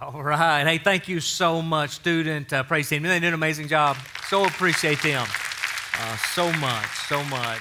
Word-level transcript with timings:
All 0.00 0.22
right. 0.22 0.64
Hey, 0.64 0.78
thank 0.78 1.08
you 1.08 1.18
so 1.18 1.60
much, 1.60 1.90
student 1.90 2.52
uh, 2.52 2.62
praise 2.62 2.88
team. 2.88 3.02
They 3.02 3.18
did 3.18 3.26
an 3.26 3.34
amazing 3.34 3.66
job. 3.66 3.96
So 4.28 4.44
appreciate 4.44 5.02
them. 5.02 5.26
Uh, 6.00 6.16
so 6.18 6.52
much, 6.52 6.86
so 7.08 7.24
much. 7.24 7.58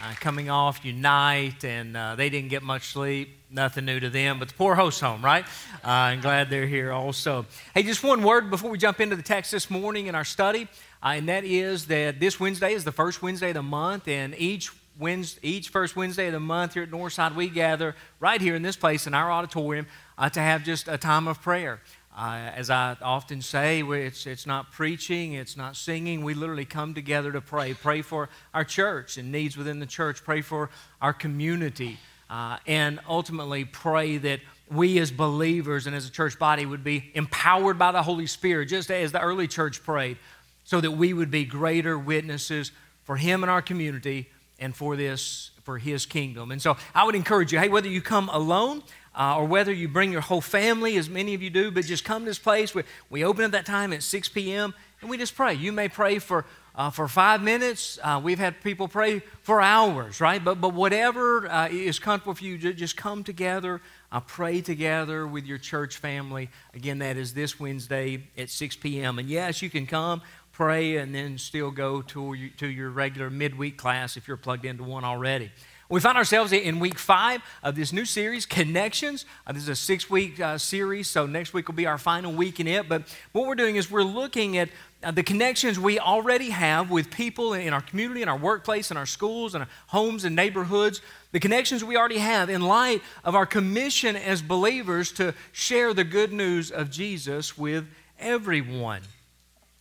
Uh, 0.00 0.14
coming 0.20 0.48
off 0.48 0.84
Unite, 0.84 1.64
and 1.64 1.96
uh, 1.96 2.14
they 2.14 2.30
didn't 2.30 2.50
get 2.50 2.62
much 2.62 2.92
sleep. 2.92 3.36
Nothing 3.50 3.84
new 3.84 3.98
to 3.98 4.10
them, 4.10 4.38
but 4.38 4.46
the 4.46 4.54
poor 4.54 4.76
host 4.76 5.00
home, 5.00 5.24
right? 5.24 5.44
Uh, 5.84 5.88
I'm 5.88 6.20
glad 6.20 6.50
they're 6.50 6.68
here 6.68 6.92
also. 6.92 7.46
Hey, 7.74 7.82
just 7.82 8.04
one 8.04 8.22
word 8.22 8.48
before 8.48 8.70
we 8.70 8.78
jump 8.78 9.00
into 9.00 9.16
the 9.16 9.22
text 9.22 9.50
this 9.50 9.68
morning 9.68 10.06
in 10.06 10.14
our 10.14 10.24
study, 10.24 10.68
uh, 11.02 11.14
and 11.16 11.28
that 11.28 11.42
is 11.42 11.86
that 11.86 12.20
this 12.20 12.38
Wednesday 12.38 12.74
is 12.74 12.84
the 12.84 12.92
first 12.92 13.22
Wednesday 13.22 13.48
of 13.48 13.54
the 13.54 13.62
month, 13.62 14.06
and 14.06 14.36
each 14.38 14.70
Wednesday, 15.00 15.48
each 15.48 15.70
first 15.70 15.96
Wednesday 15.96 16.26
of 16.28 16.32
the 16.32 16.40
month 16.40 16.74
here 16.74 16.84
at 16.84 16.90
Northside, 16.90 17.34
we 17.34 17.48
gather 17.48 17.96
right 18.20 18.40
here 18.40 18.54
in 18.54 18.62
this 18.62 18.76
place 18.76 19.08
in 19.08 19.14
our 19.14 19.32
auditorium 19.32 19.86
uh, 20.18 20.28
to 20.30 20.40
have 20.40 20.64
just 20.64 20.88
a 20.88 20.98
time 20.98 21.28
of 21.28 21.40
prayer. 21.40 21.80
Uh, 22.16 22.50
as 22.54 22.68
I 22.68 22.96
often 23.00 23.40
say, 23.40 23.82
it's, 23.82 24.26
it's 24.26 24.46
not 24.46 24.70
preaching, 24.70 25.32
it's 25.32 25.56
not 25.56 25.76
singing. 25.76 26.22
We 26.22 26.34
literally 26.34 26.66
come 26.66 26.92
together 26.92 27.32
to 27.32 27.40
pray. 27.40 27.72
Pray 27.72 28.02
for 28.02 28.28
our 28.52 28.64
church 28.64 29.16
and 29.16 29.32
needs 29.32 29.56
within 29.56 29.78
the 29.78 29.86
church, 29.86 30.22
pray 30.22 30.42
for 30.42 30.68
our 31.00 31.14
community, 31.14 31.98
uh, 32.28 32.58
and 32.66 33.00
ultimately 33.08 33.64
pray 33.64 34.18
that 34.18 34.40
we 34.70 34.98
as 34.98 35.10
believers 35.10 35.86
and 35.86 35.96
as 35.96 36.06
a 36.06 36.10
church 36.10 36.38
body 36.38 36.66
would 36.66 36.84
be 36.84 37.10
empowered 37.14 37.78
by 37.78 37.92
the 37.92 38.02
Holy 38.02 38.26
Spirit, 38.26 38.66
just 38.66 38.90
as 38.90 39.12
the 39.12 39.20
early 39.20 39.48
church 39.48 39.82
prayed, 39.82 40.18
so 40.64 40.80
that 40.80 40.90
we 40.90 41.14
would 41.14 41.30
be 41.30 41.44
greater 41.46 41.98
witnesses 41.98 42.72
for 43.04 43.16
Him 43.16 43.42
and 43.42 43.50
our 43.50 43.62
community 43.62 44.28
and 44.58 44.76
for 44.76 44.96
this, 44.96 45.50
for 45.62 45.78
His 45.78 46.04
kingdom. 46.04 46.52
And 46.52 46.60
so 46.60 46.76
I 46.94 47.04
would 47.04 47.14
encourage 47.14 47.52
you 47.52 47.58
hey, 47.58 47.68
whether 47.68 47.88
you 47.88 48.02
come 48.02 48.28
alone, 48.28 48.82
uh, 49.14 49.36
or 49.36 49.44
whether 49.44 49.72
you 49.72 49.88
bring 49.88 50.12
your 50.12 50.20
whole 50.20 50.40
family, 50.40 50.96
as 50.96 51.08
many 51.08 51.34
of 51.34 51.42
you 51.42 51.50
do, 51.50 51.70
but 51.70 51.84
just 51.84 52.04
come 52.04 52.22
to 52.22 52.30
this 52.30 52.38
place. 52.38 52.74
We, 52.74 52.82
we 53.10 53.24
open 53.24 53.44
at 53.44 53.52
that 53.52 53.66
time 53.66 53.92
at 53.92 54.02
6 54.02 54.28
p.m. 54.30 54.74
and 55.00 55.10
we 55.10 55.18
just 55.18 55.34
pray. 55.34 55.54
You 55.54 55.70
may 55.70 55.88
pray 55.88 56.18
for, 56.18 56.46
uh, 56.74 56.90
for 56.90 57.06
five 57.08 57.42
minutes. 57.42 57.98
Uh, 58.02 58.20
we've 58.22 58.38
had 58.38 58.62
people 58.62 58.88
pray 58.88 59.20
for 59.42 59.60
hours, 59.60 60.20
right? 60.20 60.42
But, 60.42 60.60
but 60.60 60.72
whatever 60.72 61.46
uh, 61.48 61.68
is 61.68 61.98
comfortable 61.98 62.34
for 62.34 62.44
you, 62.44 62.56
just 62.56 62.96
come 62.96 63.22
together, 63.22 63.82
uh, 64.10 64.20
pray 64.20 64.62
together 64.62 65.26
with 65.26 65.44
your 65.44 65.58
church 65.58 65.98
family. 65.98 66.48
Again, 66.72 66.98
that 67.00 67.18
is 67.18 67.34
this 67.34 67.60
Wednesday 67.60 68.24
at 68.38 68.48
6 68.48 68.76
p.m. 68.76 69.18
And 69.18 69.28
yes, 69.28 69.60
you 69.60 69.68
can 69.68 69.86
come, 69.86 70.22
pray, 70.52 70.96
and 70.96 71.14
then 71.14 71.36
still 71.36 71.70
go 71.70 72.00
to, 72.00 72.48
to 72.56 72.66
your 72.66 72.88
regular 72.88 73.28
midweek 73.28 73.76
class 73.76 74.16
if 74.16 74.26
you're 74.26 74.38
plugged 74.38 74.64
into 74.64 74.84
one 74.84 75.04
already. 75.04 75.52
We 75.92 76.00
find 76.00 76.16
ourselves 76.16 76.54
in 76.54 76.80
week 76.80 76.98
five 76.98 77.42
of 77.62 77.74
this 77.74 77.92
new 77.92 78.06
series, 78.06 78.46
Connections. 78.46 79.26
Uh, 79.46 79.52
this 79.52 79.64
is 79.64 79.68
a 79.68 79.76
six 79.76 80.08
week 80.08 80.40
uh, 80.40 80.56
series, 80.56 81.06
so 81.06 81.26
next 81.26 81.52
week 81.52 81.68
will 81.68 81.74
be 81.74 81.84
our 81.84 81.98
final 81.98 82.32
week 82.32 82.60
in 82.60 82.66
it. 82.66 82.88
But 82.88 83.14
what 83.32 83.46
we're 83.46 83.56
doing 83.56 83.76
is 83.76 83.90
we're 83.90 84.02
looking 84.02 84.56
at 84.56 84.70
uh, 85.02 85.10
the 85.10 85.22
connections 85.22 85.78
we 85.78 85.98
already 85.98 86.48
have 86.48 86.90
with 86.90 87.10
people 87.10 87.52
in 87.52 87.74
our 87.74 87.82
community, 87.82 88.22
in 88.22 88.30
our 88.30 88.38
workplace, 88.38 88.90
in 88.90 88.96
our 88.96 89.04
schools, 89.04 89.54
in 89.54 89.60
our 89.60 89.68
homes 89.88 90.24
and 90.24 90.34
neighborhoods, 90.34 91.02
the 91.32 91.40
connections 91.40 91.84
we 91.84 91.94
already 91.94 92.16
have 92.16 92.48
in 92.48 92.62
light 92.62 93.02
of 93.22 93.34
our 93.34 93.44
commission 93.44 94.16
as 94.16 94.40
believers 94.40 95.12
to 95.12 95.34
share 95.52 95.92
the 95.92 96.04
good 96.04 96.32
news 96.32 96.70
of 96.70 96.90
Jesus 96.90 97.58
with 97.58 97.84
everyone. 98.18 99.02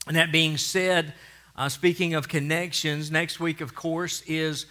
And 0.08 0.18
that 0.18 0.30
being 0.34 0.58
said, 0.58 1.14
uh, 1.56 1.70
speaking 1.70 2.16
of 2.16 2.28
connections, 2.28 3.12
next 3.12 3.40
week, 3.40 3.62
of 3.62 3.74
course, 3.74 4.24
is 4.24 4.66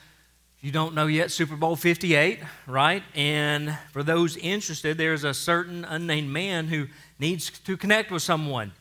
you 0.63 0.71
don't 0.71 0.95
know 0.95 1.07
yet, 1.07 1.31
Super 1.31 1.57
Bowl 1.57 1.75
58, 1.75 2.41
right? 2.67 3.03
And 3.15 3.79
for 3.93 4.03
those 4.03 4.37
interested, 4.37 4.99
there's 4.99 5.25
a 5.25 5.33
certain 5.33 5.87
unnamed 5.87 6.29
man 6.29 6.69
who 6.69 6.89
needs 7.19 7.49
to 7.61 7.79
connect 7.79 8.11
with 8.11 8.23
someone. 8.23 8.73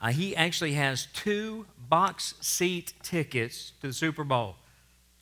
Uh, 0.00 0.08
he 0.08 0.34
actually 0.34 0.72
has 0.72 1.06
two 1.12 1.66
box 1.76 2.32
seat 2.40 2.94
tickets 3.02 3.72
to 3.82 3.88
the 3.88 3.92
Super 3.92 4.24
Bowl. 4.24 4.56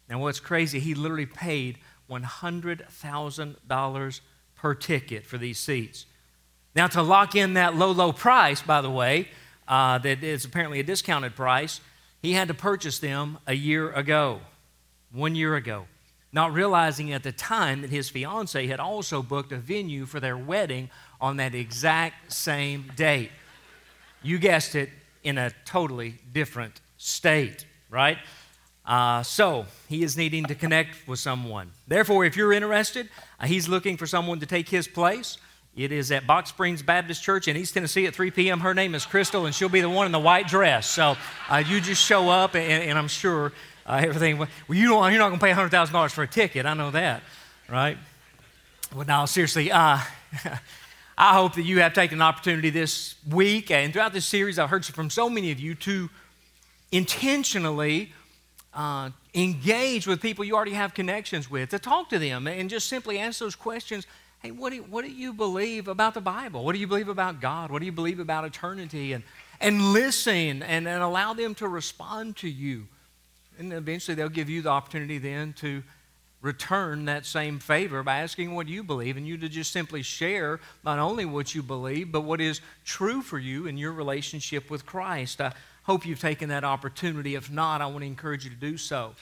Now, 0.08 0.20
what's 0.20 0.38
crazy, 0.38 0.78
he 0.78 0.94
literally 0.94 1.26
paid 1.26 1.78
$100,000 2.08 4.20
per 4.54 4.74
ticket 4.74 5.26
for 5.26 5.38
these 5.38 5.58
seats. 5.58 6.06
Now, 6.76 6.86
to 6.86 7.02
lock 7.02 7.34
in 7.34 7.54
that 7.54 7.74
low, 7.74 7.90
low 7.90 8.12
price, 8.12 8.62
by 8.62 8.80
the 8.80 8.90
way, 8.90 9.28
uh, 9.66 9.98
that 9.98 10.22
is 10.22 10.44
apparently 10.44 10.78
a 10.78 10.84
discounted 10.84 11.34
price, 11.34 11.80
he 12.22 12.34
had 12.34 12.46
to 12.46 12.54
purchase 12.54 13.00
them 13.00 13.38
a 13.48 13.54
year 13.54 13.90
ago, 13.90 14.42
one 15.10 15.34
year 15.34 15.56
ago 15.56 15.86
not 16.32 16.52
realizing 16.52 17.12
at 17.12 17.22
the 17.22 17.32
time 17.32 17.82
that 17.82 17.90
his 17.90 18.10
fiancee 18.10 18.66
had 18.66 18.80
also 18.80 19.22
booked 19.22 19.52
a 19.52 19.56
venue 19.56 20.06
for 20.06 20.20
their 20.20 20.36
wedding 20.36 20.90
on 21.20 21.36
that 21.38 21.54
exact 21.54 22.32
same 22.32 22.90
date. 22.96 23.30
You 24.22 24.38
guessed 24.38 24.74
it, 24.74 24.90
in 25.26 25.38
a 25.38 25.50
totally 25.64 26.14
different 26.32 26.80
state, 26.98 27.66
right? 27.90 28.16
Uh, 28.86 29.24
so 29.24 29.66
he 29.88 30.04
is 30.04 30.16
needing 30.16 30.44
to 30.44 30.54
connect 30.54 31.08
with 31.08 31.18
someone. 31.18 31.72
Therefore, 31.88 32.24
if 32.24 32.36
you're 32.36 32.52
interested, 32.52 33.08
uh, 33.40 33.46
he's 33.46 33.68
looking 33.68 33.96
for 33.96 34.06
someone 34.06 34.38
to 34.38 34.46
take 34.46 34.68
his 34.68 34.86
place. 34.86 35.38
It 35.74 35.90
is 35.90 36.12
at 36.12 36.28
Box 36.28 36.50
Springs 36.50 36.80
Baptist 36.80 37.24
Church 37.24 37.48
in 37.48 37.56
East 37.56 37.74
Tennessee 37.74 38.06
at 38.06 38.14
3 38.14 38.30
p.m. 38.30 38.60
Her 38.60 38.72
name 38.72 38.94
is 38.94 39.04
Crystal, 39.04 39.46
and 39.46 39.54
she'll 39.54 39.68
be 39.68 39.80
the 39.80 39.90
one 39.90 40.06
in 40.06 40.12
the 40.12 40.20
white 40.20 40.46
dress. 40.46 40.88
So 40.88 41.16
uh, 41.50 41.64
you 41.66 41.80
just 41.80 42.02
show 42.02 42.30
up, 42.30 42.54
and, 42.54 42.84
and 42.84 42.96
I'm 42.96 43.08
sure 43.08 43.52
uh, 43.86 44.00
everything. 44.02 44.38
Well, 44.38 44.48
you 44.68 44.88
don't, 44.88 45.10
you're 45.12 45.20
not 45.20 45.28
going 45.28 45.40
to 45.40 45.46
pay 45.46 45.52
$100,000 45.52 46.10
for 46.10 46.22
a 46.22 46.26
ticket. 46.26 46.66
I 46.66 46.74
know 46.74 46.90
that, 46.90 47.22
right? 47.68 47.96
Well, 48.94 49.06
now, 49.06 49.24
seriously, 49.24 49.70
uh, 49.70 49.98
I 51.18 51.34
hope 51.34 51.54
that 51.54 51.62
you 51.62 51.80
have 51.80 51.94
taken 51.94 52.18
an 52.18 52.22
opportunity 52.22 52.70
this 52.70 53.14
week 53.30 53.70
and 53.70 53.92
throughout 53.92 54.12
this 54.12 54.26
series, 54.26 54.58
I've 54.58 54.70
heard 54.70 54.84
from 54.84 55.08
so 55.08 55.30
many 55.30 55.50
of 55.50 55.58
you 55.58 55.74
to 55.76 56.10
intentionally 56.92 58.12
uh, 58.74 59.10
engage 59.34 60.06
with 60.06 60.20
people 60.20 60.44
you 60.44 60.54
already 60.54 60.72
have 60.72 60.92
connections 60.92 61.50
with, 61.50 61.70
to 61.70 61.78
talk 61.78 62.10
to 62.10 62.18
them 62.18 62.46
and 62.46 62.68
just 62.68 62.88
simply 62.88 63.18
ask 63.18 63.38
those 63.38 63.56
questions. 63.56 64.06
Hey, 64.42 64.50
what 64.50 64.70
do, 64.70 64.76
you, 64.76 64.82
what 64.82 65.04
do 65.04 65.10
you 65.10 65.32
believe 65.32 65.88
about 65.88 66.12
the 66.12 66.20
Bible? 66.20 66.64
What 66.64 66.74
do 66.74 66.78
you 66.78 66.86
believe 66.86 67.08
about 67.08 67.40
God? 67.40 67.70
What 67.70 67.78
do 67.78 67.86
you 67.86 67.92
believe 67.92 68.20
about 68.20 68.44
eternity? 68.44 69.14
And, 69.14 69.24
and 69.60 69.92
listen 69.94 70.62
and, 70.62 70.86
and 70.86 71.02
allow 71.02 71.32
them 71.32 71.54
to 71.56 71.68
respond 71.68 72.36
to 72.36 72.48
you. 72.48 72.86
And 73.58 73.72
eventually 73.72 74.14
they'll 74.14 74.28
give 74.28 74.50
you 74.50 74.62
the 74.62 74.70
opportunity 74.70 75.18
then 75.18 75.52
to 75.54 75.82
return 76.42 77.06
that 77.06 77.26
same 77.26 77.58
favor 77.58 78.02
by 78.02 78.18
asking 78.18 78.54
what 78.54 78.68
you 78.68 78.84
believe 78.84 79.16
and 79.16 79.26
you 79.26 79.36
to 79.38 79.48
just 79.48 79.72
simply 79.72 80.02
share 80.02 80.60
not 80.84 80.98
only 80.98 81.24
what 81.24 81.54
you 81.54 81.62
believe, 81.62 82.12
but 82.12 82.20
what 82.22 82.40
is 82.40 82.60
true 82.84 83.22
for 83.22 83.38
you 83.38 83.66
in 83.66 83.76
your 83.76 83.92
relationship 83.92 84.70
with 84.70 84.86
Christ. 84.86 85.40
I 85.40 85.52
hope 85.84 86.06
you've 86.06 86.20
taken 86.20 86.48
that 86.50 86.64
opportunity. 86.64 87.34
If 87.34 87.50
not, 87.50 87.80
I 87.80 87.86
want 87.86 88.00
to 88.00 88.06
encourage 88.06 88.44
you 88.44 88.50
to 88.50 88.56
do 88.56 88.76
so. 88.76 89.14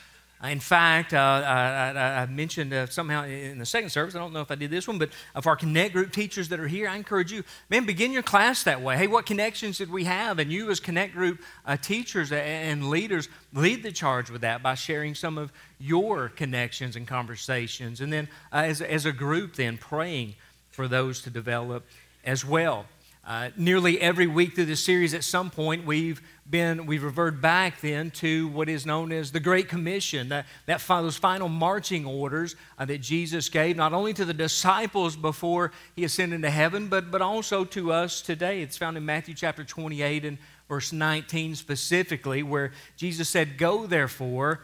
In 0.51 0.61
fact, 0.61 1.15
uh, 1.15 1.17
I, 1.17 2.23
I, 2.23 2.27
mentioned 2.27 2.75
uh, 2.75 2.87
somehow 2.87 3.25
in 3.25 3.59
the 3.59 3.65
second 3.65 3.91
service, 3.91 4.15
I 4.15 4.19
don't 4.19 4.35
know 4.35 4.43
if 4.43 4.51
I 4.51 4.57
did 4.57 4.71
this 4.71 4.87
one, 4.87 4.99
but 4.99 5.09
of 5.35 5.47
our 5.47 5.57
Connect 5.57 5.95
group 5.95 6.13
teachers 6.13 6.51
that 6.51 6.61
are 6.61 6.69
here, 6.69 6.87
I 6.87 6.97
encourage 6.97 7.33
you, 7.33 7.45
man, 7.71 7.87
begin 7.87 8.13
your 8.13 8.23
class 8.23 8.63
that 8.65 8.83
way. 8.83 8.97
Hey, 8.99 9.07
what 9.07 9.25
connections 9.25 9.79
did 9.79 9.91
we 9.91 10.05
have? 10.05 10.39
And 10.39 10.53
you, 10.53 10.71
as 10.71 10.81
Connect 10.81 11.15
group 11.15 11.41
uh, 11.65 11.79
teachers 11.79 12.31
and 12.31 12.91
leaders, 12.91 13.31
lead 13.55 13.83
the 13.83 13.93
charge 13.93 14.29
with 14.29 14.43
that 14.43 14.63
by 14.63 14.75
sharing 14.75 15.15
some 15.15 15.39
of 15.39 15.51
your 15.79 16.29
connections 16.29 16.95
and 16.95 17.09
conversations. 17.09 18.03
And 18.03 18.13
then 18.13 18.29
uh, 18.53 18.65
as, 18.67 18.83
as 18.83 19.07
a 19.07 19.13
group, 19.13 19.55
then 19.55 19.79
praying 19.79 20.35
for 20.71 20.89
those 20.89 21.23
to 21.23 21.31
develop 21.31 21.87
as 22.23 22.45
well. 22.45 22.85
Uh, 23.27 23.49
nearly 23.57 23.99
every 24.03 24.27
week 24.27 24.55
through 24.55 24.67
this 24.67 24.85
series, 24.85 25.15
at 25.15 25.25
some 25.25 25.49
point, 25.51 25.87
we've 25.87 26.21
been 26.49 26.85
we've 26.85 27.03
reverted 27.03 27.41
back 27.41 27.81
then 27.81 28.11
to 28.11 28.49
what 28.49 28.69
is 28.69 28.85
known 28.85 29.11
as 29.13 29.33
the 29.33 29.41
Great 29.41 29.67
Commission, 29.67 30.29
that, 30.29 30.45
that 30.67 30.83
those 30.87 31.17
final 31.17 31.49
marching 31.49 32.05
orders 32.05 32.55
uh, 32.79 32.85
that 32.85 32.99
Jesus 32.99 33.49
gave, 33.49 33.77
not 33.77 33.95
only 33.95 34.13
to 34.13 34.27
the 34.27 34.35
disciples 34.35 35.17
before 35.17 35.73
he 35.97 36.05
ascended 36.05 36.43
to 36.43 36.51
heaven, 36.51 36.89
but 36.89 37.11
but 37.11 37.23
also 37.23 37.65
to 37.65 37.93
us 37.93 38.21
today. 38.21 38.61
It's 38.61 38.77
found 38.77 38.99
in 38.99 39.07
Matthew 39.07 39.35
chapter 39.35 39.65
28 39.65 40.27
and 40.27 40.37
verse 40.69 40.93
19 40.93 41.55
specifically, 41.55 42.43
where 42.43 42.73
Jesus 42.99 43.31
said, 43.31 43.57
"Go 43.57 43.87
therefore 43.87 44.61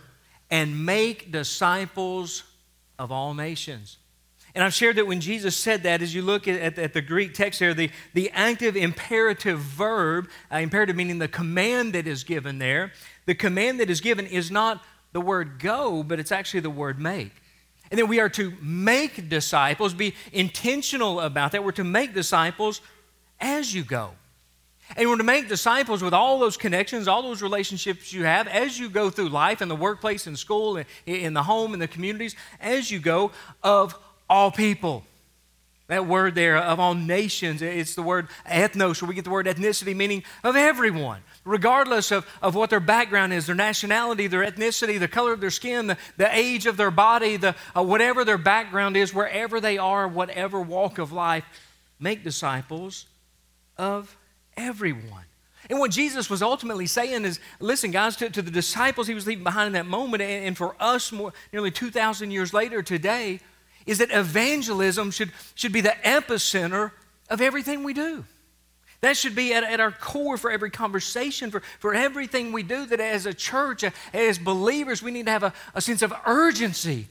and 0.51 0.85
make 0.85 1.33
disciples 1.33 2.45
of 2.99 3.11
all 3.11 3.33
nations." 3.33 3.97
And 4.55 4.65
I've 4.65 4.75
shared 4.75 4.97
that 4.97 5.07
when 5.07 5.21
Jesus 5.21 5.57
said 5.57 5.85
that, 5.85 6.03
as 6.03 6.15
you 6.15 6.23
look 6.23 6.49
at, 6.49 6.79
at, 6.79 6.93
the 6.93 7.01
Greek 7.01 7.35
text 7.35 7.61
here, 7.61 7.73
the, 7.73 7.91
the 8.15 8.31
active 8.33 8.77
imperative 8.77 9.61
verb, 9.61 10.29
uh, 10.53 10.57
imperative 10.57 10.97
meaning 10.97 11.19
the 11.19 11.29
command 11.29 11.93
that 11.93 12.07
is 12.07 12.25
given 12.25 12.59
there, 12.59 12.93
the 13.27 13.35
command 13.35 13.79
that 13.81 13.91
is 13.91 14.01
given 14.01 14.27
is 14.27 14.51
not 14.51 14.83
the 15.13 15.21
word 15.21 15.61
go, 15.61 16.03
but 16.03 16.19
it's 16.19 16.33
actually 16.33 16.61
the 16.61 16.71
word 16.71 16.99
make. 16.99 17.33
And 17.91 17.99
then 17.99 18.09
we 18.09 18.21
are 18.21 18.29
to 18.31 18.53
make 18.61 19.29
disciples, 19.29 19.95
be 19.95 20.15
intentional 20.33 21.21
about 21.21 21.53
that. 21.53 21.65
We're 21.65 21.73
to 21.73 21.85
make 21.85 22.15
disciples 22.15 22.81
as 23.41 23.75
you 23.75 23.83
go. 23.83 24.11
And 24.97 25.09
we're 25.09 25.19
to 25.19 25.25
make 25.25 25.49
disciples 25.49 26.03
with 26.03 26.13
all 26.13 26.39
those 26.41 26.57
connections, 26.57 27.07
all 27.07 27.23
those 27.23 27.43
relationships 27.43 28.13
you 28.13 28.25
have 28.25 28.49
as 28.49 28.79
you 28.79 28.91
go 28.91 29.11
through 29.11 29.29
life 29.29 29.63
in 29.63 29.69
the 29.69 29.77
workplace, 29.77 30.27
in 30.27 30.37
school, 30.37 30.83
in 31.07 31.35
the 31.35 31.43
home, 31.45 31.75
in 31.75 31.81
the 31.81 31.89
communities, 31.89 32.35
as 32.61 32.91
you 32.91 32.99
go, 32.99 33.31
of 33.63 33.97
all 34.31 34.51
people. 34.51 35.05
That 35.89 36.07
word 36.07 36.37
there 36.37 36.57
of 36.57 36.79
all 36.79 36.95
nations, 36.95 37.63
it's 37.63 37.97
the 37.97 38.03
word 38.03 38.29
ethnos, 38.49 39.03
where 39.03 39.09
we 39.09 39.15
get 39.17 39.25
the 39.25 39.31
word 39.31 39.47
ethnicity, 39.47 39.95
meaning 39.95 40.23
of 40.45 40.55
everyone, 40.55 41.21
regardless 41.45 42.13
of, 42.13 42.25
of 42.41 42.55
what 42.55 42.71
their 42.71 42.79
background 42.79 43.33
is, 43.33 43.47
their 43.47 43.57
nationality, 43.57 44.29
their 44.29 44.49
ethnicity, 44.49 45.01
the 45.01 45.09
color 45.09 45.33
of 45.33 45.41
their 45.41 45.51
skin, 45.51 45.89
the, 45.89 45.99
the 46.17 46.33
age 46.33 46.67
of 46.67 46.77
their 46.77 46.93
body, 46.93 47.37
the, 47.37 47.57
uh, 47.77 47.83
whatever 47.83 48.25
their 48.25 48.39
background 48.39 48.97
is, 48.97 49.13
wherever 49.13 49.61
they 49.61 49.79
are, 49.79 50.07
whatever 50.07 50.61
walk 50.61 50.99
of 50.99 51.11
life, 51.11 51.45
make 51.99 52.23
disciples 52.23 53.07
of 53.77 54.17
everyone. 54.57 55.25
And 55.69 55.81
what 55.81 55.91
Jesus 55.91 56.31
was 56.31 56.41
ultimately 56.41 56.87
saying 56.87 57.25
is 57.25 57.41
listen, 57.59 57.91
guys, 57.91 58.15
to, 58.17 58.31
to 58.31 58.43
the 58.43 58.51
disciples 58.53 59.09
he 59.09 59.15
was 59.15 59.27
leaving 59.27 59.43
behind 59.43 59.67
in 59.67 59.73
that 59.73 59.87
moment, 59.87 60.23
and, 60.23 60.47
and 60.47 60.57
for 60.57 60.77
us 60.79 61.11
more, 61.11 61.33
nearly 61.53 61.73
2,000 61.73 62.31
years 62.31 62.55
later 62.55 62.81
today, 62.81 63.41
is 63.91 63.99
that 63.99 64.13
evangelism 64.13 65.11
should, 65.11 65.33
should 65.57 65.73
be 65.73 65.81
the 65.81 65.97
epicenter 66.05 66.93
of 67.29 67.41
everything 67.41 67.83
we 67.83 67.93
do. 67.93 68.25
That 69.01 69.17
should 69.17 69.35
be 69.35 69.53
at, 69.53 69.65
at, 69.65 69.81
our 69.81 69.91
core 69.91 70.37
for 70.37 70.49
every 70.49 70.71
conversation, 70.71 71.51
for, 71.51 71.61
for 71.81 71.93
everything 71.93 72.53
we 72.53 72.63
do. 72.63 72.87
That 72.87 73.01
as 73.01 73.27
a 73.27 73.35
church, 73.35 73.83
as 74.15 74.39
believers, 74.39 75.03
we 75.03 75.11
need 75.11 75.27
to 75.27 75.33
have 75.33 75.43
a, 75.43 75.53
a 75.75 75.81
sense 75.81 76.03
of 76.03 76.15
urgency 76.25 77.09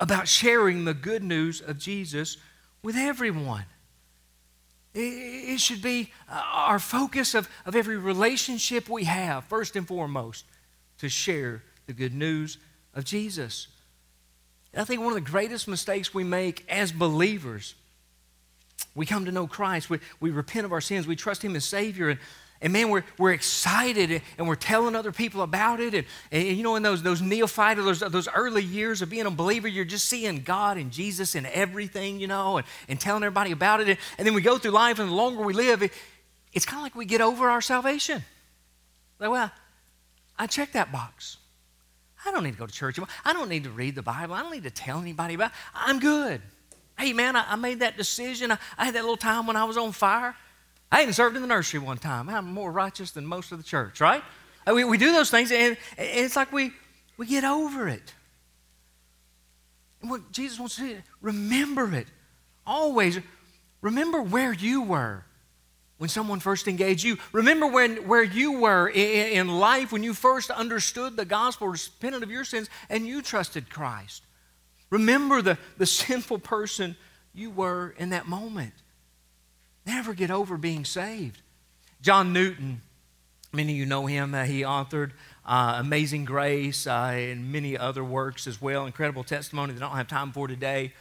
about 0.00 0.26
sharing 0.26 0.86
the 0.86 0.94
good 0.94 1.22
news 1.22 1.60
of 1.60 1.78
Jesus 1.78 2.36
with 2.82 2.96
everyone. 2.96 3.66
It, 4.92 5.60
should 5.60 5.82
be 5.82 6.10
uh, 6.28 6.42
our 6.52 6.80
focus 6.80 7.36
of, 7.36 7.48
of 7.64 7.76
every 7.76 7.96
relationship 7.96 8.88
we 8.88 9.04
have, 9.04 9.44
first 9.44 9.76
and 9.76 9.86
foremost, 9.86 10.46
to 10.98 11.08
share 11.08 11.62
the 11.86 11.92
good 11.92 12.14
news 12.14 12.58
of 12.92 13.04
Jesus. 13.04 13.68
I 14.76 14.84
think 14.84 15.00
one 15.00 15.08
of 15.08 15.14
the 15.14 15.30
greatest 15.30 15.66
mistakes 15.66 16.12
we 16.12 16.24
make 16.24 16.64
as 16.68 16.92
believers, 16.92 17.74
we 18.94 19.06
come 19.06 19.24
to 19.24 19.32
know 19.32 19.46
Christ, 19.46 19.88
we, 19.90 19.98
we 20.20 20.30
repent 20.30 20.66
of 20.66 20.72
our 20.72 20.80
sins, 20.80 21.06
we 21.06 21.16
trust 21.16 21.42
Him 21.42 21.56
as 21.56 21.64
Savior, 21.64 22.10
and, 22.10 22.20
and 22.60 22.72
man, 22.72 22.90
we're, 22.90 23.04
we're 23.16 23.32
excited 23.32 24.20
and 24.36 24.46
we're 24.46 24.56
telling 24.56 24.94
other 24.94 25.12
people 25.12 25.42
about 25.42 25.80
it. 25.80 25.94
And, 25.94 26.04
and 26.30 26.56
you 26.56 26.62
know, 26.62 26.76
in 26.76 26.82
those, 26.82 27.02
those 27.02 27.22
neophyte, 27.22 27.76
those, 27.78 28.00
those 28.00 28.28
early 28.28 28.62
years 28.62 29.00
of 29.00 29.08
being 29.08 29.26
a 29.26 29.30
believer, 29.30 29.68
you're 29.68 29.84
just 29.84 30.06
seeing 30.06 30.42
God 30.42 30.76
and 30.76 30.90
Jesus 30.90 31.34
and 31.34 31.46
everything, 31.46 32.20
you 32.20 32.26
know, 32.26 32.58
and, 32.58 32.66
and 32.88 33.00
telling 33.00 33.22
everybody 33.22 33.52
about 33.52 33.80
it. 33.80 33.88
And, 33.88 33.98
and 34.18 34.26
then 34.26 34.34
we 34.34 34.42
go 34.42 34.58
through 34.58 34.72
life, 34.72 34.98
and 34.98 35.08
the 35.08 35.14
longer 35.14 35.42
we 35.42 35.54
live, 35.54 35.82
it, 35.82 35.92
it's 36.52 36.66
kind 36.66 36.78
of 36.78 36.82
like 36.82 36.94
we 36.94 37.06
get 37.06 37.20
over 37.20 37.48
our 37.48 37.62
salvation. 37.62 38.22
Like, 39.18 39.30
well, 39.30 39.50
I 40.38 40.46
checked 40.46 40.74
that 40.74 40.92
box. 40.92 41.37
I 42.28 42.30
don't 42.30 42.44
need 42.44 42.52
to 42.52 42.58
go 42.58 42.66
to 42.66 42.72
church. 42.72 42.98
I 43.24 43.32
don't 43.32 43.48
need 43.48 43.64
to 43.64 43.70
read 43.70 43.94
the 43.94 44.02
Bible. 44.02 44.34
I 44.34 44.42
don't 44.42 44.52
need 44.52 44.64
to 44.64 44.70
tell 44.70 45.00
anybody 45.00 45.34
about 45.34 45.50
it. 45.50 45.56
I'm 45.74 45.98
good. 45.98 46.42
Hey, 46.98 47.14
man, 47.14 47.36
I, 47.36 47.52
I 47.52 47.56
made 47.56 47.80
that 47.80 47.96
decision. 47.96 48.52
I, 48.52 48.58
I, 48.76 48.84
had 48.84 48.94
that 48.94 49.02
little 49.02 49.16
time 49.16 49.46
when 49.46 49.56
I 49.56 49.64
was 49.64 49.78
on 49.78 49.92
fire. 49.92 50.36
I 50.92 51.02
even 51.02 51.14
served 51.14 51.36
in 51.36 51.42
the 51.42 51.48
nursery 51.48 51.80
one 51.80 51.96
time. 51.96 52.28
I'm 52.28 52.52
more 52.52 52.70
righteous 52.70 53.12
than 53.12 53.24
most 53.24 53.50
of 53.50 53.58
the 53.58 53.64
church, 53.64 54.00
right? 54.00 54.22
Uh, 54.66 54.74
we, 54.74 54.84
we 54.84 54.98
do 54.98 55.12
those 55.12 55.30
things, 55.30 55.50
and, 55.50 55.76
and 55.96 56.08
it's 56.24 56.36
like 56.36 56.52
we, 56.52 56.72
we 57.16 57.26
get 57.26 57.44
over 57.44 57.88
it. 57.88 58.14
And 60.02 60.10
what 60.10 60.30
Jesus 60.30 60.58
wants 60.58 60.76
to 60.76 60.82
do, 60.82 60.98
remember 61.22 61.94
it. 61.94 62.08
Always 62.66 63.18
remember 63.80 64.20
where 64.20 64.52
you 64.52 64.82
were 64.82 65.24
when 65.98 66.08
someone 66.08 66.40
first 66.40 66.66
engaged 66.68 67.04
you. 67.04 67.18
Remember 67.32 67.66
when, 67.66 68.08
where 68.08 68.22
you 68.22 68.60
were 68.60 68.88
in, 68.88 69.32
in 69.32 69.48
life 69.48 69.92
when 69.92 70.02
you 70.02 70.14
first 70.14 70.50
understood 70.50 71.16
the 71.16 71.24
gospel, 71.24 71.68
repented 71.68 72.22
of 72.22 72.30
your 72.30 72.44
sins, 72.44 72.70
and 72.88 73.06
you 73.06 73.20
trusted 73.20 73.68
Christ. 73.68 74.22
Remember 74.90 75.42
the, 75.42 75.58
the 75.76 75.86
sinful 75.86 76.38
person 76.38 76.96
you 77.34 77.50
were 77.50 77.94
in 77.98 78.10
that 78.10 78.26
moment. 78.26 78.74
Never 79.84 80.14
get 80.14 80.30
over 80.30 80.56
being 80.56 80.84
saved. 80.84 81.42
John 82.00 82.32
Newton, 82.32 82.80
many 83.52 83.72
of 83.72 83.78
you 83.78 83.86
know 83.86 84.06
him, 84.06 84.34
uh, 84.34 84.44
he 84.44 84.62
authored 84.62 85.10
uh, 85.44 85.76
Amazing 85.78 86.26
Grace 86.26 86.86
uh, 86.86 87.10
and 87.12 87.50
many 87.50 87.76
other 87.76 88.04
works 88.04 88.46
as 88.46 88.60
well. 88.62 88.86
Incredible 88.86 89.24
testimony 89.24 89.72
that 89.72 89.82
I 89.82 89.88
don't 89.88 89.96
have 89.96 90.08
time 90.08 90.30
for 90.30 90.46
today. 90.46 90.92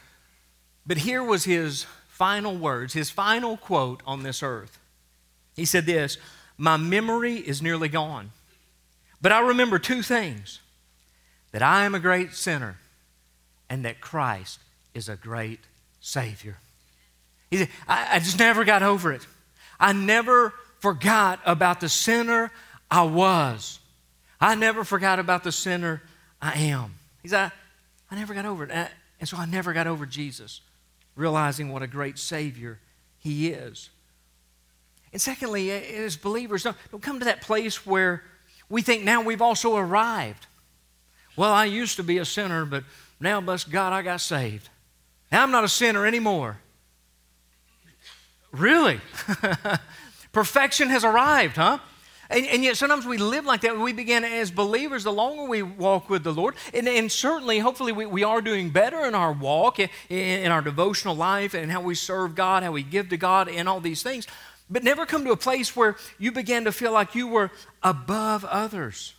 But 0.87 0.97
here 0.99 1.23
was 1.23 1.43
his 1.43 1.85
final 2.07 2.55
words, 2.55 2.93
his 2.93 3.09
final 3.09 3.57
quote 3.57 4.01
on 4.07 4.23
this 4.23 4.41
earth. 4.41 4.79
He 5.57 5.65
said 5.65 5.85
this 5.85 6.17
My 6.57 6.77
memory 6.77 7.35
is 7.35 7.61
nearly 7.61 7.89
gone, 7.89 8.31
but 9.21 9.33
I 9.33 9.41
remember 9.41 9.79
two 9.79 10.01
things 10.01 10.61
that 11.51 11.61
I 11.61 11.83
am 11.83 11.93
a 11.93 11.99
great 11.99 12.33
sinner 12.33 12.77
and 13.69 13.83
that 13.83 13.99
Christ 13.99 14.59
is 14.93 15.09
a 15.09 15.17
great 15.17 15.59
Savior. 15.99 16.57
He 17.49 17.57
said, 17.57 17.69
I, 17.87 18.15
I 18.15 18.19
just 18.19 18.39
never 18.39 18.63
got 18.63 18.83
over 18.83 19.11
it. 19.11 19.25
I 19.79 19.93
never 19.93 20.53
forgot 20.79 21.39
about 21.45 21.81
the 21.81 21.89
sinner 21.89 22.51
I 22.89 23.03
was. 23.03 23.79
I 24.39 24.55
never 24.55 24.83
forgot 24.83 25.19
about 25.19 25.43
the 25.43 25.51
sinner 25.51 26.01
I 26.41 26.53
am. 26.53 26.95
He 27.23 27.29
said, 27.29 27.51
I, 28.11 28.13
I 28.13 28.19
never 28.19 28.33
got 28.33 28.45
over 28.45 28.63
it. 28.63 28.71
And 29.19 29.27
so 29.27 29.37
I 29.37 29.45
never 29.45 29.73
got 29.73 29.87
over 29.87 30.05
Jesus, 30.05 30.61
realizing 31.15 31.71
what 31.71 31.81
a 31.81 31.87
great 31.87 32.19
Savior 32.19 32.79
He 33.19 33.49
is. 33.49 33.89
And 35.17 35.21
secondly, 35.23 35.71
as 35.71 36.15
believers, 36.15 36.61
don't, 36.61 36.77
don't 36.91 37.01
come 37.01 37.17
to 37.17 37.25
that 37.25 37.41
place 37.41 37.87
where 37.87 38.23
we 38.69 38.83
think 38.83 39.03
now 39.03 39.23
we've 39.23 39.41
also 39.41 39.75
arrived. 39.75 40.45
Well, 41.35 41.51
I 41.51 41.65
used 41.65 41.95
to 41.95 42.03
be 42.03 42.19
a 42.19 42.23
sinner, 42.23 42.65
but 42.65 42.83
now, 43.19 43.41
bless 43.41 43.63
God, 43.63 43.93
I 43.93 44.03
got 44.03 44.21
saved. 44.21 44.69
Now 45.31 45.41
I'm 45.41 45.49
not 45.49 45.63
a 45.63 45.69
sinner 45.69 46.05
anymore. 46.05 46.59
Really? 48.51 49.01
Perfection 50.33 50.89
has 50.89 51.03
arrived, 51.03 51.55
huh? 51.55 51.79
And, 52.29 52.45
and, 52.45 52.63
yet 52.63 52.77
sometimes 52.77 53.07
we 53.07 53.17
live 53.17 53.43
like 53.43 53.61
that. 53.61 53.79
We 53.79 53.93
begin 53.93 54.23
as 54.23 54.51
believers, 54.51 55.03
the 55.03 55.11
longer 55.11 55.45
we 55.45 55.63
walk 55.63 56.11
with 56.11 56.23
the 56.23 56.31
Lord, 56.31 56.53
and, 56.75 56.87
and 56.87 57.11
certainly, 57.11 57.57
hopefully, 57.57 57.91
we, 57.91 58.05
we 58.05 58.23
are 58.23 58.39
doing 58.39 58.69
better 58.69 59.03
in 59.05 59.15
our 59.15 59.31
walk, 59.31 59.79
in, 59.79 59.89
in 60.09 60.51
our 60.51 60.61
devotional 60.61 61.15
life, 61.15 61.55
and 61.55 61.71
how 61.71 61.81
we 61.81 61.95
serve 61.95 62.35
God, 62.35 62.61
how 62.61 62.71
we 62.71 62.83
give 62.83 63.09
to 63.09 63.17
God, 63.17 63.49
and 63.49 63.67
all 63.67 63.79
these 63.79 64.03
things 64.03 64.27
but 64.69 64.83
never 64.83 65.05
come 65.05 65.23
to 65.25 65.31
a 65.31 65.37
place 65.37 65.75
where 65.75 65.95
you 66.19 66.31
began 66.31 66.65
to 66.65 66.71
feel 66.71 66.91
like 66.91 67.15
you 67.15 67.27
were 67.27 67.51
above 67.83 68.43
others 68.45 69.13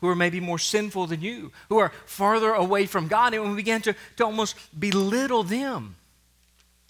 who 0.00 0.08
are 0.08 0.16
maybe 0.16 0.40
more 0.40 0.58
sinful 0.58 1.06
than 1.06 1.22
you, 1.22 1.52
who 1.68 1.78
are 1.78 1.92
farther 2.04 2.52
away 2.52 2.86
from 2.86 3.08
God, 3.08 3.32
and 3.34 3.48
we 3.48 3.56
begin 3.56 3.80
to, 3.82 3.94
to 4.16 4.24
almost 4.24 4.56
belittle 4.78 5.42
them. 5.42 5.96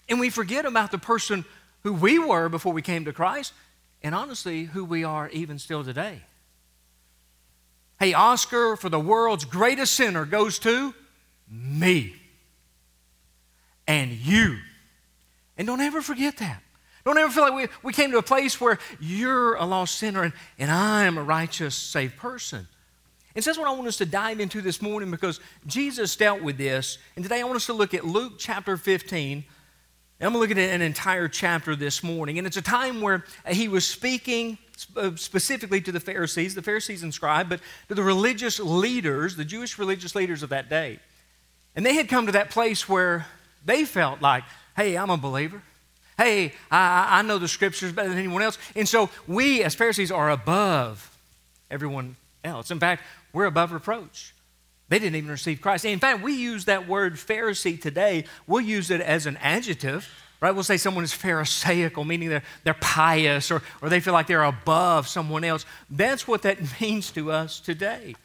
And 0.09 0.19
we 0.19 0.29
forget 0.29 0.65
about 0.65 0.91
the 0.91 0.97
person 0.97 1.45
who 1.83 1.93
we 1.93 2.19
were 2.19 2.49
before 2.49 2.73
we 2.73 2.81
came 2.81 3.05
to 3.05 3.13
Christ, 3.13 3.53
and 4.03 4.13
honestly, 4.13 4.65
who 4.65 4.83
we 4.83 5.03
are 5.03 5.29
even 5.29 5.57
still 5.57 5.83
today. 5.83 6.21
Hey, 7.99 8.13
Oscar 8.13 8.75
for 8.75 8.89
the 8.89 8.99
world's 8.99 9.45
greatest 9.45 9.93
sinner 9.93 10.25
goes 10.25 10.59
to 10.59 10.93
me 11.49 12.15
and 13.87 14.11
you. 14.11 14.57
And 15.57 15.65
don't 15.65 15.81
ever 15.81 16.01
forget 16.01 16.37
that. 16.37 16.61
Don't 17.07 17.17
ever 17.19 17.31
feel 17.31 17.43
like 17.43 17.53
we, 17.53 17.67
we 17.83 17.93
came 17.93 18.11
to 18.11 18.17
a 18.17 18.21
place 18.21 18.59
where 18.59 18.79
you're 18.99 19.55
a 19.55 19.63
lost 19.63 19.95
sinner 19.95 20.23
and, 20.23 20.33
and 20.59 20.69
I'm 20.69 21.17
a 21.17 21.23
righteous, 21.23 21.73
saved 21.73 22.17
person. 22.17 22.67
And 23.33 23.41
so 23.41 23.49
that's 23.49 23.57
what 23.57 23.65
I 23.65 23.71
want 23.71 23.87
us 23.87 23.95
to 23.99 24.05
dive 24.05 24.41
into 24.41 24.61
this 24.61 24.81
morning 24.81 25.09
because 25.09 25.39
Jesus 25.65 26.17
dealt 26.17 26.41
with 26.41 26.57
this. 26.57 26.97
And 27.15 27.23
today 27.23 27.39
I 27.39 27.45
want 27.45 27.55
us 27.55 27.67
to 27.67 27.73
look 27.73 27.93
at 27.93 28.03
Luke 28.03 28.33
chapter 28.37 28.75
15. 28.75 29.37
I'm 29.37 29.45
going 30.19 30.33
to 30.33 30.37
look 30.37 30.51
at 30.51 30.57
an 30.57 30.81
entire 30.81 31.29
chapter 31.29 31.77
this 31.77 32.03
morning. 32.03 32.39
And 32.39 32.45
it's 32.45 32.57
a 32.57 32.61
time 32.61 32.99
where 32.99 33.23
he 33.47 33.69
was 33.69 33.87
speaking 33.87 34.57
uh, 34.97 35.11
specifically 35.15 35.79
to 35.79 35.93
the 35.93 36.01
Pharisees, 36.01 36.55
the 36.55 36.61
Pharisees 36.61 37.03
and 37.03 37.13
scribes, 37.13 37.47
but 37.47 37.61
to 37.87 37.95
the 37.95 38.03
religious 38.03 38.59
leaders, 38.59 39.37
the 39.37 39.45
Jewish 39.45 39.79
religious 39.79 40.13
leaders 40.13 40.43
of 40.43 40.49
that 40.49 40.69
day. 40.69 40.99
And 41.73 41.85
they 41.85 41.93
had 41.93 42.09
come 42.09 42.25
to 42.25 42.33
that 42.33 42.49
place 42.49 42.89
where 42.89 43.27
they 43.63 43.85
felt 43.85 44.21
like, 44.21 44.43
hey, 44.75 44.97
I'm 44.97 45.09
a 45.09 45.15
believer 45.15 45.63
hey, 46.17 46.53
I, 46.71 47.19
I 47.19 47.21
know 47.21 47.37
the 47.37 47.47
scriptures 47.47 47.91
better 47.91 48.09
than 48.09 48.17
anyone 48.17 48.41
else. 48.41 48.57
And 48.75 48.87
so 48.87 49.09
we, 49.27 49.63
as 49.63 49.75
Pharisees, 49.75 50.11
are 50.11 50.29
above 50.29 51.15
everyone 51.69 52.15
else. 52.43 52.71
In 52.71 52.79
fact, 52.79 53.03
we're 53.33 53.45
above 53.45 53.71
reproach. 53.71 54.33
They 54.89 54.99
didn't 54.99 55.15
even 55.15 55.31
receive 55.31 55.61
Christ. 55.61 55.85
In 55.85 55.99
fact, 55.99 56.23
we 56.23 56.33
use 56.33 56.65
that 56.65 56.87
word 56.87 57.15
Pharisee 57.15 57.79
today, 57.79 58.25
we'll 58.47 58.61
use 58.61 58.89
it 58.89 59.01
as 59.01 59.25
an 59.25 59.37
adjective, 59.37 60.07
right? 60.39 60.51
We'll 60.51 60.63
say 60.63 60.77
someone 60.77 61.03
is 61.03 61.13
Pharisaical, 61.13 62.05
meaning 62.05 62.29
they're, 62.29 62.43
they're 62.63 62.73
pious 62.75 63.51
or, 63.51 63.61
or 63.81 63.89
they 63.89 63.99
feel 63.99 64.13
like 64.13 64.27
they're 64.27 64.43
above 64.43 65.07
someone 65.07 65.43
else. 65.43 65.65
That's 65.89 66.27
what 66.27 66.43
that 66.43 66.59
means 66.81 67.11
to 67.11 67.31
us 67.31 67.59
today. 67.59 68.15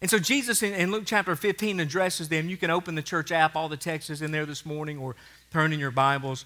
And 0.00 0.08
so 0.08 0.18
Jesus 0.18 0.62
in, 0.62 0.72
in 0.74 0.92
Luke 0.92 1.04
chapter 1.06 1.34
15 1.34 1.80
addresses 1.80 2.28
them. 2.28 2.48
You 2.48 2.56
can 2.56 2.70
open 2.70 2.94
the 2.94 3.02
church 3.02 3.32
app, 3.32 3.56
all 3.56 3.68
the 3.68 3.76
text 3.76 4.10
is 4.10 4.22
in 4.22 4.30
there 4.30 4.46
this 4.46 4.64
morning, 4.64 4.96
or 4.96 5.16
turn 5.52 5.72
in 5.72 5.80
your 5.80 5.90
Bibles. 5.90 6.44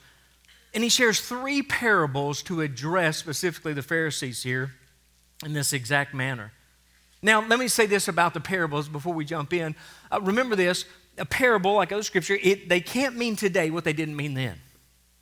And 0.74 0.82
he 0.82 0.88
shares 0.88 1.20
three 1.20 1.62
parables 1.62 2.42
to 2.44 2.60
address 2.60 3.18
specifically 3.18 3.72
the 3.72 3.82
Pharisees 3.82 4.42
here 4.42 4.72
in 5.44 5.52
this 5.52 5.72
exact 5.72 6.14
manner. 6.14 6.52
Now, 7.22 7.46
let 7.46 7.58
me 7.58 7.68
say 7.68 7.86
this 7.86 8.08
about 8.08 8.34
the 8.34 8.40
parables 8.40 8.88
before 8.88 9.14
we 9.14 9.24
jump 9.24 9.52
in. 9.52 9.76
Uh, 10.10 10.20
remember 10.20 10.56
this 10.56 10.84
a 11.18 11.26
parable, 11.26 11.74
like 11.74 11.92
other 11.92 12.02
scripture, 12.02 12.38
it, 12.42 12.68
they 12.68 12.80
can't 12.80 13.16
mean 13.16 13.36
today 13.36 13.70
what 13.70 13.84
they 13.84 13.92
didn't 13.92 14.16
mean 14.16 14.34
then. 14.34 14.58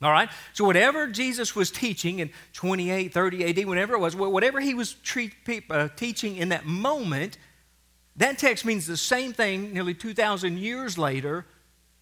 All 0.01 0.11
right? 0.11 0.29
So, 0.53 0.63
whatever 0.63 1.07
Jesus 1.07 1.55
was 1.55 1.69
teaching 1.69 2.19
in 2.19 2.31
28, 2.53 3.13
30 3.13 3.61
AD, 3.61 3.65
whenever 3.67 3.93
it 3.93 3.99
was, 3.99 4.15
whatever 4.15 4.59
he 4.59 4.73
was 4.73 4.93
treat, 4.93 5.33
uh, 5.69 5.89
teaching 5.95 6.37
in 6.37 6.49
that 6.49 6.65
moment, 6.65 7.37
that 8.15 8.37
text 8.37 8.65
means 8.65 8.87
the 8.87 8.97
same 8.97 9.33
thing 9.33 9.73
nearly 9.73 9.93
2,000 9.93 10.57
years 10.57 10.97
later 10.97 11.45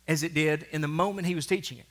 as 0.08 0.24
it 0.24 0.34
did 0.34 0.66
in 0.72 0.82
the 0.82 0.88
moment 0.88 1.28
he 1.28 1.36
was 1.36 1.46
teaching 1.46 1.78
it. 1.78 1.86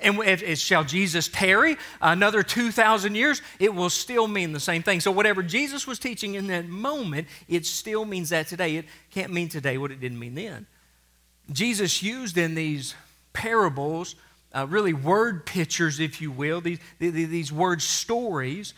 And 0.00 0.18
if, 0.20 0.42
if, 0.42 0.58
shall 0.58 0.84
Jesus 0.84 1.28
tarry 1.28 1.76
another 2.00 2.42
2,000 2.42 3.14
years? 3.14 3.42
It 3.58 3.74
will 3.74 3.90
still 3.90 4.28
mean 4.28 4.52
the 4.52 4.60
same 4.60 4.82
thing. 4.82 5.00
So, 5.00 5.10
whatever 5.10 5.42
Jesus 5.42 5.86
was 5.86 5.98
teaching 5.98 6.34
in 6.34 6.46
that 6.48 6.68
moment, 6.68 7.28
it 7.48 7.66
still 7.66 8.04
means 8.04 8.30
that 8.30 8.46
today. 8.48 8.76
It 8.76 8.86
can't 9.10 9.32
mean 9.32 9.48
today 9.48 9.78
what 9.78 9.90
it 9.90 10.00
didn't 10.00 10.18
mean 10.18 10.34
then. 10.34 10.66
Jesus 11.52 12.02
used 12.02 12.36
in 12.38 12.54
these 12.54 12.94
parables, 13.32 14.16
uh, 14.52 14.66
really 14.68 14.92
word 14.92 15.46
pictures, 15.46 16.00
if 16.00 16.20
you 16.20 16.30
will, 16.30 16.60
these, 16.60 16.78
these 16.98 17.52
word 17.52 17.80
stories, 17.82 18.74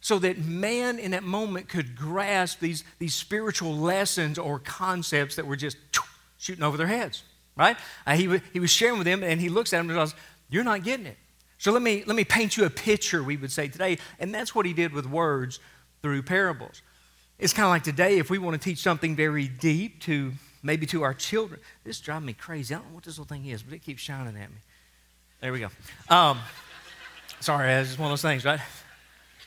so 0.00 0.18
that 0.20 0.38
man 0.38 0.98
in 0.98 1.10
that 1.10 1.24
moment 1.24 1.68
could 1.68 1.96
grasp 1.96 2.60
these, 2.60 2.84
these 2.98 3.14
spiritual 3.14 3.76
lessons 3.76 4.38
or 4.38 4.58
concepts 4.60 5.36
that 5.36 5.46
were 5.46 5.56
just 5.56 5.76
shooting 6.38 6.62
over 6.62 6.76
their 6.76 6.86
heads, 6.86 7.24
right? 7.56 7.76
Uh, 8.06 8.14
he, 8.14 8.40
he 8.52 8.60
was 8.60 8.70
sharing 8.70 8.98
with 8.98 9.04
them, 9.06 9.22
and 9.22 9.40
he 9.40 9.48
looks 9.48 9.72
at 9.72 9.78
them 9.78 9.90
and 9.90 9.98
goes, 9.98 10.14
You're 10.48 10.64
not 10.64 10.84
getting 10.84 11.06
it. 11.06 11.16
So 11.58 11.72
let 11.72 11.82
me, 11.82 12.04
let 12.06 12.16
me 12.16 12.24
paint 12.24 12.56
you 12.56 12.64
a 12.64 12.70
picture, 12.70 13.22
we 13.22 13.36
would 13.36 13.50
say 13.50 13.68
today. 13.68 13.98
And 14.18 14.34
that's 14.34 14.54
what 14.54 14.66
he 14.66 14.72
did 14.72 14.92
with 14.92 15.06
words 15.06 15.58
through 16.02 16.22
parables. 16.22 16.82
It's 17.38 17.52
kind 17.52 17.64
of 17.64 17.70
like 17.70 17.82
today, 17.82 18.18
if 18.18 18.30
we 18.30 18.38
want 18.38 18.60
to 18.60 18.64
teach 18.64 18.78
something 18.78 19.16
very 19.16 19.48
deep 19.48 20.00
to 20.02 20.32
maybe 20.62 20.86
to 20.86 21.02
our 21.02 21.14
children. 21.14 21.60
This 21.84 22.00
drives 22.00 22.24
me 22.24 22.32
crazy. 22.32 22.74
I 22.74 22.78
don't 22.78 22.88
know 22.88 22.94
what 22.94 23.04
this 23.04 23.18
little 23.18 23.34
thing 23.34 23.46
is, 23.46 23.62
but 23.62 23.74
it 23.74 23.82
keeps 23.82 24.02
shining 24.02 24.36
at 24.36 24.50
me. 24.50 24.56
There 25.40 25.52
we 25.52 25.60
go. 25.60 25.68
Um, 26.08 26.40
sorry, 27.40 27.72
it's 27.72 27.90
just 27.90 27.98
one 27.98 28.06
of 28.06 28.12
those 28.12 28.22
things, 28.22 28.44
right? 28.44 28.60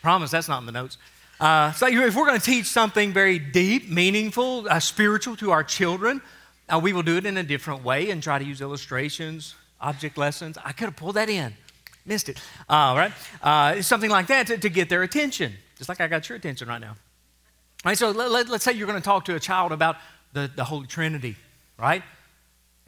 Promise 0.01 0.32
that's 0.32 0.48
not 0.48 0.60
in 0.60 0.65
the 0.65 0.72
notes. 0.72 0.98
Uh, 1.39 1.72
so 1.74 1.88
if 1.88 2.15
we're 2.15 2.25
going 2.25 2.39
to 2.39 2.46
teach 2.46 2.65
something 2.65 3.12
very 3.12 3.39
deep, 3.39 3.89
meaningful, 3.89 4.68
uh, 4.70 4.79
spiritual 4.79 5.36
to 5.38 5.51
our 5.51 5.63
children, 5.63 6.22
uh, 6.70 6.79
we 6.82 6.94
will 6.94 7.03
do 7.03 7.18
it 7.18 7.25
in 7.25 7.38
a 7.38 7.44
different 7.44 7.84
way 7.84 8.10
and 8.12 8.22
try 8.22 8.38
to 8.38 8.46
use 8.46 8.62
illustrations, 8.62 9.56
object 9.82 10.18
lessons. 10.18 10.58
I 10.64 10.72
could 10.72 10.86
have 10.86 10.96
pulled 10.96 11.16
that 11.16 11.30
in, 11.30 11.54
missed 12.06 12.30
it. 12.30 12.40
All 12.68 12.98
right, 12.98 13.12
uh, 13.42 13.82
something 13.82 14.10
like 14.10 14.28
that 14.28 14.48
to, 14.48 14.58
to, 14.58 14.70
get 14.70 14.90
their 14.90 15.04
attention, 15.04 15.54
just 15.78 15.90
like 15.90 16.02
I 16.02 16.08
got 16.08 16.28
your 16.30 16.38
attention 16.38 16.68
right 16.68 16.82
now. 16.82 16.96
All 17.86 17.90
right, 17.92 17.98
so 17.98 18.12
let, 18.12 18.32
let, 18.32 18.50
let's 18.50 18.64
say 18.64 18.74
you're 18.74 18.88
going 18.88 19.00
to 19.00 19.06
talk 19.06 19.26
to 19.26 19.36
a 19.36 19.40
child 19.40 19.72
about 19.72 19.98
the, 20.34 20.52
the 20.54 20.64
Holy 20.64 20.88
Trinity, 20.88 21.36
right? 21.78 22.04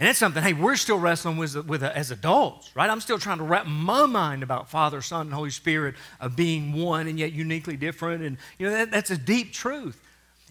And 0.02 0.10
it's 0.10 0.18
something, 0.18 0.42
hey, 0.42 0.54
we're 0.54 0.78
still 0.78 0.98
wrestling 0.98 1.38
with, 1.38 1.56
with 1.68 1.84
as 1.84 2.10
adults, 2.10 2.76
right? 2.76 2.90
I'm 2.90 3.02
still 3.02 3.20
trying 3.20 3.38
to 3.38 3.44
wrap 3.44 3.68
my 3.68 4.08
mind 4.08 4.42
about 4.42 4.68
Father, 4.68 5.00
Son, 5.00 5.28
and 5.28 5.34
Holy 5.34 5.52
Spirit 5.52 5.94
of 6.20 6.36
being 6.36 6.74
one 6.74 7.08
and 7.08 7.20
yet 7.20 7.34
uniquely 7.34 7.78
different. 7.78 8.24
And, 8.24 8.38
you 8.58 8.66
know, 8.68 8.74
that, 8.74 8.90
that's 8.90 9.12
a 9.12 9.18
deep 9.18 9.54
truth. 9.54 10.02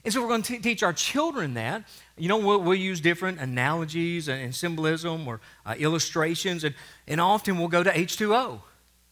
And 0.04 0.12
so 0.12 0.22
we're 0.22 0.28
going 0.28 0.42
to 0.42 0.52
t- 0.54 0.58
teach 0.60 0.82
our 0.82 0.92
children 0.92 1.54
that. 1.54 1.84
You 2.16 2.28
know, 2.28 2.38
we'll, 2.38 2.60
we'll 2.60 2.74
use 2.74 3.00
different 3.00 3.38
analogies 3.38 4.28
and, 4.28 4.42
and 4.42 4.54
symbolism 4.54 5.28
or 5.28 5.40
uh, 5.66 5.74
illustrations. 5.78 6.64
And, 6.64 6.74
and 7.06 7.20
often 7.20 7.58
we'll 7.58 7.68
go 7.68 7.82
to 7.82 7.90
H2O. 7.90 8.60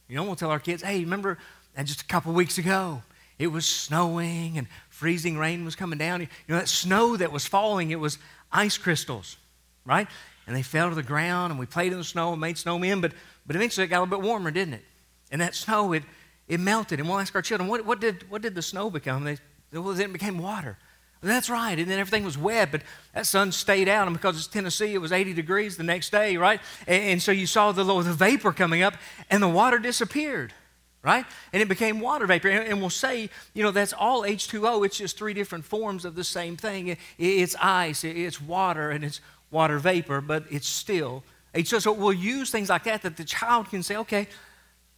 You 0.07 0.15
know, 0.15 0.23
we'll 0.23 0.35
tell 0.35 0.49
our 0.49 0.59
kids, 0.59 0.81
hey, 0.81 1.01
remember 1.01 1.37
and 1.75 1.87
just 1.87 2.01
a 2.01 2.05
couple 2.05 2.33
weeks 2.33 2.57
ago, 2.57 3.01
it 3.37 3.47
was 3.47 3.65
snowing 3.65 4.57
and 4.57 4.67
freezing 4.89 5.37
rain 5.37 5.63
was 5.63 5.75
coming 5.75 5.97
down. 5.97 6.21
You 6.21 6.27
know, 6.49 6.57
that 6.57 6.67
snow 6.67 7.15
that 7.15 7.31
was 7.31 7.47
falling, 7.47 7.91
it 7.91 7.99
was 7.99 8.17
ice 8.51 8.77
crystals, 8.77 9.37
right? 9.85 10.07
And 10.45 10.55
they 10.55 10.61
fell 10.61 10.89
to 10.89 10.95
the 10.95 11.03
ground, 11.03 11.51
and 11.51 11.59
we 11.59 11.65
played 11.65 11.91
in 11.91 11.97
the 11.97 12.03
snow 12.03 12.33
and 12.33 12.41
made 12.41 12.55
snowmen, 12.55 13.01
but, 13.01 13.13
but 13.45 13.55
eventually 13.55 13.85
it 13.85 13.87
got 13.87 13.99
a 13.99 14.01
little 14.01 14.17
bit 14.17 14.27
warmer, 14.27 14.51
didn't 14.51 14.73
it? 14.73 14.83
And 15.31 15.39
that 15.39 15.55
snow, 15.55 15.93
it, 15.93 16.03
it 16.49 16.59
melted. 16.59 16.99
And 16.99 17.07
we'll 17.07 17.19
ask 17.19 17.33
our 17.35 17.41
children, 17.41 17.69
what, 17.69 17.85
what, 17.85 18.01
did, 18.01 18.29
what 18.29 18.41
did 18.41 18.55
the 18.55 18.61
snow 18.61 18.89
become? 18.89 19.23
They, 19.23 19.37
well, 19.71 19.93
then 19.93 20.09
it 20.09 20.13
became 20.13 20.37
water. 20.39 20.77
That's 21.21 21.49
right. 21.49 21.77
And 21.77 21.89
then 21.91 21.99
everything 21.99 22.23
was 22.23 22.37
wet, 22.37 22.71
but 22.71 22.81
that 23.13 23.25
sun 23.27 23.51
stayed 23.51 23.89
out. 23.89 24.07
And 24.07 24.15
because 24.15 24.37
it's 24.37 24.47
Tennessee, 24.47 24.93
it 24.93 24.99
was 24.99 25.11
80 25.11 25.33
degrees 25.33 25.75
the 25.75 25.83
next 25.83 26.11
day, 26.11 26.37
right? 26.37 26.61
And, 26.87 27.03
and 27.03 27.21
so 27.21 27.33
you 27.33 27.45
saw 27.45 27.73
the, 27.73 27.83
the 27.83 28.13
vapor 28.13 28.53
coming 28.53 28.83
up, 28.83 28.93
and 29.29 29.43
the 29.43 29.49
water 29.49 29.79
disappeared 29.79 30.53
right? 31.01 31.25
And 31.53 31.61
it 31.61 31.69
became 31.69 31.99
water 31.99 32.25
vapor. 32.27 32.49
And 32.49 32.79
we'll 32.81 32.89
say, 32.89 33.29
you 33.53 33.63
know, 33.63 33.71
that's 33.71 33.93
all 33.93 34.23
H2O. 34.23 34.85
It's 34.85 34.97
just 34.97 35.17
three 35.17 35.33
different 35.33 35.65
forms 35.65 36.05
of 36.05 36.15
the 36.15 36.23
same 36.23 36.57
thing. 36.57 36.97
It's 37.17 37.55
ice, 37.61 38.03
it's 38.03 38.41
water, 38.41 38.91
and 38.91 39.03
it's 39.03 39.21
water 39.51 39.79
vapor, 39.79 40.21
but 40.21 40.45
it's 40.49 40.67
still 40.67 41.23
H2O. 41.55 41.81
So 41.81 41.91
we'll 41.93 42.13
use 42.13 42.51
things 42.51 42.69
like 42.69 42.83
that 42.83 43.03
that 43.03 43.17
the 43.17 43.23
child 43.23 43.69
can 43.69 43.83
say, 43.83 43.95
okay, 43.97 44.27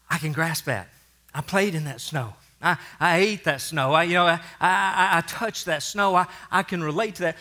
I 0.09 0.17
can 0.17 0.31
grasp 0.31 0.65
that. 0.65 0.89
I 1.33 1.41
played 1.41 1.75
in 1.75 1.85
that 1.85 2.01
snow. 2.01 2.33
I, 2.61 2.77
I 2.99 3.17
ate 3.17 3.43
that 3.45 3.61
snow. 3.61 3.93
I, 3.93 4.03
you 4.03 4.13
know, 4.13 4.25
I, 4.25 4.39
I, 4.59 5.17
I 5.17 5.21
touched 5.27 5.65
that 5.65 5.83
snow. 5.83 6.15
I, 6.15 6.27
I 6.51 6.63
can 6.63 6.83
relate 6.83 7.15
to 7.15 7.23
that. 7.23 7.37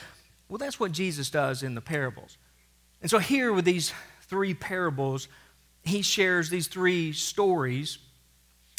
Well, 0.48 0.58
that's 0.58 0.80
what 0.80 0.92
Jesus 0.92 1.30
does 1.30 1.62
in 1.62 1.74
the 1.74 1.80
parables. 1.80 2.38
And 3.02 3.10
so 3.10 3.18
here 3.18 3.52
with 3.52 3.64
these 3.64 3.92
three 4.22 4.54
parables, 4.54 5.28
he 5.84 6.02
shares 6.02 6.50
these 6.50 6.66
three 6.66 7.12
stories 7.12 7.98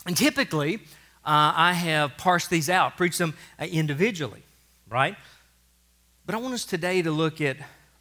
and 0.05 0.17
typically, 0.17 0.75
uh, 1.23 1.53
I 1.55 1.73
have 1.73 2.17
parsed 2.17 2.49
these 2.49 2.69
out, 2.69 2.97
preached 2.97 3.19
them 3.19 3.35
uh, 3.59 3.65
individually, 3.65 4.43
right? 4.89 5.15
But 6.25 6.35
I 6.35 6.39
want 6.39 6.53
us 6.53 6.65
today 6.65 7.01
to 7.01 7.11
look 7.11 7.39
at 7.39 7.57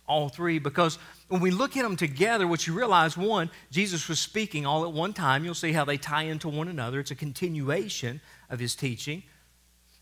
all 0.06 0.28
three 0.28 0.58
because 0.58 0.98
when 1.30 1.40
we 1.40 1.50
look 1.50 1.76
at 1.76 1.84
them 1.84 1.96
together, 1.96 2.46
what 2.46 2.66
you 2.66 2.74
realize 2.74 3.16
one, 3.16 3.50
Jesus 3.70 4.08
was 4.08 4.18
speaking 4.18 4.66
all 4.66 4.84
at 4.84 4.92
one 4.92 5.12
time. 5.12 5.44
You'll 5.44 5.54
see 5.54 5.72
how 5.72 5.84
they 5.84 5.96
tie 5.96 6.24
into 6.24 6.48
one 6.48 6.68
another. 6.68 6.98
It's 6.98 7.12
a 7.12 7.14
continuation 7.14 8.20
of 8.50 8.58
his 8.58 8.74
teaching. 8.74 9.22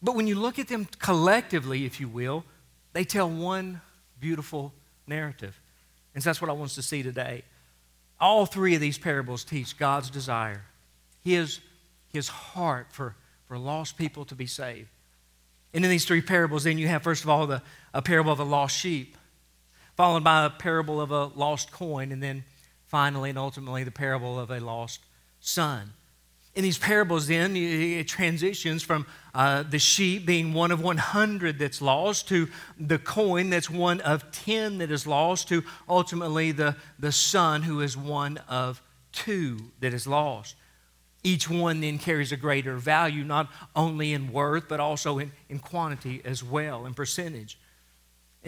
But 0.02 0.16
when 0.16 0.26
you 0.26 0.35
look 0.37 0.58
at 0.58 0.68
them 0.68 0.88
collectively, 0.99 1.85
if 1.85 2.00
you 2.00 2.08
will, 2.08 2.44
they 2.94 3.04
tell 3.04 3.28
one 3.28 3.82
beautiful 4.18 4.73
narrative. 5.06 5.61
And 6.14 6.25
so 6.25 6.30
that's 6.30 6.40
what 6.40 6.49
I 6.49 6.54
want 6.54 6.70
us 6.70 6.75
to 6.76 6.82
see 6.82 7.02
today. 7.02 7.42
All 8.18 8.47
three 8.47 8.75
of 8.75 8.80
these 8.80 8.97
parables 8.97 9.44
teach 9.44 9.78
God's 9.78 10.08
desire, 10.08 10.62
his 11.23 11.61
his 12.11 12.28
heart 12.28 12.87
for, 12.90 13.14
for 13.47 13.58
lost 13.58 13.99
people 13.99 14.25
to 14.25 14.35
be 14.35 14.47
saved. 14.47 14.88
And 15.75 15.85
in 15.85 15.90
these 15.90 16.06
three 16.06 16.23
parables, 16.23 16.64
then 16.64 16.78
you 16.78 16.88
have, 16.88 17.02
first 17.02 17.23
of 17.23 17.28
all, 17.28 17.47
the, 17.47 17.62
a 17.92 18.00
parable 18.00 18.32
of 18.32 18.40
a 18.40 18.44
lost 18.44 18.75
sheep, 18.75 19.17
followed 19.99 20.23
by 20.23 20.45
a 20.45 20.50
parable 20.50 21.00
of 21.00 21.11
a 21.11 21.25
lost 21.25 21.73
coin, 21.73 22.12
and 22.12 22.23
then 22.23 22.45
finally 22.87 23.31
and 23.31 23.38
ultimately 23.38 23.83
the 23.83 23.90
parable 23.90 24.38
of 24.38 24.49
a 24.49 24.61
lost 24.61 25.00
son. 25.40 25.93
In 26.55 26.62
these 26.62 26.78
parables, 26.78 27.26
then, 27.26 27.57
it 27.57 28.07
transitions 28.07 28.85
from 28.85 29.07
uh, 29.35 29.64
the 29.64 29.81
sheep 29.81 30.25
being 30.25 30.55
one 30.55 30.71
of 30.71 30.81
100 30.81 31.59
that's 31.59 31.83
lost 31.83 32.28
to 32.28 32.47
the 32.78 33.00
coin 33.00 33.50
that's 33.50 33.69
one 33.69 34.00
of 34.02 34.31
10 34.31 34.78
that 34.78 34.93
is 34.93 35.05
lost 35.05 35.49
to 35.49 35.64
ultimately 35.88 36.52
the, 36.52 36.76
the 37.00 37.11
son 37.11 37.62
who 37.62 37.81
is 37.81 37.97
one 37.97 38.38
of 38.49 38.81
two 39.11 39.59
that 39.81 39.93
is 39.93 40.07
lost 40.07 40.55
each 41.25 41.50
one 41.50 41.81
then 41.81 41.99
carries 41.99 42.31
a 42.31 42.37
greater 42.37 42.76
value, 42.76 43.25
not 43.25 43.50
only 43.75 44.12
in 44.12 44.33
worth, 44.33 44.69
but 44.69 44.78
also 44.78 45.19
in, 45.19 45.33
in 45.49 45.59
quantity 45.59 46.23
as 46.25 46.45
well, 46.45 46.87
in 46.87 46.95
percentage. 46.95 47.59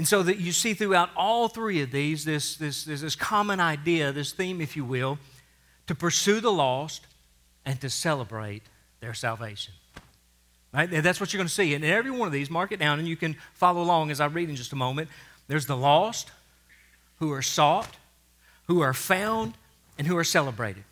And 0.01 0.09
so 0.09 0.23
that 0.23 0.39
you 0.39 0.51
see 0.53 0.73
throughout 0.73 1.11
all 1.15 1.49
three 1.49 1.83
of 1.83 1.91
these 1.91 2.25
this, 2.25 2.57
this, 2.57 2.85
this, 2.85 3.03
this 3.03 3.15
common 3.15 3.61
idea, 3.61 4.13
this 4.13 4.33
theme, 4.33 4.63
if 4.63 4.75
you 4.75 4.83
will, 4.83 5.19
to 5.89 5.95
pursue 5.95 6.41
the 6.41 6.51
lost 6.51 7.07
and 7.67 7.79
to 7.83 7.91
celebrate 7.91 8.63
their 9.01 9.13
salvation. 9.13 9.75
Right? 10.73 10.91
That's 10.91 11.21
what 11.21 11.35
you're 11.35 11.39
going 11.39 11.49
to 11.49 11.53
see. 11.53 11.75
And 11.75 11.85
in 11.85 11.91
every 11.91 12.11
one 12.11 12.27
of 12.27 12.33
these, 12.33 12.49
mark 12.49 12.73
it 12.73 12.79
down, 12.79 12.99
and 12.99 13.07
you 13.07 13.15
can 13.15 13.37
follow 13.53 13.83
along 13.83 14.11
as 14.11 14.21
I 14.23 14.25
read 14.25 14.49
in 14.49 14.57
just 14.57 14.73
a 14.73 14.75
moment. 14.75 15.11
There's 15.49 15.67
the 15.67 15.77
lost, 15.77 16.31
who 17.19 17.31
are 17.33 17.43
sought, 17.43 17.99
who 18.69 18.81
are 18.81 18.95
found, 18.95 19.53
and 19.99 20.07
who 20.07 20.17
are 20.17 20.25
celebrated. 20.25 20.85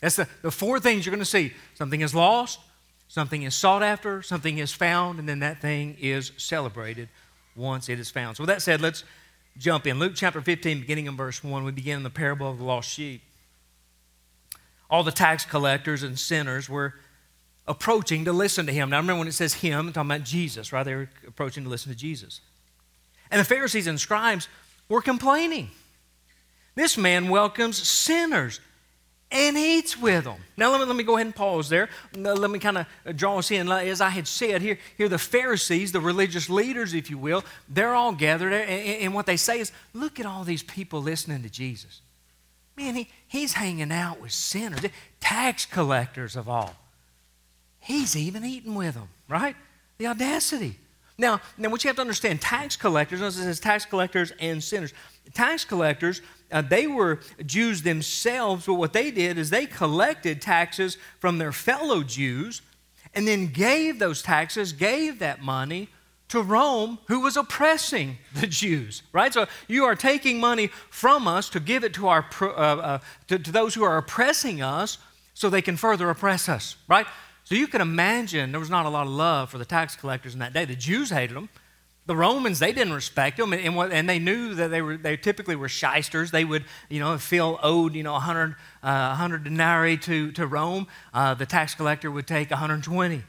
That's 0.00 0.16
the, 0.16 0.26
the 0.42 0.50
four 0.50 0.80
things 0.80 1.06
you're 1.06 1.14
going 1.14 1.20
to 1.20 1.24
see 1.24 1.52
something 1.74 2.00
is 2.00 2.16
lost, 2.16 2.58
something 3.06 3.44
is 3.44 3.54
sought 3.54 3.84
after, 3.84 4.22
something 4.22 4.58
is 4.58 4.72
found, 4.72 5.20
and 5.20 5.28
then 5.28 5.38
that 5.38 5.60
thing 5.60 5.96
is 6.00 6.32
celebrated 6.36 7.08
once 7.56 7.88
it 7.88 7.98
is 7.98 8.10
found. 8.10 8.36
So, 8.36 8.42
with 8.42 8.48
that 8.48 8.62
said, 8.62 8.80
let's 8.80 9.04
jump 9.58 9.86
in. 9.86 9.98
Luke 9.98 10.12
chapter 10.14 10.40
15, 10.40 10.80
beginning 10.80 11.06
in 11.06 11.16
verse 11.16 11.42
1, 11.42 11.64
we 11.64 11.72
begin 11.72 11.98
in 11.98 12.02
the 12.02 12.10
parable 12.10 12.50
of 12.50 12.58
the 12.58 12.64
lost 12.64 12.88
sheep. 12.88 13.22
All 14.88 15.02
the 15.02 15.12
tax 15.12 15.44
collectors 15.44 16.02
and 16.02 16.18
sinners 16.18 16.68
were 16.68 16.94
approaching 17.66 18.24
to 18.24 18.32
listen 18.32 18.66
to 18.66 18.72
him. 18.72 18.90
Now, 18.90 18.96
remember 18.96 19.20
when 19.20 19.28
it 19.28 19.34
says 19.34 19.54
him, 19.54 19.88
I'm 19.88 19.92
talking 19.92 20.10
about 20.10 20.24
Jesus, 20.24 20.72
right? 20.72 20.82
They 20.82 20.94
were 20.94 21.10
approaching 21.26 21.64
to 21.64 21.70
listen 21.70 21.92
to 21.92 21.98
Jesus. 21.98 22.40
And 23.30 23.40
the 23.40 23.44
Pharisees 23.44 23.86
and 23.86 24.00
scribes 24.00 24.48
were 24.88 25.00
complaining. 25.00 25.70
This 26.74 26.98
man 26.98 27.28
welcomes 27.28 27.76
sinners 27.76 28.60
and 29.32 29.56
eats 29.56 29.96
with 29.96 30.24
them. 30.24 30.38
Now, 30.56 30.70
let 30.72 30.80
me, 30.80 30.86
let 30.86 30.96
me 30.96 31.04
go 31.04 31.14
ahead 31.16 31.26
and 31.26 31.34
pause 31.34 31.68
there. 31.68 31.88
Let 32.16 32.50
me 32.50 32.58
kind 32.58 32.78
of 32.78 33.16
draw 33.16 33.38
us 33.38 33.50
in. 33.50 33.70
As 33.70 34.00
I 34.00 34.08
had 34.08 34.26
said, 34.26 34.60
here, 34.60 34.78
here 34.96 35.08
the 35.08 35.18
Pharisees, 35.18 35.92
the 35.92 36.00
religious 36.00 36.50
leaders, 36.50 36.94
if 36.94 37.10
you 37.10 37.18
will, 37.18 37.44
they're 37.68 37.94
all 37.94 38.12
gathered, 38.12 38.52
and, 38.52 38.68
and 38.68 39.14
what 39.14 39.26
they 39.26 39.36
say 39.36 39.60
is, 39.60 39.72
look 39.94 40.18
at 40.18 40.26
all 40.26 40.42
these 40.44 40.62
people 40.62 41.00
listening 41.00 41.42
to 41.42 41.50
Jesus. 41.50 42.00
Man, 42.76 42.94
he, 42.94 43.08
he's 43.28 43.52
hanging 43.52 43.92
out 43.92 44.20
with 44.20 44.32
sinners, 44.32 44.80
tax 45.20 45.66
collectors 45.66 46.34
of 46.34 46.48
all. 46.48 46.74
He's 47.78 48.16
even 48.16 48.44
eating 48.44 48.74
with 48.74 48.94
them, 48.94 49.08
right? 49.28 49.56
The 49.98 50.08
audacity. 50.08 50.76
Now, 51.18 51.40
now 51.58 51.68
what 51.68 51.84
you 51.84 51.88
have 51.88 51.96
to 51.96 52.02
understand, 52.02 52.40
tax 52.40 52.76
collectors, 52.76 53.20
notice 53.20 53.38
it 53.38 53.42
says 53.42 53.60
tax 53.60 53.84
collectors 53.84 54.32
and 54.40 54.62
sinners. 54.62 54.94
Tax 55.34 55.64
collectors, 55.64 56.22
uh, 56.52 56.62
they 56.62 56.86
were 56.86 57.20
Jews 57.44 57.82
themselves, 57.82 58.66
but 58.66 58.74
what 58.74 58.92
they 58.92 59.10
did 59.10 59.38
is 59.38 59.50
they 59.50 59.66
collected 59.66 60.42
taxes 60.42 60.98
from 61.18 61.38
their 61.38 61.52
fellow 61.52 62.02
Jews 62.02 62.62
and 63.14 63.26
then 63.26 63.48
gave 63.48 63.98
those 63.98 64.22
taxes, 64.22 64.72
gave 64.72 65.18
that 65.18 65.42
money 65.42 65.88
to 66.28 66.42
Rome, 66.42 66.98
who 67.06 67.20
was 67.20 67.36
oppressing 67.36 68.18
the 68.34 68.46
Jews, 68.46 69.02
right? 69.12 69.32
So 69.32 69.46
you 69.68 69.84
are 69.84 69.94
taking 69.94 70.40
money 70.40 70.68
from 70.90 71.28
us 71.28 71.48
to 71.50 71.60
give 71.60 71.84
it 71.84 71.92
to, 71.94 72.08
our, 72.08 72.24
uh, 72.40 72.44
uh, 72.46 72.98
to, 73.28 73.38
to 73.38 73.52
those 73.52 73.74
who 73.74 73.82
are 73.82 73.96
oppressing 73.96 74.62
us 74.62 74.98
so 75.34 75.50
they 75.50 75.62
can 75.62 75.76
further 75.76 76.08
oppress 76.10 76.48
us, 76.48 76.76
right? 76.88 77.06
So 77.44 77.54
you 77.54 77.66
can 77.66 77.80
imagine 77.80 78.52
there 78.52 78.60
was 78.60 78.70
not 78.70 78.86
a 78.86 78.88
lot 78.88 79.06
of 79.06 79.12
love 79.12 79.50
for 79.50 79.58
the 79.58 79.64
tax 79.64 79.96
collectors 79.96 80.34
in 80.34 80.40
that 80.40 80.52
day. 80.52 80.64
The 80.64 80.76
Jews 80.76 81.10
hated 81.10 81.36
them. 81.36 81.48
The 82.10 82.16
Romans, 82.16 82.58
they 82.58 82.72
didn't 82.72 82.94
respect 82.94 83.36
them, 83.36 83.52
and, 83.52 83.62
and, 83.62 83.92
and 83.92 84.08
they 84.08 84.18
knew 84.18 84.54
that 84.54 84.72
they, 84.72 84.82
were, 84.82 84.96
they 84.96 85.16
typically 85.16 85.54
were 85.54 85.68
shysters. 85.68 86.32
They 86.32 86.44
would, 86.44 86.64
you 86.88 86.98
know, 86.98 87.16
feel 87.18 87.60
owed, 87.62 87.94
you 87.94 88.02
know, 88.02 88.14
100, 88.14 88.56
uh, 88.82 89.06
100 89.10 89.44
denarii 89.44 89.96
to, 89.98 90.32
to 90.32 90.44
Rome. 90.44 90.88
Uh, 91.14 91.34
the 91.34 91.46
tax 91.46 91.76
collector 91.76 92.10
would 92.10 92.26
take 92.26 92.50
120 92.50 93.22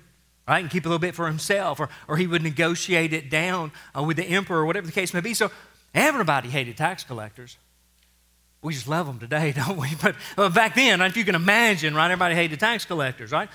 right, 0.47 0.59
and 0.61 0.71
keep 0.71 0.85
a 0.85 0.89
little 0.89 0.97
bit 0.97 1.13
for 1.13 1.27
himself, 1.27 1.79
or, 1.79 1.89
or 2.07 2.17
he 2.17 2.25
would 2.25 2.41
negotiate 2.41 3.13
it 3.13 3.29
down 3.29 3.71
uh, 3.95 4.01
with 4.01 4.17
the 4.17 4.25
emperor, 4.25 4.61
or 4.61 4.65
whatever 4.65 4.87
the 4.87 4.93
case 4.93 5.13
may 5.13 5.21
be. 5.21 5.35
So 5.35 5.51
everybody 5.93 6.49
hated 6.49 6.75
tax 6.75 7.03
collectors. 7.03 7.57
We 8.63 8.73
just 8.73 8.87
love 8.87 9.05
them 9.05 9.19
today, 9.19 9.51
don't 9.55 9.77
we? 9.77 9.89
But 10.01 10.15
uh, 10.39 10.49
back 10.49 10.73
then, 10.73 11.01
if 11.01 11.15
you 11.15 11.23
can 11.23 11.35
imagine, 11.35 11.93
right, 11.93 12.05
everybody 12.05 12.33
hated 12.33 12.59
tax 12.59 12.85
collectors, 12.85 13.31
right? 13.31 13.49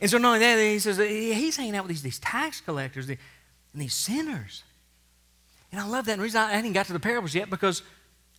And 0.00 0.10
so 0.10 0.16
not 0.16 0.28
only 0.28 0.38
that, 0.38 0.58
he 0.58 0.78
says 0.78 0.96
he's 0.96 1.58
hanging 1.58 1.76
out 1.76 1.84
with 1.84 1.90
these, 1.90 2.02
these 2.02 2.18
tax 2.18 2.62
collectors 2.62 3.06
and 3.76 3.82
these 3.82 3.92
sinners. 3.92 4.64
And 5.70 5.78
I 5.78 5.86
love 5.86 6.06
that. 6.06 6.12
And 6.12 6.20
the 6.20 6.22
reason 6.22 6.40
I 6.40 6.52
hadn't 6.52 6.72
got 6.72 6.86
to 6.86 6.94
the 6.94 6.98
parables 6.98 7.34
yet 7.34 7.50
because 7.50 7.82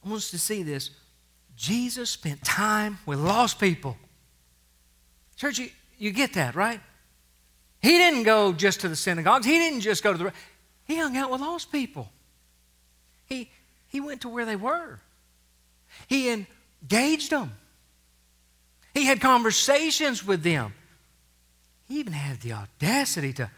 I 0.04 0.10
want 0.10 0.18
us 0.18 0.32
to 0.32 0.40
see 0.40 0.64
this. 0.64 0.90
Jesus 1.56 2.10
spent 2.10 2.44
time 2.44 2.98
with 3.06 3.20
lost 3.20 3.60
people. 3.60 3.98
Church, 5.36 5.60
you, 5.60 5.70
you 6.00 6.10
get 6.10 6.34
that, 6.34 6.56
right? 6.56 6.82
He 7.84 7.92
didn't 7.92 8.24
go 8.24 8.52
just 8.52 8.82
to 8.82 8.90
the 8.90 8.96
synagogues. 8.96 9.46
He 9.46 9.60
didn't 9.60 9.82
just 9.82 10.04
go 10.04 10.12
to 10.12 10.18
the. 10.18 10.34
He 10.86 10.98
hung 10.98 11.16
out 11.16 11.30
with 11.30 11.42
lost 11.42 11.72
people. 11.72 12.10
He, 13.28 13.52
he 13.90 14.02
went 14.02 14.22
to 14.22 14.30
where 14.30 14.46
they 14.46 14.56
were. 14.56 15.00
He 16.08 16.32
engaged 16.32 17.30
them. 17.30 17.52
He 18.96 19.06
had 19.06 19.22
conversations 19.22 20.26
with 20.26 20.42
them. 20.42 20.74
He 21.88 22.00
even 22.00 22.14
had 22.14 22.42
the 22.42 22.54
audacity 22.54 23.34
to, 23.34 23.52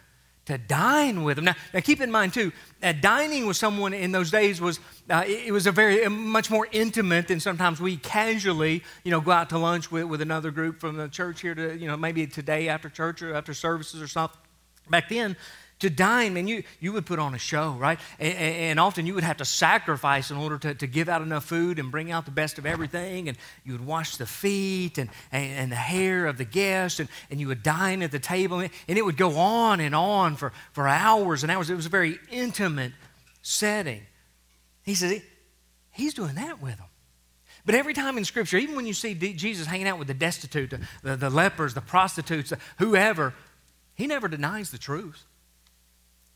to 0.50 0.58
dine 0.58 1.24
with 1.24 1.38
them. 1.38 1.46
Now, 1.46 1.56
now 1.74 1.80
keep 1.80 2.02
in 2.02 2.12
mind, 2.12 2.34
too, 2.34 2.52
that 2.82 3.02
dining 3.02 3.48
with 3.48 3.58
someone 3.58 3.94
in 3.94 4.12
those 4.12 4.30
days 4.30 4.60
was, 4.60 4.80
uh, 5.10 5.24
it, 5.26 5.48
it, 5.48 5.52
was 5.52 5.66
a 5.66 5.72
very, 5.72 6.08
much 6.10 6.52
more 6.52 6.68
intimate 6.72 7.28
than 7.28 7.40
sometimes 7.40 7.80
we 7.80 7.98
casually, 7.98 8.84
you 9.04 9.12
know, 9.12 9.22
go 9.22 9.32
out 9.32 9.50
to 9.50 9.58
lunch 9.58 9.92
with, 9.92 10.06
with 10.06 10.22
another 10.22 10.52
group 10.52 10.80
from 10.80 10.98
the 10.98 11.08
church 11.08 11.42
here 11.42 11.56
to, 11.56 11.78
you 11.78 11.88
know, 11.88 11.96
maybe 11.96 12.28
today 12.28 12.68
after 12.68 12.90
church 12.90 13.22
or 13.22 13.34
after 13.34 13.54
services 13.54 14.02
or 14.02 14.08
something. 14.08 14.40
Back 14.90 15.10
then, 15.10 15.38
to 15.80 15.90
dine, 15.90 16.34
man, 16.34 16.48
you, 16.48 16.64
you 16.82 16.92
would 16.92 17.06
put 17.06 17.20
on 17.20 17.34
a 17.34 17.38
show, 17.38 17.72
right? 17.72 18.00
And, 18.20 18.34
and, 18.34 18.80
often 18.80 19.06
you 19.06 19.14
would 19.16 19.24
have 19.24 19.38
to 19.38 19.46
sacrifice 19.46 20.30
in 20.30 20.38
order 20.38 20.58
to, 20.58 20.74
to 20.76 20.88
give 20.88 21.08
out 21.08 21.22
enough 21.22 21.46
food 21.46 21.80
and 21.80 21.90
bring 21.90 22.12
out 22.12 22.26
the 22.26 22.32
best 22.32 22.58
of 22.58 22.66
everything. 22.66 23.30
And 23.30 23.38
you 23.64 23.72
would 23.74 23.86
wash 23.86 24.18
the 24.18 24.26
feet 24.26 24.98
and, 24.98 25.10
and, 25.32 25.52
and 25.54 25.72
the 25.72 25.78
hair 25.78 26.26
of 26.26 26.38
the 26.38 26.44
guests, 26.44 27.00
and, 27.00 27.08
and 27.32 27.40
you 27.40 27.48
would 27.48 27.64
dine 27.64 28.04
at 28.04 28.12
the 28.12 28.20
table. 28.20 28.60
And 28.60 28.72
it 28.88 29.06
would 29.06 29.18
go 29.18 29.38
on 29.38 29.80
and 29.80 29.96
on 29.96 30.36
for, 30.36 30.52
for 30.74 30.88
hours 30.88 31.44
and 31.44 31.52
hours. 31.52 31.70
It 31.70 31.76
was 31.76 31.86
a 31.86 31.90
very 31.90 32.20
intimate 32.30 32.92
setting. 33.42 34.02
He 34.84 34.96
says, 34.96 35.22
He's 35.92 36.14
doing 36.14 36.36
that 36.36 36.62
with 36.62 36.78
them. 36.78 36.88
But 37.66 37.76
every 37.76 37.94
time 37.94 38.18
in 38.18 38.26
Scripture, 38.26 38.58
even 38.58 38.76
when 38.76 38.88
you 38.88 38.94
see 38.94 39.14
Jesus 39.14 39.68
hanging 39.68 39.88
out 39.88 40.00
with 40.00 40.08
the 40.08 40.14
destitute, 40.14 40.70
the, 40.70 40.80
the, 41.04 41.16
the 41.16 41.30
lepers, 41.30 41.74
the 41.74 41.82
prostitutes, 41.82 42.54
whoever, 42.78 43.34
he 43.96 44.08
never 44.08 44.28
denies 44.28 44.72
the 44.72 44.78
truth. 44.78 45.26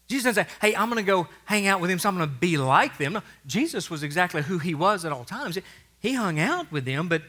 Jesus 0.08 0.36
doesn't 0.36 0.48
say, 0.48 0.56
hey, 0.62 0.76
I'm 0.76 0.90
going 0.90 1.04
to 1.04 1.08
go 1.08 1.28
hang 1.46 1.68
out 1.68 1.82
with 1.82 1.90
him, 1.90 1.98
so 1.98 2.10
I'm 2.10 2.18
going 2.18 2.30
to 2.30 2.36
be 2.36 2.58
like 2.58 2.98
them. 2.98 3.14
No, 3.14 3.22
Jesus 3.46 3.90
was 3.90 4.04
exactly 4.04 4.42
who 4.42 4.58
he 4.60 4.76
was 4.76 5.06
at 5.06 5.12
all 5.12 5.24
times. 5.24 5.58
He 6.00 6.14
hung 6.14 6.40
out 6.40 6.72
with 6.72 6.86
them, 6.86 7.08
but, 7.08 7.22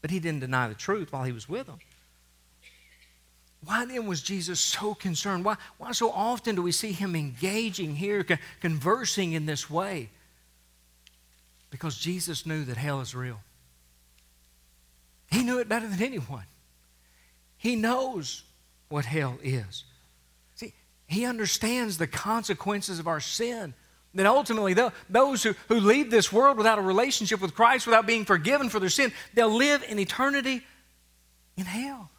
but 0.00 0.10
he 0.10 0.18
didn't 0.18 0.40
deny 0.40 0.68
the 0.68 0.74
truth 0.74 1.12
while 1.12 1.24
he 1.24 1.32
was 1.32 1.48
with 1.48 1.66
them. 1.66 1.78
Why 3.64 3.84
then 3.84 4.06
was 4.06 4.20
Jesus 4.20 4.58
so 4.58 4.94
concerned? 4.94 5.44
Why, 5.44 5.56
why 5.78 5.92
so 5.92 6.10
often 6.10 6.56
do 6.56 6.62
we 6.62 6.72
see 6.72 6.90
him 6.90 7.14
engaging 7.14 7.94
here, 7.94 8.26
conversing 8.60 9.32
in 9.32 9.46
this 9.46 9.70
way? 9.70 10.08
Because 11.70 11.96
Jesus 11.96 12.44
knew 12.44 12.64
that 12.64 12.76
hell 12.76 13.00
is 13.00 13.14
real. 13.14 13.38
He 15.30 15.44
knew 15.44 15.60
it 15.60 15.68
better 15.68 15.86
than 15.86 16.02
anyone. 16.02 16.44
He 17.56 17.76
knows 17.76 18.42
what 18.88 19.04
hell 19.04 19.38
is. 19.42 19.84
He 21.12 21.24
understands 21.24 21.98
the 21.98 22.06
consequences 22.06 22.98
of 22.98 23.06
our 23.06 23.20
sin. 23.20 23.74
That 24.14 24.26
ultimately, 24.26 24.74
those 25.08 25.42
who, 25.42 25.54
who 25.68 25.80
leave 25.80 26.10
this 26.10 26.32
world 26.32 26.58
without 26.58 26.78
a 26.78 26.82
relationship 26.82 27.40
with 27.40 27.54
Christ, 27.54 27.86
without 27.86 28.06
being 28.06 28.24
forgiven 28.24 28.68
for 28.68 28.78
their 28.78 28.90
sin, 28.90 29.12
they'll 29.32 29.54
live 29.54 29.82
in 29.88 29.98
eternity 29.98 30.62
in 31.56 31.64
hell 31.64 32.10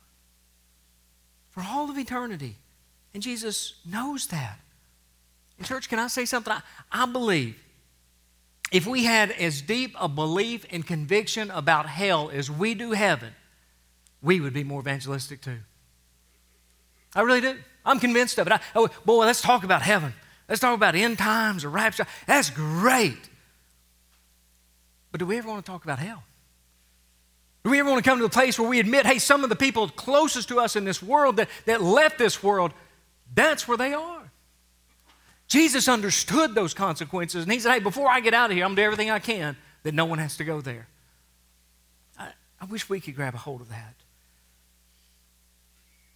for 1.51 1.63
all 1.63 1.89
of 1.89 1.97
eternity. 1.97 2.55
And 3.13 3.21
Jesus 3.21 3.75
knows 3.85 4.27
that. 4.27 4.59
In 5.59 5.65
church, 5.65 5.87
can 5.87 5.99
I 5.99 6.07
say 6.07 6.25
something? 6.25 6.51
I, 6.51 6.61
I 6.91 7.05
believe 7.05 7.55
if 8.71 8.87
we 8.87 9.03
had 9.03 9.29
as 9.31 9.61
deep 9.61 9.95
a 9.99 10.09
belief 10.09 10.65
and 10.71 10.85
conviction 10.85 11.51
about 11.51 11.85
hell 11.85 12.31
as 12.33 12.49
we 12.49 12.73
do 12.73 12.91
heaven, 12.93 13.33
we 14.19 14.39
would 14.39 14.53
be 14.53 14.63
more 14.63 14.81
evangelistic 14.81 15.41
too. 15.41 15.59
I 17.15 17.21
really 17.21 17.41
do. 17.41 17.57
I'm 17.85 17.99
convinced 17.99 18.37
of 18.37 18.47
it. 18.47 18.53
I, 18.53 18.59
oh, 18.75 18.89
boy, 19.05 19.25
let's 19.25 19.41
talk 19.41 19.63
about 19.63 19.81
heaven. 19.81 20.13
Let's 20.47 20.61
talk 20.61 20.75
about 20.75 20.95
end 20.95 21.17
times 21.17 21.63
or 21.65 21.69
rapture. 21.69 22.05
That's 22.27 22.49
great. 22.49 23.17
But 25.11 25.19
do 25.19 25.25
we 25.25 25.37
ever 25.37 25.47
want 25.47 25.65
to 25.65 25.71
talk 25.71 25.83
about 25.83 25.99
hell? 25.99 26.23
Do 27.63 27.69
we 27.69 27.79
ever 27.79 27.89
want 27.89 28.03
to 28.03 28.09
come 28.09 28.19
to 28.19 28.25
a 28.25 28.29
place 28.29 28.59
where 28.59 28.67
we 28.67 28.79
admit, 28.79 29.05
hey, 29.05 29.19
some 29.19 29.43
of 29.43 29.49
the 29.49 29.55
people 29.55 29.87
closest 29.87 30.49
to 30.49 30.59
us 30.59 30.75
in 30.75 30.83
this 30.83 31.01
world 31.01 31.37
that, 31.37 31.49
that 31.65 31.81
left 31.81 32.17
this 32.17 32.43
world, 32.43 32.73
that's 33.33 33.67
where 33.67 33.77
they 33.77 33.93
are? 33.93 34.31
Jesus 35.47 35.87
understood 35.87 36.55
those 36.55 36.73
consequences, 36.73 37.43
and 37.43 37.51
he 37.51 37.59
said, 37.59 37.73
hey, 37.73 37.79
before 37.79 38.09
I 38.09 38.19
get 38.19 38.33
out 38.33 38.49
of 38.49 38.55
here, 38.55 38.65
I'm 38.65 38.69
going 38.69 38.77
to 38.77 38.81
do 38.81 38.85
everything 38.85 39.11
I 39.11 39.19
can 39.19 39.55
that 39.83 39.93
no 39.93 40.05
one 40.05 40.19
has 40.19 40.35
to 40.37 40.43
go 40.43 40.61
there. 40.61 40.87
I, 42.17 42.29
I 42.59 42.65
wish 42.65 42.89
we 42.89 42.99
could 42.99 43.15
grab 43.15 43.33
a 43.33 43.37
hold 43.37 43.61
of 43.61 43.69
that. 43.69 43.93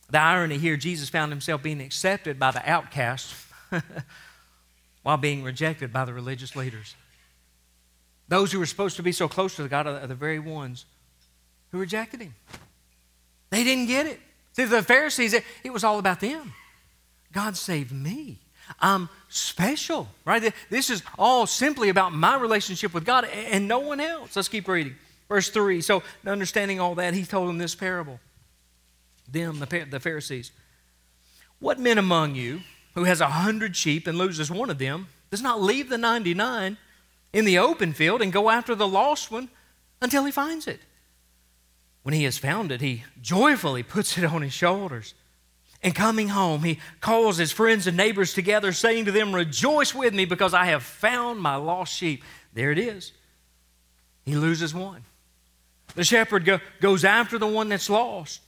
The 0.10 0.20
irony 0.20 0.58
here, 0.58 0.78
Jesus 0.78 1.10
found 1.10 1.32
himself 1.32 1.62
being 1.62 1.82
accepted 1.82 2.40
by 2.40 2.52
the 2.52 2.68
outcasts 2.70 3.46
while 5.04 5.18
being 5.18 5.44
rejected 5.44 5.92
by 5.92 6.06
the 6.06 6.14
religious 6.14 6.56
leaders. 6.56 6.96
Those 8.30 8.52
who 8.52 8.60
were 8.60 8.66
supposed 8.66 8.96
to 8.98 9.04
be 9.04 9.12
so 9.12 9.28
close 9.28 9.56
to 9.56 9.68
God 9.68 9.88
are 9.88 10.08
the 10.08 10.16
very 10.16 10.40
ones 10.40 10.86
who 11.72 11.80
rejected 11.80 12.22
him. 12.22 12.36
They 13.50 13.64
didn't 13.64 13.88
get 13.88 14.06
it. 14.06 14.20
See, 14.54 14.66
the 14.66 14.84
Pharisees, 14.84 15.34
it, 15.34 15.44
it 15.64 15.72
was 15.72 15.84
all 15.84 16.00
about 16.00 16.20
them. 16.20 16.54
God 17.32 17.56
saved 17.56 17.92
me. 17.92 18.40
I'm 18.80 19.10
special, 19.30 20.10
right? 20.26 20.54
This 20.70 20.90
is 20.90 21.04
all 21.18 21.46
simply 21.48 21.90
about 21.90 22.14
my 22.14 22.38
relationship 22.38 22.94
with 22.94 23.06
God 23.06 23.26
and 23.26 23.68
no 23.68 23.80
one 23.80 24.00
else. 24.00 24.36
Let's 24.36 24.50
keep 24.50 24.68
reading. 24.68 24.96
Verse 25.30 25.50
3. 25.50 25.82
So, 25.82 26.04
understanding 26.26 26.80
all 26.80 26.96
that, 26.96 27.14
he 27.14 27.24
told 27.24 27.48
them 27.48 27.58
this 27.58 27.76
parable 27.76 28.20
them, 29.28 29.60
the, 29.60 29.86
the 29.90 30.00
Pharisees. 30.00 30.52
What 31.60 31.80
man 31.80 31.98
among 31.98 32.36
you 32.36 32.62
who 32.96 33.04
has 33.06 33.22
a 33.22 33.28
hundred 33.28 33.76
sheep 33.76 34.08
and 34.08 34.18
loses 34.18 34.52
one 34.52 34.70
of 34.70 34.78
them 34.78 35.08
does 35.30 35.42
not 35.42 35.62
leave 35.62 35.90
the 35.90 35.98
99 35.98 36.78
in 37.34 37.46
the 37.46 37.58
open 37.58 37.94
field 37.94 38.22
and 38.22 38.32
go 38.32 38.50
after 38.50 38.76
the 38.76 38.88
lost 38.88 39.32
one 39.32 39.50
until 40.02 40.26
he 40.26 40.32
finds 40.32 40.68
it? 40.68 40.80
When 42.04 42.14
he 42.14 42.24
has 42.24 42.38
found 42.38 42.72
it, 42.72 42.80
he 42.80 43.04
joyfully 43.22 43.84
puts 43.84 44.18
it 44.18 44.24
on 44.24 44.42
his 44.42 44.54
shoulders. 44.54 45.14
And 45.84 45.94
coming 45.94 46.30
home, 46.30 46.64
he 46.64 46.80
calls 47.02 47.38
his 47.38 47.52
friends 47.52 47.86
and 47.86 47.98
neighbors 47.98 48.34
together, 48.34 48.72
saying 48.72 49.06
to 49.06 49.12
them, 49.12 49.36
Rejoice 49.36 49.94
with 49.94 50.14
me 50.14 50.26
because 50.26 50.54
I 50.54 50.66
have 50.66 50.84
found 50.84 51.40
my 51.40 51.56
lost 51.56 51.94
sheep. 51.94 52.24
There 52.54 52.72
it 52.72 52.80
is. 52.80 53.12
He 54.26 54.36
loses 54.36 54.74
one. 54.74 55.04
The 55.96 56.04
shepherd 56.04 56.46
go, 56.46 56.60
goes 56.82 57.06
after 57.06 57.38
the 57.38 57.48
one 57.48 57.70
that's 57.70 57.90
lost. 57.90 58.42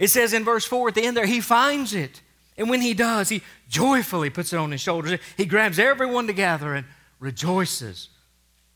It 0.00 0.08
says 0.08 0.32
in 0.32 0.44
verse 0.44 0.64
4 0.64 0.88
at 0.88 0.94
the 0.94 1.04
end 1.04 1.16
there, 1.16 1.26
he 1.26 1.40
finds 1.40 1.94
it. 1.94 2.22
And 2.56 2.68
when 2.68 2.80
he 2.80 2.94
does, 2.94 3.28
he 3.28 3.42
joyfully 3.68 4.30
puts 4.30 4.52
it 4.52 4.56
on 4.56 4.72
his 4.72 4.80
shoulders. 4.80 5.20
He 5.36 5.44
grabs 5.44 5.78
everyone 5.78 6.26
together 6.26 6.74
and 6.74 6.86
rejoices 7.20 8.08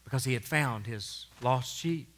because 0.05 0.25
he 0.25 0.35
had 0.35 0.45
found 0.45 0.87
his 0.87 1.27
lost 1.43 1.77
sheep. 1.77 2.09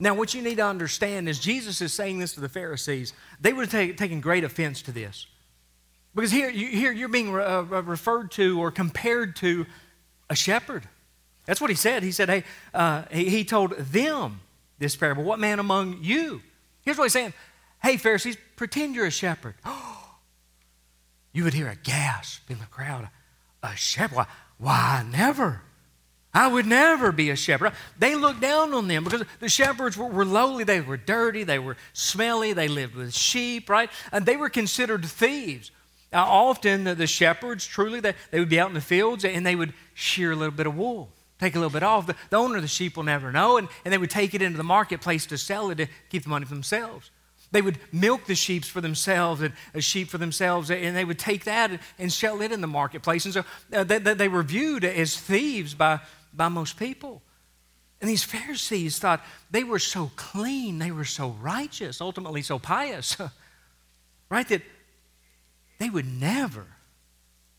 Now, 0.00 0.14
what 0.14 0.34
you 0.34 0.42
need 0.42 0.56
to 0.56 0.66
understand 0.66 1.28
is 1.28 1.38
Jesus 1.38 1.80
is 1.80 1.92
saying 1.92 2.18
this 2.18 2.32
to 2.34 2.40
the 2.40 2.48
Pharisees. 2.48 3.12
They 3.40 3.52
would 3.52 3.70
have 3.70 3.96
taken 3.96 4.20
great 4.20 4.42
offense 4.42 4.82
to 4.82 4.92
this. 4.92 5.26
Because 6.14 6.30
here, 6.30 6.50
you, 6.50 6.68
here 6.68 6.92
you're 6.92 7.08
being 7.08 7.30
re- 7.30 7.44
uh, 7.44 7.62
referred 7.62 8.30
to 8.32 8.60
or 8.60 8.70
compared 8.70 9.36
to 9.36 9.66
a 10.30 10.34
shepherd. 10.34 10.88
That's 11.44 11.60
what 11.60 11.70
he 11.70 11.76
said. 11.76 12.02
He 12.02 12.12
said, 12.12 12.28
hey, 12.28 12.44
uh, 12.72 13.04
he, 13.10 13.28
he 13.28 13.44
told 13.44 13.72
them 13.72 14.40
this 14.78 14.96
parable. 14.96 15.24
What 15.24 15.38
man 15.38 15.58
among 15.58 15.98
you? 16.02 16.40
Here's 16.82 16.96
what 16.96 17.04
he's 17.04 17.12
saying. 17.12 17.34
Hey, 17.84 17.98
Pharisees, 17.98 18.38
pretend 18.56 18.94
you're 18.94 19.04
a 19.04 19.10
shepherd. 19.10 19.56
you 21.34 21.44
would 21.44 21.52
hear 21.52 21.68
a 21.68 21.76
gasp 21.76 22.50
in 22.50 22.58
the 22.58 22.64
crowd. 22.64 23.10
A 23.62 23.76
shepherd? 23.76 24.16
Why, 24.16 24.26
why 24.56 25.06
never. 25.12 25.60
I 26.32 26.48
would 26.48 26.64
never 26.64 27.12
be 27.12 27.28
a 27.28 27.36
shepherd. 27.36 27.74
They 27.98 28.14
looked 28.14 28.40
down 28.40 28.72
on 28.72 28.88
them 28.88 29.04
because 29.04 29.24
the 29.38 29.50
shepherds 29.50 29.98
were, 29.98 30.06
were, 30.06 30.24
lowly, 30.24 30.64
they 30.64 30.80
were 30.80 30.96
dirty, 30.96 31.44
they 31.44 31.58
were 31.58 31.76
smelly, 31.92 32.54
they 32.54 32.68
lived 32.68 32.94
with 32.94 33.12
sheep, 33.14 33.68
right? 33.68 33.90
And 34.10 34.24
they 34.24 34.38
were 34.38 34.48
considered 34.48 35.04
thieves. 35.04 35.70
Now, 36.10 36.24
often 36.24 36.84
the, 36.84 36.94
the 36.94 37.06
shepherds, 37.06 37.66
truly, 37.66 38.00
they, 38.00 38.14
they 38.30 38.38
would 38.38 38.48
be 38.48 38.58
out 38.58 38.68
in 38.68 38.74
the 38.74 38.80
fields 38.80 39.26
and 39.26 39.44
they 39.44 39.56
would 39.56 39.74
shear 39.92 40.32
a 40.32 40.36
little 40.36 40.54
bit 40.54 40.66
of 40.66 40.74
wool, 40.74 41.10
take 41.38 41.54
a 41.54 41.58
little 41.58 41.68
bit 41.68 41.82
off. 41.82 42.06
The, 42.06 42.16
the 42.30 42.38
owner 42.38 42.56
of 42.56 42.62
the 42.62 42.68
sheep 42.68 42.96
will 42.96 43.04
never 43.04 43.30
know, 43.30 43.58
and, 43.58 43.68
and 43.84 43.92
they 43.92 43.98
would 43.98 44.08
take 44.08 44.32
it 44.32 44.40
into 44.40 44.56
the 44.56 44.64
marketplace 44.64 45.26
to 45.26 45.36
sell 45.36 45.68
it 45.68 45.74
to 45.74 45.86
keep 46.08 46.22
the 46.22 46.30
money 46.30 46.46
for 46.46 46.54
themselves. 46.54 47.10
They 47.54 47.62
would 47.62 47.78
milk 47.92 48.26
the 48.26 48.34
sheep 48.34 48.64
for 48.64 48.80
themselves 48.80 49.40
and 49.40 49.54
a 49.74 49.80
sheep 49.80 50.08
for 50.08 50.18
themselves, 50.18 50.72
and 50.72 50.96
they 50.96 51.04
would 51.04 51.20
take 51.20 51.44
that 51.44 51.70
and, 51.70 51.78
and 52.00 52.12
sell 52.12 52.42
it 52.42 52.50
in 52.50 52.60
the 52.60 52.66
marketplace. 52.66 53.26
And 53.26 53.32
so 53.32 53.44
uh, 53.72 53.84
they, 53.84 53.98
they 53.98 54.26
were 54.26 54.42
viewed 54.42 54.84
as 54.84 55.16
thieves 55.16 55.72
by, 55.72 56.00
by 56.32 56.48
most 56.48 56.76
people. 56.76 57.22
And 58.00 58.10
these 58.10 58.24
Pharisees 58.24 58.98
thought 58.98 59.24
they 59.52 59.62
were 59.62 59.78
so 59.78 60.10
clean, 60.16 60.80
they 60.80 60.90
were 60.90 61.04
so 61.04 61.36
righteous, 61.40 62.00
ultimately 62.00 62.42
so 62.42 62.58
pious, 62.58 63.16
right? 64.28 64.48
That 64.48 64.62
they 65.78 65.90
would 65.90 66.06
never, 66.06 66.66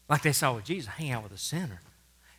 like 0.09 0.23
they 0.23 0.33
saw 0.33 0.55
with 0.55 0.65
Jesus, 0.65 0.87
hang 0.87 1.11
out 1.11 1.23
with 1.23 1.31
a 1.31 1.37
sinner. 1.37 1.79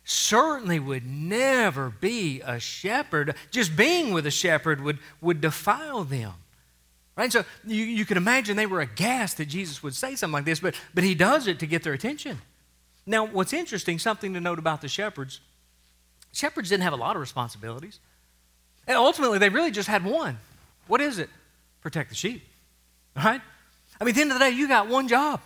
Certainly 0.03 0.77
would 0.77 1.07
never 1.07 1.89
be 1.89 2.39
a 2.41 2.59
shepherd. 2.59 3.33
Just 3.49 3.75
being 3.75 4.13
with 4.13 4.27
a 4.27 4.31
shepherd 4.31 4.79
would, 4.81 4.99
would 5.21 5.41
defile 5.41 6.03
them. 6.03 6.33
Right? 7.17 7.33
So 7.33 7.43
you, 7.65 7.83
you 7.83 8.05
can 8.05 8.15
imagine 8.15 8.55
they 8.55 8.67
were 8.67 8.79
aghast 8.79 9.37
that 9.37 9.47
Jesus 9.47 9.81
would 9.81 9.95
say 9.95 10.15
something 10.15 10.33
like 10.33 10.45
this, 10.45 10.59
but, 10.59 10.75
but 10.93 11.03
he 11.03 11.15
does 11.15 11.47
it 11.47 11.59
to 11.59 11.65
get 11.65 11.83
their 11.83 11.93
attention. 11.93 12.37
Now, 13.05 13.25
what's 13.25 13.53
interesting, 13.53 13.99
something 13.99 14.33
to 14.33 14.39
note 14.39 14.59
about 14.59 14.81
the 14.81 14.87
shepherds, 14.87 15.39
Shepherds 16.37 16.69
didn't 16.69 16.83
have 16.83 16.93
a 16.93 16.97
lot 16.97 17.15
of 17.15 17.19
responsibilities. 17.19 17.99
And 18.87 18.95
ultimately, 18.95 19.39
they 19.39 19.49
really 19.49 19.71
just 19.71 19.89
had 19.89 20.05
one. 20.05 20.37
What 20.85 21.01
is 21.01 21.17
it? 21.17 21.29
Protect 21.81 22.09
the 22.09 22.15
sheep. 22.15 22.43
Right? 23.15 23.41
I 23.99 24.03
mean, 24.03 24.09
at 24.09 24.15
the 24.15 24.21
end 24.21 24.31
of 24.31 24.37
the 24.37 24.45
day, 24.45 24.51
you 24.51 24.67
got 24.67 24.87
one 24.87 25.07
job 25.07 25.41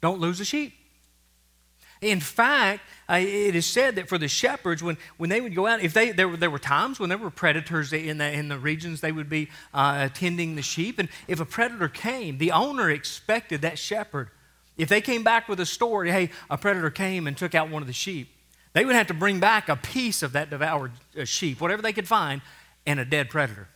don't 0.00 0.20
lose 0.20 0.38
the 0.38 0.44
sheep. 0.44 0.74
In 2.00 2.20
fact, 2.20 2.82
uh, 3.08 3.14
it 3.14 3.56
is 3.56 3.66
said 3.66 3.96
that 3.96 4.08
for 4.08 4.18
the 4.18 4.28
shepherds, 4.28 4.82
when, 4.82 4.96
when 5.16 5.30
they 5.30 5.40
would 5.40 5.54
go 5.54 5.66
out, 5.66 5.80
if 5.80 5.92
they 5.92 6.12
there 6.12 6.28
were, 6.28 6.36
there 6.36 6.50
were 6.50 6.58
times 6.58 7.00
when 7.00 7.08
there 7.08 7.18
were 7.18 7.30
predators 7.30 7.92
in 7.92 8.18
the, 8.18 8.30
in 8.30 8.48
the 8.48 8.58
regions 8.58 9.00
they 9.00 9.10
would 9.10 9.28
be 9.28 9.48
uh, 9.74 10.08
attending 10.10 10.54
the 10.54 10.62
sheep, 10.62 10.98
and 10.98 11.08
if 11.26 11.40
a 11.40 11.44
predator 11.44 11.88
came, 11.88 12.38
the 12.38 12.52
owner 12.52 12.90
expected 12.90 13.62
that 13.62 13.78
shepherd. 13.78 14.28
If 14.76 14.88
they 14.88 15.00
came 15.00 15.24
back 15.24 15.48
with 15.48 15.58
a 15.58 15.66
story, 15.66 16.12
hey, 16.12 16.30
a 16.48 16.56
predator 16.56 16.90
came 16.90 17.26
and 17.26 17.36
took 17.36 17.54
out 17.54 17.68
one 17.68 17.82
of 17.82 17.88
the 17.88 17.92
sheep, 17.92 18.28
they 18.74 18.84
would 18.84 18.94
have 18.94 19.08
to 19.08 19.14
bring 19.14 19.40
back 19.40 19.68
a 19.68 19.74
piece 19.74 20.22
of 20.22 20.32
that 20.32 20.50
devoured 20.50 20.92
uh, 21.18 21.24
sheep, 21.24 21.60
whatever 21.60 21.82
they 21.82 21.92
could 21.92 22.06
find, 22.06 22.42
and 22.86 23.00
a 23.00 23.04
dead 23.04 23.28
predator. 23.28 23.66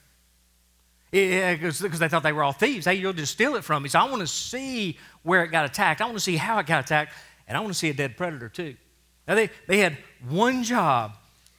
Because 1.11 1.81
they 1.81 2.09
thought 2.09 2.23
they 2.23 2.33
were 2.33 2.43
all 2.43 2.53
thieves. 2.53 2.87
Hey, 2.87 2.95
you'll 2.95 3.13
just 3.13 3.33
steal 3.33 3.57
it 3.57 3.65
from 3.65 3.83
me. 3.83 3.91
So 3.91 3.99
I 3.99 4.05
want 4.09 4.21
to 4.21 4.27
see 4.27 4.97
where 5.23 5.45
it 5.45 5.49
got 5.49 5.67
attacked. 5.67 6.01
I 6.01 6.07
want 6.07 6.17
to 6.17 6.25
see 6.25 6.37
how 6.37 6.59
it 6.59 6.67
got 6.67 6.85
attacked, 6.85 7.13
and 7.53 7.59
I 7.59 7.61
want 7.61 7.75
to 7.75 7.79
see 7.79 7.91
a 7.91 7.95
dead 7.95 8.17
predator 8.17 8.49
too. 8.49 8.77
Now, 9.29 9.35
they, 9.35 9.51
they 9.67 9.77
had 9.77 9.99
one 10.27 10.63
job 10.63 11.13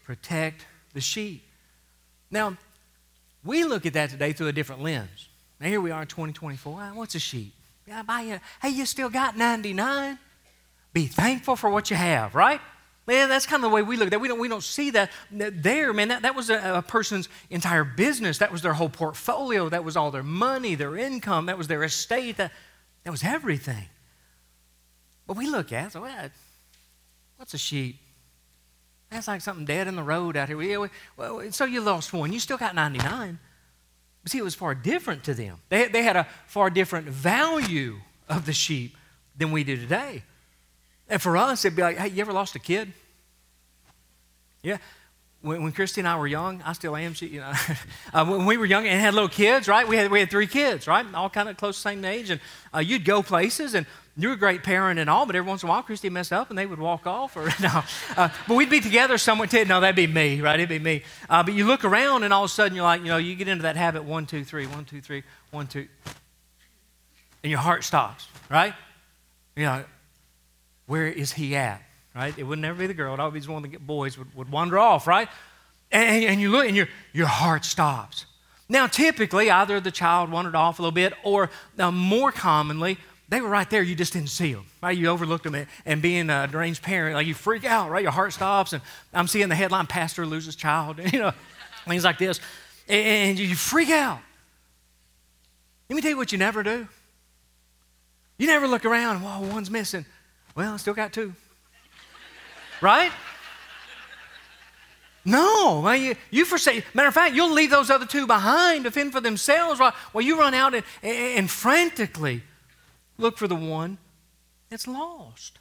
protect 0.03 0.65
the 0.95 1.01
sheep. 1.01 1.43
Now, 2.32 2.58
we 3.45 3.63
look 3.63 3.86
at 3.86 3.93
that 3.93 4.10
today 4.10 4.34
through 4.34 4.47
a 4.47 4.53
different 4.53 4.82
lens. 4.82 5.29
Now, 5.60 5.67
here 5.67 5.79
we 5.79 5.91
are 5.91 6.01
in 6.01 6.08
2024. 6.08 6.82
What's 6.95 7.13
a 7.13 7.19
sheep? 7.19 7.53
Yeah, 7.88 8.01
buy 8.01 8.21
you. 8.21 8.39
Hey, 8.60 8.69
you 8.69 8.88
still 8.88 9.12
got 9.12 9.38
99? 9.38 10.17
Be 10.93 11.06
thankful 11.06 11.56
for 11.56 11.69
what 11.69 11.91
you 11.91 11.95
have, 11.95 12.34
right? 12.34 12.60
Man, 13.06 13.29
that's 13.29 13.45
kind 13.45 13.63
of 13.63 13.69
the 13.69 13.75
way 13.75 13.84
we 13.84 13.95
look 13.95 14.08
at 14.08 14.12
that. 14.12 14.19
We 14.19 14.29
don't, 14.29 14.39
we 14.39 14.47
don't 14.47 14.63
see 14.63 14.89
that 14.91 15.12
there, 15.29 15.93
man. 15.93 16.08
That, 16.08 16.23
that 16.23 16.34
was 16.34 16.49
a, 16.49 16.77
a, 16.77 16.82
person's 16.82 17.29
entire 17.51 17.84
business. 17.84 18.39
That 18.39 18.51
was 18.51 18.63
their 18.63 18.73
whole 18.73 18.89
portfolio. 18.89 19.69
That 19.69 19.84
was 19.84 19.95
all 19.95 20.10
their 20.10 20.23
money, 20.23 20.73
their 20.73 20.97
income. 20.97 21.45
That 21.45 21.60
was 21.60 21.67
their 21.67 21.84
estate. 21.84 22.38
That, 22.38 22.51
that 23.03 23.12
was 23.12 23.23
everything. 23.23 23.89
But 25.27 25.38
we 25.38 25.47
look 25.47 25.71
at, 25.71 25.93
so 25.93 26.01
well, 26.01 26.29
what's 27.38 27.53
a 27.53 27.57
sheep? 27.57 27.99
That's 29.09 29.27
like 29.27 29.41
something 29.41 29.65
dead 29.65 29.88
in 29.88 29.95
the 29.95 30.03
road 30.03 30.36
out 30.36 30.47
here. 30.47 30.57
We, 30.57 30.75
well, 31.17 31.51
so 31.51 31.65
you 31.65 31.81
lost 31.81 32.13
one. 32.13 32.33
You 32.33 32.39
still 32.39 32.57
got 32.57 32.73
99. 32.73 33.39
But 34.23 34.31
see, 34.31 34.39
it 34.39 34.43
was 34.43 34.55
far 34.55 34.73
different 34.73 35.23
to 35.25 35.33
them. 35.33 35.57
They, 35.69 35.88
they 35.88 36.01
had 36.01 36.15
a 36.15 36.27
far 36.47 36.69
different 36.69 37.07
value 37.07 37.97
of 38.27 38.45
the 38.45 38.53
sheep 38.53 38.97
than 39.38 39.51
we 39.51 39.63
do 39.63 39.77
today. 39.77 40.23
And 41.07 41.21
for 41.21 41.38
us, 41.38 41.63
it'd 41.63 41.75
be 41.75 41.83
like, 41.83 41.97
hey, 41.97 42.07
you 42.07 42.21
ever 42.21 42.33
lost 42.33 42.55
a 42.55 42.59
kid? 42.59 42.91
Yeah. 44.63 44.77
When, 45.41 45.62
when 45.62 45.71
Christy 45.73 46.01
and 46.01 46.07
I 46.07 46.17
were 46.17 46.25
young, 46.25 46.62
I 46.63 46.73
still 46.73 46.95
am. 46.95 47.13
She, 47.13 47.27
you 47.27 47.41
know, 47.41 47.51
uh, 48.13 48.25
when 48.25 48.45
we 48.45 48.57
were 48.57 48.65
young 48.65 48.88
and 48.88 48.99
had 48.99 49.13
little 49.13 49.29
kids, 49.29 49.67
right? 49.67 49.88
We 49.88 49.97
had, 49.97 50.09
we 50.09 50.21
had 50.21 50.31
three 50.31 50.47
kids, 50.47 50.88
right? 50.88 51.05
All 51.13 51.29
kind 51.29 51.49
of 51.49 51.57
close, 51.57 51.77
same 51.77 52.03
age. 52.05 52.29
And 52.29 52.41
uh, 52.73 52.79
you'd 52.79 53.05
go 53.05 53.21
places, 53.21 53.75
and 53.75 53.86
you 54.15 54.28
were 54.28 54.36
a 54.36 54.38
great 54.38 54.62
parent 54.62 54.99
and 54.99 55.10
all, 55.10 55.26
but 55.26 55.36
every 55.36 55.47
once 55.47 55.63
in 55.63 55.69
a 55.69 55.71
while, 55.71 55.82
Christy 55.82 56.08
messed 56.10 56.32
up 56.32 56.52
and 56.52 56.58
they 56.58 56.67
would 56.67 56.80
walk 56.80 57.08
off. 57.08 57.36
Or 57.36 57.45
no, 57.62 57.84
uh, 58.15 58.30
but 58.47 58.56
we'd 58.56 58.69
be 58.69 58.80
together 58.80 59.17
somewhere. 59.17 59.47
Too. 59.47 59.65
No, 59.65 59.80
that'd 59.80 59.95
be 59.95 60.06
me, 60.06 60.39
right? 60.39 60.60
It'd 60.60 60.69
be 60.69 60.80
me. 60.80 61.04
Uh, 61.28 61.41
but 61.41 61.56
you 61.56 61.65
look 61.65 61.84
around, 61.84 62.23
and 62.23 62.32
all 62.32 62.43
of 62.43 62.52
a 62.52 62.54
sudden, 62.54 62.76
you're 62.76 62.84
like, 62.84 63.02
you 63.02 63.08
know, 63.08 63.17
you 63.17 63.36
get 63.36 63.47
into 63.47 63.63
that 63.63 63.76
habit: 63.76 64.04
one, 64.04 64.28
two, 64.28 64.43
three, 64.43 64.67
one, 64.67 64.86
two, 64.86 65.02
three, 65.02 65.23
one, 65.49 65.65
two, 65.65 65.88
and 67.43 67.49
your 67.49 67.60
heart 67.60 67.84
stops, 67.84 68.28
right? 68.52 68.73
You 69.56 69.63
know, 69.63 69.84
where 70.86 71.08
is 71.08 71.34
he 71.34 71.56
at? 71.56 71.82
Right? 72.15 72.38
It 72.38 72.43
would 72.43 72.60
never 72.60 72.78
be 72.78 72.86
the 72.86 72.93
girl. 72.93 73.15
It 73.15 73.19
always 73.19 73.47
one 73.47 73.65
of 73.65 73.71
the 73.71 73.78
boys 73.78 74.19
would, 74.19 74.36
would 74.36 74.52
wander 74.52 74.78
off, 74.78 75.08
right? 75.08 75.28
And, 75.91 76.23
and 76.26 76.41
you 76.41 76.52
look 76.52 76.67
and 76.67 76.76
your, 76.76 76.88
your 77.12 77.28
heart 77.28 77.65
stops. 77.65 78.28
Now, 78.69 78.86
typically, 78.88 79.49
either 79.49 79.80
the 79.80 79.91
child 79.91 80.32
wandered 80.32 80.56
off 80.56 80.78
a 80.78 80.82
little 80.82 80.93
bit, 80.93 81.13
or 81.23 81.49
uh, 81.80 81.91
more 81.91 82.32
commonly, 82.32 82.97
they 83.29 83.41
were 83.41 83.49
right 83.49 83.69
there. 83.69 83.81
You 83.81 83.95
just 83.95 84.13
didn't 84.13 84.29
see 84.29 84.53
them, 84.53 84.65
right? 84.81 84.97
You 84.97 85.07
overlooked 85.07 85.45
them, 85.45 85.65
and 85.86 86.01
being 86.01 86.29
a 86.29 86.47
deranged 86.47 86.83
parent, 86.83 87.15
like 87.15 87.25
you 87.25 87.33
freak 87.33 87.65
out, 87.65 87.89
right? 87.89 88.03
Your 88.03 88.12
heart 88.12 88.33
stops, 88.33 88.73
and 88.73 88.81
I'm 89.13 89.27
seeing 89.27 89.49
the 89.49 89.55
headline: 89.55 89.88
"Pastor 89.88 90.25
loses 90.25 90.55
child," 90.55 90.99
you 91.13 91.19
know, 91.19 91.31
things 91.88 92.03
like 92.03 92.17
this, 92.17 92.39
and 92.88 93.39
you 93.39 93.55
freak 93.55 93.89
out. 93.89 94.19
Let 95.89 95.95
me 95.95 96.01
tell 96.01 96.12
you 96.12 96.17
what 96.17 96.31
you 96.31 96.38
never 96.38 96.63
do. 96.63 96.88
You 98.38 98.47
never 98.47 98.67
look 98.67 98.86
around. 98.86 99.21
Whoa, 99.21 99.41
one's 99.53 99.69
missing. 99.69 100.05
Well, 100.55 100.73
I 100.73 100.77
still 100.77 100.93
got 100.93 101.13
two. 101.13 101.33
right? 102.81 103.12
No, 105.25 105.81
well, 105.83 105.95
you, 105.95 106.15
you 106.31 106.43
forsake. 106.43 106.83
Matter 106.93 107.07
of 107.07 107.13
fact, 107.13 107.33
you'll 107.33 107.53
leave 107.53 107.69
those 107.69 107.89
other 107.89 108.05
two 108.05 108.27
behind 108.27 108.83
to 108.83 108.91
fend 108.91 109.13
for 109.13 109.21
themselves 109.21 109.79
Right? 109.79 109.93
Well, 110.12 110.23
you 110.23 110.38
run 110.38 110.53
out 110.53 110.73
and, 110.73 110.83
and 111.01 111.49
frantically 111.49 112.43
look 113.17 113.38
for 113.38 113.47
the 113.47 113.56
one 113.56 113.97
that's 114.69 114.88
lost. 114.88 115.60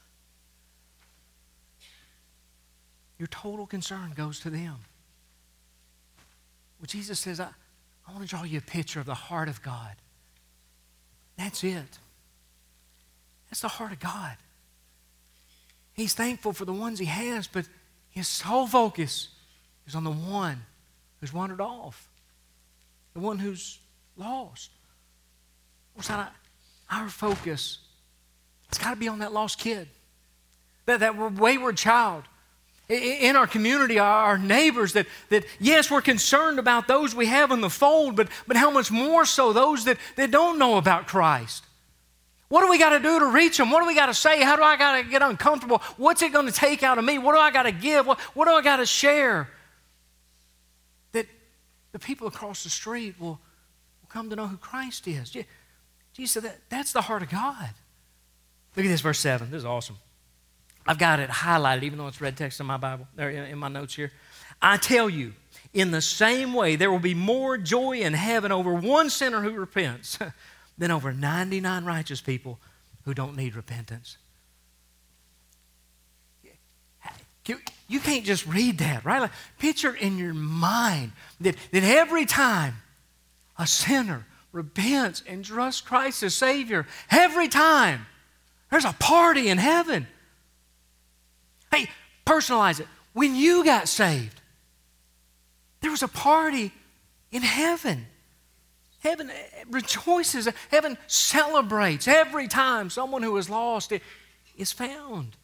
Your 3.19 3.29
total 3.29 3.67
concern 3.67 4.13
goes 4.17 4.41
to 4.41 4.51
them. 4.51 4.77
Well, 6.81 6.87
Jesus 6.87 7.21
says, 7.21 7.39
I, 7.39 7.49
I 8.09 8.13
want 8.13 8.23
to 8.25 8.29
draw 8.29 8.43
you 8.43 8.59
a 8.59 8.63
picture 8.63 8.99
of 8.99 9.07
the 9.07 9.15
heart 9.15 9.49
of 9.49 9.63
God. 9.63 9.95
That's 11.37 11.63
it. 11.63 11.99
That's 13.49 13.61
the 13.61 13.69
heart 13.69 13.93
of 13.93 14.01
God. 14.01 14.37
He's 15.93 16.15
thankful 16.15 16.53
for 16.53 16.65
the 16.65 16.73
ones 16.73 16.99
he 16.99 17.05
has, 17.05 17.47
but 17.47 17.69
his 18.11 18.27
sole 18.27 18.67
focus 18.67 19.29
is 19.87 19.95
on 19.95 20.05
the 20.05 20.11
one 20.11 20.63
who's 21.21 21.33
wandered 21.33 21.61
off, 21.61 22.09
the 23.15 23.21
one 23.21 23.39
who's 23.39 23.79
lost. 24.17 24.71
What's 25.95 26.09
that? 26.09 26.35
Our 26.93 27.09
focus, 27.09 27.79
it's 28.69 28.79
got 28.79 28.91
to 28.91 28.97
be 28.97 29.09
on 29.09 29.21
that 29.21 29.33
lost 29.33 29.59
kid, 29.59 29.89
that, 30.87 31.01
that 31.01 31.17
wayward 31.17 31.77
child 31.77 32.25
in 32.89 33.37
our 33.37 33.47
community, 33.47 33.99
our 33.99 34.37
neighbors, 34.37 34.93
that, 34.93 35.07
that 35.31 35.45
yes, 35.59 35.91
we're 35.91 36.03
concerned 36.03 36.59
about 36.59 36.89
those 36.89 37.15
we 37.15 37.27
have 37.27 37.51
in 37.51 37.61
the 37.61 37.71
fold, 37.71 38.17
but, 38.17 38.29
but 38.47 38.57
how 38.57 38.71
much 38.71 38.91
more 38.91 39.25
so 39.25 39.53
those 39.53 39.85
that, 39.85 39.97
that 40.17 40.31
don't 40.31 40.59
know 40.59 40.77
about 40.77 41.07
Christ. 41.07 41.65
What 42.49 42.61
do 42.61 42.69
we 42.69 42.79
got 42.79 42.91
to 42.91 43.01
do 43.01 43.19
to 43.21 43.27
reach 43.27 43.57
them? 43.57 43.71
What 43.71 43.81
do 43.81 43.87
we 43.87 43.95
got 43.95 44.07
to 44.07 44.15
say? 44.15 44.43
How 44.43 44.57
do 44.57 44.63
I 44.63 44.77
got 44.77 44.99
to 44.99 45.09
get 45.09 45.23
uncomfortable? 45.23 45.79
What's 45.97 46.21
it 46.21 46.35
going 46.35 46.47
to 46.47 46.53
take 46.53 46.83
out 46.83 46.99
of 46.99 47.05
me? 47.05 47.17
What 47.17 47.33
do 47.33 47.39
I 47.39 47.51
got 47.51 47.63
to 47.63 47.73
give? 47.73 48.07
What, 48.07 48.21
what 48.35 48.45
do 48.45 48.51
I 48.51 48.61
got 48.61 48.77
to 48.77 48.85
share? 48.85 49.49
That 51.13 51.27
the 51.93 51.99
people 51.99 52.27
across 52.27 52.63
the 52.63 52.69
street 52.69 53.19
will, 53.19 53.41
will 54.03 54.09
come 54.11 54.29
to 54.29 54.37
know 54.37 54.47
who 54.47 54.59
Christ 54.59 55.09
is. 55.09 55.35
Jesus 56.13 56.33
said 56.33 56.43
that, 56.45 56.59
that's 56.69 56.93
the 56.93 57.03
heart 57.03 57.23
of 57.23 57.31
God. 57.31 57.71
Look 58.77 58.87
at 58.87 58.89
this, 58.89 59.01
verse 59.01 59.19
7. 59.19 59.51
This 59.51 59.59
is 59.59 59.65
awesome. 59.65 59.97
I've 60.87 60.99
got 60.99 61.21
it 61.21 61.31
highlighted, 61.31 61.85
even 61.85 61.99
though 61.99 62.09
it's 62.09 62.21
red 62.21 62.37
text 62.37 62.61
in 62.61 62.67
my 62.67 62.77
Bible, 62.77 63.07
there 63.15 63.31
in 63.31 63.59
my 63.59 63.69
notes 63.69 63.95
here. 63.95 64.13
I 64.61 64.77
tell 64.77 65.09
you, 65.09 65.35
in 65.73 65.91
the 65.91 66.01
same 66.01 66.53
way, 66.53 66.77
there 66.77 66.91
will 66.91 66.99
be 66.99 67.15
more 67.15 67.57
joy 67.57 68.01
in 68.01 68.15
heaven 68.15 68.53
over 68.53 68.75
one 68.75 69.11
sinner 69.11 69.43
who 69.43 69.53
repents 69.53 70.19
than 70.79 70.91
over 70.91 71.13
99 71.13 71.85
righteous 71.85 72.21
people 72.21 72.59
who 73.05 73.15
don't 73.15 73.37
need 73.37 73.55
repentance. 73.55 74.19
You 77.93 78.01
can't 78.01 78.25
just 78.25 78.47
read 78.47 78.79
that, 78.79 79.05
right? 79.05 79.21
Like, 79.21 79.33
picture 79.59 79.95
in 79.95 80.17
your 80.17 80.33
mind 80.33 81.13
that, 81.43 81.57
that 81.73 81.83
every 81.83 82.25
time 82.25 82.77
a 83.59 83.67
sinner 83.67 84.25
repents 84.53 85.23
and 85.27 85.45
trusts 85.45 85.81
Christ 85.81 86.23
as 86.23 86.35
Savior, 86.35 86.87
every 87.11 87.49
time 87.49 88.07
there's 88.71 88.85
a 88.85 88.95
party 88.99 89.49
in 89.49 89.59
heaven. 89.59 90.07
Hey, 91.71 91.89
personalize 92.27 92.81
it. 92.81 92.87
When 93.13 93.35
you 93.35 93.65
got 93.65 93.89
saved, 93.89 94.41
there 95.81 95.91
was 95.91 96.03
a 96.03 96.09
party 96.09 96.73
in 97.31 97.43
heaven. 97.43 98.07
Heaven 99.03 99.31
rejoices, 99.69 100.49
heaven 100.71 100.97
celebrates 101.07 102.07
every 102.07 102.47
time 102.47 102.89
someone 102.89 103.23
who 103.23 103.37
is 103.37 103.51
lost 103.51 103.93
is 104.57 104.73
found. 104.73 105.37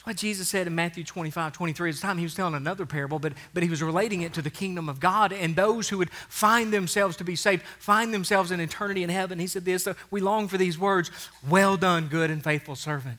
That's 0.00 0.06
why 0.06 0.12
Jesus 0.14 0.48
said 0.48 0.66
in 0.66 0.74
Matthew 0.74 1.04
25, 1.04 1.52
23, 1.52 1.90
at 1.90 1.94
the 1.96 2.00
time 2.00 2.16
he 2.16 2.24
was 2.24 2.34
telling 2.34 2.54
another 2.54 2.86
parable, 2.86 3.18
but, 3.18 3.34
but 3.52 3.62
he 3.62 3.68
was 3.68 3.82
relating 3.82 4.22
it 4.22 4.32
to 4.32 4.40
the 4.40 4.48
kingdom 4.48 4.88
of 4.88 4.98
God 4.98 5.30
and 5.30 5.54
those 5.54 5.90
who 5.90 5.98
would 5.98 6.08
find 6.10 6.72
themselves 6.72 7.18
to 7.18 7.24
be 7.24 7.36
saved, 7.36 7.62
find 7.78 8.14
themselves 8.14 8.50
in 8.50 8.60
eternity 8.60 9.02
in 9.02 9.10
heaven. 9.10 9.38
He 9.38 9.46
said 9.46 9.66
this, 9.66 9.86
we 10.10 10.22
long 10.22 10.48
for 10.48 10.56
these 10.56 10.78
words, 10.78 11.10
well 11.46 11.76
done, 11.76 12.08
good 12.08 12.30
and 12.30 12.42
faithful 12.42 12.76
servant. 12.76 13.18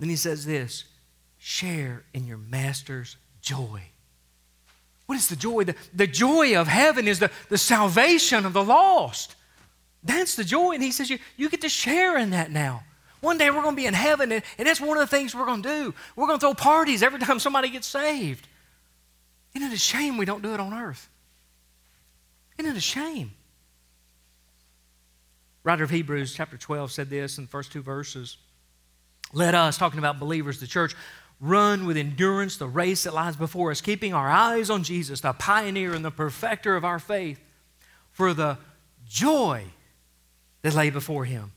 Then 0.00 0.08
he 0.08 0.16
says 0.16 0.44
this, 0.44 0.86
share 1.38 2.02
in 2.12 2.26
your 2.26 2.38
master's 2.38 3.16
joy. 3.40 3.82
What 5.06 5.18
is 5.18 5.28
the 5.28 5.36
joy? 5.36 5.62
The, 5.62 5.76
the 5.94 6.08
joy 6.08 6.56
of 6.56 6.66
heaven 6.66 7.06
is 7.06 7.20
the, 7.20 7.30
the 7.48 7.58
salvation 7.58 8.44
of 8.44 8.54
the 8.54 8.64
lost. 8.64 9.36
That's 10.02 10.34
the 10.34 10.42
joy. 10.42 10.72
And 10.72 10.82
he 10.82 10.90
says, 10.90 11.10
you, 11.10 11.20
you 11.36 11.48
get 11.48 11.60
to 11.60 11.68
share 11.68 12.18
in 12.18 12.30
that 12.30 12.50
now. 12.50 12.82
One 13.20 13.36
day 13.36 13.50
we're 13.50 13.62
going 13.62 13.76
to 13.76 13.80
be 13.80 13.86
in 13.86 13.94
heaven, 13.94 14.32
and, 14.32 14.42
and 14.56 14.66
that's 14.66 14.80
one 14.80 14.96
of 14.96 15.02
the 15.02 15.06
things 15.06 15.34
we're 15.34 15.44
going 15.44 15.62
to 15.62 15.68
do. 15.68 15.94
We're 16.16 16.26
going 16.26 16.38
to 16.38 16.46
throw 16.46 16.54
parties 16.54 17.02
every 17.02 17.18
time 17.18 17.38
somebody 17.38 17.68
gets 17.68 17.86
saved. 17.86 18.48
Isn't 19.54 19.70
it 19.70 19.74
a 19.74 19.78
shame 19.78 20.16
we 20.16 20.24
don't 20.24 20.42
do 20.42 20.54
it 20.54 20.60
on 20.60 20.72
earth? 20.72 21.08
Isn't 22.58 22.72
it 22.72 22.78
a 22.78 22.80
shame? 22.80 23.32
Writer 25.64 25.84
of 25.84 25.90
Hebrews, 25.90 26.32
chapter 26.32 26.56
12, 26.56 26.90
said 26.92 27.10
this 27.10 27.36
in 27.36 27.44
the 27.44 27.50
first 27.50 27.72
two 27.72 27.82
verses. 27.82 28.38
Let 29.32 29.54
us, 29.54 29.76
talking 29.76 29.98
about 29.98 30.18
believers, 30.18 30.58
the 30.58 30.66
church, 30.66 30.94
run 31.40 31.86
with 31.86 31.98
endurance 31.98 32.56
the 32.56 32.68
race 32.68 33.04
that 33.04 33.14
lies 33.14 33.36
before 33.36 33.70
us, 33.70 33.82
keeping 33.82 34.14
our 34.14 34.28
eyes 34.30 34.70
on 34.70 34.82
Jesus, 34.82 35.20
the 35.20 35.32
pioneer 35.34 35.92
and 35.92 36.04
the 36.04 36.10
perfecter 36.10 36.74
of 36.76 36.84
our 36.84 36.98
faith, 36.98 37.38
for 38.12 38.32
the 38.32 38.56
joy 39.06 39.64
that 40.62 40.74
lay 40.74 40.88
before 40.88 41.26
him 41.26 41.52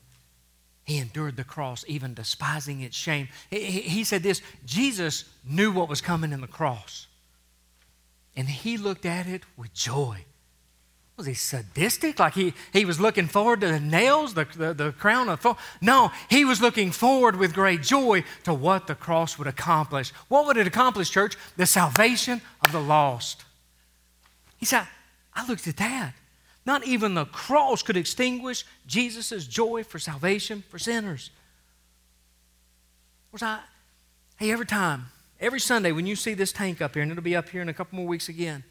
he 0.84 0.98
endured 0.98 1.36
the 1.36 1.44
cross, 1.44 1.84
even 1.88 2.14
despising 2.14 2.82
its 2.82 2.96
shame. 2.96 3.28
He, 3.50 4.04
said 4.04 4.22
this 4.22 4.42
Jesus 4.66 5.24
knew 5.48 5.72
what 5.72 5.88
was 5.88 6.00
coming 6.00 6.32
in 6.32 6.40
the 6.40 6.46
cross, 6.46 7.06
and 8.36 8.48
he 8.48 8.76
looked 8.76 9.06
at 9.06 9.26
it 9.26 9.42
with 9.56 9.72
joy. 9.72 10.24
Was 11.16 11.26
he 11.26 11.34
sadistic? 11.34 12.18
Like 12.18 12.34
he, 12.34 12.54
he 12.72 12.84
was 12.84 12.98
looking 12.98 13.28
forward 13.28 13.60
to 13.60 13.68
the 13.68 13.78
nails, 13.78 14.34
the, 14.34 14.46
the, 14.56 14.74
the 14.74 14.92
crown 14.92 15.28
of 15.28 15.40
thorns? 15.40 15.58
No, 15.80 16.10
he 16.28 16.44
was 16.44 16.60
looking 16.60 16.90
forward 16.90 17.36
with 17.36 17.54
great 17.54 17.82
joy 17.82 18.24
to 18.42 18.52
what 18.52 18.88
the 18.88 18.96
cross 18.96 19.38
would 19.38 19.46
accomplish. 19.46 20.10
What 20.26 20.44
would 20.46 20.56
it 20.56 20.66
accomplish, 20.66 21.10
church? 21.10 21.36
The 21.56 21.66
salvation 21.66 22.40
of 22.60 22.72
the 22.72 22.80
lost. 22.80 23.44
He 24.56 24.66
said, 24.66 24.88
I 25.34 25.46
looked 25.46 25.68
at 25.68 25.76
that. 25.76 26.14
Not 26.66 26.86
even 26.86 27.14
the 27.14 27.26
cross 27.26 27.82
could 27.82 27.96
extinguish 27.96 28.64
Jesus' 28.86 29.46
joy 29.46 29.84
for 29.84 29.98
salvation 29.98 30.64
for 30.70 30.78
sinners. 30.78 31.30
Was 33.32 33.42
I, 33.42 33.60
hey, 34.36 34.50
every 34.50 34.66
time, 34.66 35.06
every 35.40 35.60
Sunday 35.60 35.92
when 35.92 36.06
you 36.06 36.16
see 36.16 36.34
this 36.34 36.52
tank 36.52 36.80
up 36.80 36.94
here, 36.94 37.02
and 37.02 37.12
it'll 37.12 37.22
be 37.22 37.36
up 37.36 37.48
here 37.48 37.60
in 37.60 37.68
a 37.68 37.74
couple 37.74 37.96
more 37.96 38.06
weeks 38.06 38.28
again, 38.28 38.64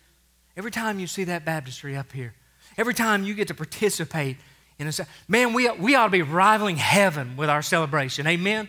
every 0.57 0.71
time 0.71 0.99
you 0.99 1.07
see 1.07 1.25
that 1.25 1.45
baptistry 1.45 1.95
up 1.95 2.11
here, 2.11 2.33
every 2.77 2.93
time 2.93 3.23
you 3.23 3.35
get 3.35 3.47
to 3.49 3.53
participate 3.53 4.37
in 4.79 4.87
a, 4.87 4.93
man, 5.27 5.53
we, 5.53 5.69
we 5.71 5.95
ought 5.95 6.05
to 6.05 6.11
be 6.11 6.23
rivaling 6.23 6.77
heaven 6.77 7.37
with 7.37 7.49
our 7.49 7.61
celebration. 7.61 8.25
Amen? 8.25 8.67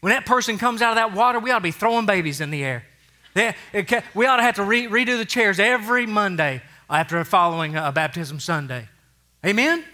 When 0.00 0.12
that 0.12 0.26
person 0.26 0.58
comes 0.58 0.82
out 0.82 0.90
of 0.90 0.96
that 0.96 1.14
water, 1.14 1.38
we 1.38 1.50
ought 1.50 1.58
to 1.58 1.62
be 1.62 1.70
throwing 1.70 2.04
babies 2.04 2.40
in 2.42 2.50
the 2.50 2.62
air. 2.62 2.84
we 4.14 4.26
ought 4.26 4.36
to 4.36 4.42
have 4.42 4.56
to 4.56 4.62
re, 4.62 4.86
redo 4.86 5.16
the 5.16 5.24
chairs 5.24 5.58
every 5.58 6.06
Monday 6.06 6.62
after 6.88 7.22
following 7.24 7.76
a 7.76 7.92
baptism 7.92 8.40
Sunday. 8.40 8.88
Amen? 9.44 9.84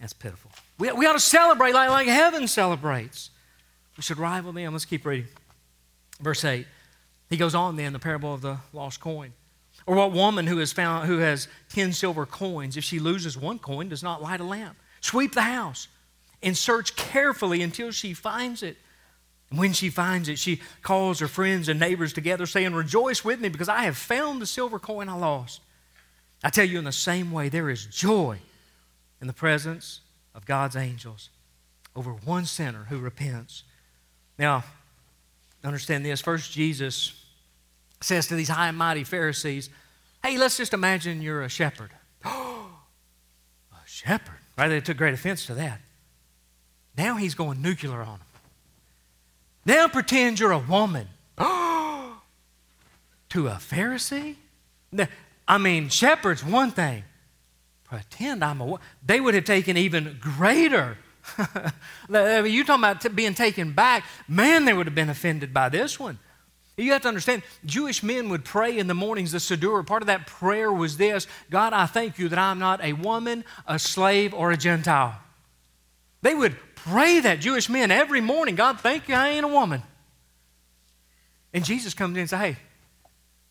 That's 0.00 0.12
pitiful. 0.12 0.50
We, 0.78 0.90
we 0.92 1.06
ought 1.06 1.12
to 1.12 1.20
celebrate 1.20 1.72
like, 1.74 1.90
like 1.90 2.08
heaven 2.08 2.48
celebrates. 2.48 3.30
We 3.96 4.02
should 4.02 4.18
rival 4.18 4.52
them. 4.52 4.72
Let's 4.72 4.84
keep 4.84 5.04
reading. 5.04 5.28
Verse 6.20 6.44
8. 6.44 6.66
He 7.30 7.36
goes 7.36 7.54
on 7.54 7.76
then, 7.76 7.92
the 7.92 7.98
parable 7.98 8.34
of 8.34 8.40
the 8.40 8.58
lost 8.72 9.00
coin. 9.00 9.32
Or 9.86 9.96
what 9.96 10.12
woman 10.12 10.46
who 10.46 10.58
has 10.58 10.72
found 10.72 11.06
who 11.06 11.18
has 11.18 11.48
ten 11.68 11.92
silver 11.92 12.26
coins, 12.26 12.76
if 12.76 12.84
she 12.84 12.98
loses 12.98 13.36
one 13.36 13.58
coin, 13.58 13.88
does 13.88 14.02
not 14.02 14.22
light 14.22 14.40
a 14.40 14.44
lamp, 14.44 14.76
sweep 15.00 15.34
the 15.34 15.42
house, 15.42 15.88
and 16.42 16.56
search 16.56 16.94
carefully 16.94 17.62
until 17.62 17.90
she 17.90 18.14
finds 18.14 18.62
it. 18.62 18.76
When 19.54 19.72
she 19.72 19.90
finds 19.90 20.28
it, 20.28 20.38
she 20.38 20.60
calls 20.82 21.20
her 21.20 21.28
friends 21.28 21.68
and 21.68 21.78
neighbors 21.78 22.12
together, 22.12 22.46
saying, 22.46 22.74
Rejoice 22.74 23.24
with 23.24 23.40
me 23.40 23.48
because 23.48 23.68
I 23.68 23.82
have 23.82 23.96
found 23.96 24.40
the 24.40 24.46
silver 24.46 24.78
coin 24.78 25.08
I 25.08 25.14
lost. 25.14 25.60
I 26.42 26.50
tell 26.50 26.64
you, 26.64 26.78
in 26.78 26.84
the 26.84 26.92
same 26.92 27.30
way, 27.30 27.48
there 27.48 27.68
is 27.68 27.84
joy 27.86 28.38
in 29.20 29.26
the 29.26 29.32
presence 29.32 30.00
of 30.34 30.46
God's 30.46 30.74
angels 30.74 31.28
over 31.94 32.12
one 32.12 32.46
sinner 32.46 32.86
who 32.88 32.98
repents. 32.98 33.64
Now, 34.38 34.64
understand 35.62 36.04
this. 36.04 36.20
First, 36.20 36.52
Jesus 36.52 37.12
says 38.00 38.26
to 38.28 38.34
these 38.34 38.48
high 38.48 38.68
and 38.68 38.78
mighty 38.78 39.04
Pharisees, 39.04 39.68
Hey, 40.22 40.38
let's 40.38 40.56
just 40.56 40.72
imagine 40.72 41.20
you're 41.20 41.42
a 41.42 41.48
shepherd. 41.48 41.90
a 42.24 42.30
shepherd, 43.84 44.38
right? 44.56 44.68
They 44.68 44.80
took 44.80 44.96
great 44.96 45.14
offense 45.14 45.46
to 45.46 45.54
that. 45.54 45.80
Now 46.96 47.16
he's 47.16 47.34
going 47.34 47.60
nuclear 47.60 48.00
on 48.00 48.18
them. 48.18 48.31
Now 49.64 49.88
pretend 49.88 50.40
you're 50.40 50.52
a 50.52 50.58
woman. 50.58 51.08
to 51.38 51.46
a 53.48 53.52
Pharisee? 53.52 54.36
I 55.48 55.58
mean, 55.58 55.88
shepherd's 55.88 56.44
one 56.44 56.70
thing. 56.70 57.04
Pretend 57.84 58.44
I'm 58.44 58.60
a 58.60 58.64
woman. 58.64 58.80
They 59.04 59.20
would 59.20 59.34
have 59.34 59.44
taken 59.44 59.76
even 59.76 60.16
greater. 60.20 60.98
you 62.08 62.64
talking 62.64 62.84
about 62.84 63.14
being 63.14 63.34
taken 63.34 63.72
back. 63.72 64.04
Man, 64.26 64.64
they 64.64 64.72
would 64.72 64.86
have 64.86 64.94
been 64.94 65.10
offended 65.10 65.54
by 65.54 65.68
this 65.68 66.00
one. 66.00 66.18
You 66.76 66.92
have 66.92 67.02
to 67.02 67.08
understand, 67.08 67.42
Jewish 67.66 68.02
men 68.02 68.30
would 68.30 68.44
pray 68.44 68.78
in 68.78 68.86
the 68.86 68.94
mornings, 68.94 69.32
the 69.32 69.38
Siddur. 69.38 69.86
Part 69.86 70.02
of 70.02 70.06
that 70.06 70.26
prayer 70.26 70.72
was 70.72 70.96
this 70.96 71.26
God, 71.50 71.72
I 71.72 71.86
thank 71.86 72.18
you 72.18 72.28
that 72.30 72.38
I'm 72.38 72.58
not 72.58 72.82
a 72.82 72.94
woman, 72.94 73.44
a 73.66 73.78
slave, 73.78 74.32
or 74.32 74.52
a 74.52 74.56
Gentile. 74.56 75.20
They 76.22 76.34
would 76.34 76.56
pray 76.84 77.20
that, 77.20 77.40
Jewish 77.40 77.68
men, 77.68 77.90
every 77.90 78.20
morning. 78.20 78.54
God, 78.54 78.80
thank 78.80 79.08
you, 79.08 79.14
I 79.14 79.28
ain't 79.28 79.44
a 79.44 79.48
woman. 79.48 79.82
And 81.52 81.64
Jesus 81.64 81.94
comes 81.94 82.14
in 82.16 82.20
and 82.20 82.30
says, 82.30 82.40
hey, 82.40 82.56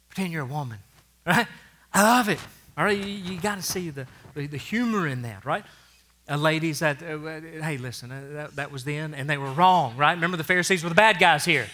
pretend 0.09 0.33
you're 0.33 0.43
a 0.43 0.45
woman, 0.45 0.79
right? 1.25 1.47
I 1.93 2.03
love 2.03 2.29
it. 2.29 2.39
All 2.77 2.83
right, 2.85 2.97
you, 2.97 3.05
you 3.05 3.39
got 3.39 3.55
to 3.55 3.61
see 3.61 3.89
the, 3.89 4.07
the, 4.33 4.47
the, 4.47 4.57
humor 4.57 5.07
in 5.07 5.21
that, 5.23 5.45
right? 5.45 5.63
Uh, 6.29 6.37
ladies, 6.37 6.79
that, 6.79 7.01
uh, 7.03 7.17
uh, 7.17 7.41
hey, 7.61 7.77
listen, 7.77 8.11
uh, 8.11 8.21
that, 8.31 8.55
that 8.55 8.71
was 8.71 8.83
then, 8.85 9.13
and 9.13 9.29
they 9.29 9.37
were 9.37 9.51
wrong, 9.51 9.95
right? 9.97 10.13
Remember 10.13 10.37
the 10.37 10.43
Pharisees 10.43 10.83
were 10.83 10.89
the 10.89 10.95
bad 10.95 11.19
guys 11.19 11.45
here, 11.45 11.67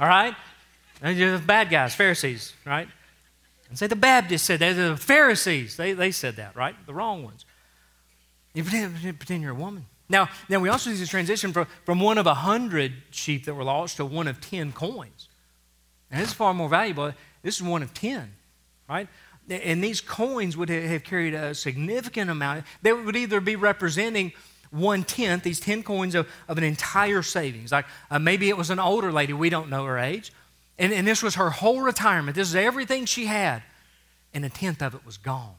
all 0.00 0.08
right? 0.08 0.34
You're 1.04 1.38
the 1.38 1.44
bad 1.44 1.70
guys, 1.70 1.94
Pharisees, 1.94 2.54
right? 2.64 2.88
And 3.68 3.78
say 3.78 3.86
the 3.86 3.96
Baptists 3.96 4.42
said 4.42 4.60
that, 4.60 4.72
the 4.72 4.96
Pharisees, 4.96 5.76
they, 5.76 5.92
they 5.92 6.10
said 6.10 6.36
that, 6.36 6.56
right? 6.56 6.74
The 6.86 6.94
wrong 6.94 7.22
ones. 7.22 7.44
You 8.54 8.62
pretend, 8.64 8.94
pretend 9.18 9.42
you're 9.42 9.52
a 9.52 9.54
woman. 9.54 9.86
Now, 10.08 10.28
now 10.48 10.58
we 10.58 10.68
also 10.68 10.90
see 10.90 10.96
this 10.96 11.08
transition 11.08 11.52
from, 11.52 11.66
from 11.84 12.00
one 12.00 12.18
of 12.18 12.26
a 12.26 12.34
hundred 12.34 12.92
sheep 13.10 13.44
that 13.44 13.54
were 13.54 13.64
lost 13.64 13.96
to 13.98 14.04
one 14.04 14.26
of 14.26 14.40
ten 14.40 14.72
coins. 14.72 15.28
And 16.10 16.20
this 16.20 16.28
is 16.28 16.34
far 16.34 16.54
more 16.54 16.68
valuable. 16.68 17.12
This 17.42 17.56
is 17.56 17.62
one 17.62 17.82
of 17.82 17.92
ten, 17.92 18.32
right? 18.88 19.08
And 19.48 19.82
these 19.82 20.00
coins 20.00 20.56
would 20.56 20.68
have 20.68 21.04
carried 21.04 21.34
a 21.34 21.54
significant 21.54 22.30
amount. 22.30 22.64
They 22.82 22.92
would 22.92 23.16
either 23.16 23.40
be 23.40 23.56
representing 23.56 24.32
one 24.70 25.04
tenth, 25.04 25.42
these 25.42 25.60
10 25.60 25.82
coins 25.82 26.14
of, 26.14 26.28
of 26.48 26.58
an 26.58 26.64
entire 26.64 27.22
savings. 27.22 27.72
Like 27.72 27.86
uh, 28.10 28.18
maybe 28.18 28.50
it 28.50 28.56
was 28.56 28.68
an 28.70 28.78
older 28.78 29.10
lady, 29.10 29.32
we 29.32 29.48
don't 29.48 29.70
know 29.70 29.84
her 29.84 29.98
age. 29.98 30.32
And, 30.78 30.92
and 30.92 31.06
this 31.06 31.22
was 31.22 31.36
her 31.36 31.50
whole 31.50 31.80
retirement. 31.80 32.36
This 32.36 32.48
is 32.48 32.54
everything 32.54 33.04
she 33.06 33.26
had. 33.26 33.62
And 34.34 34.44
a 34.44 34.50
tenth 34.50 34.82
of 34.82 34.94
it 34.94 35.04
was 35.06 35.16
gone. 35.16 35.54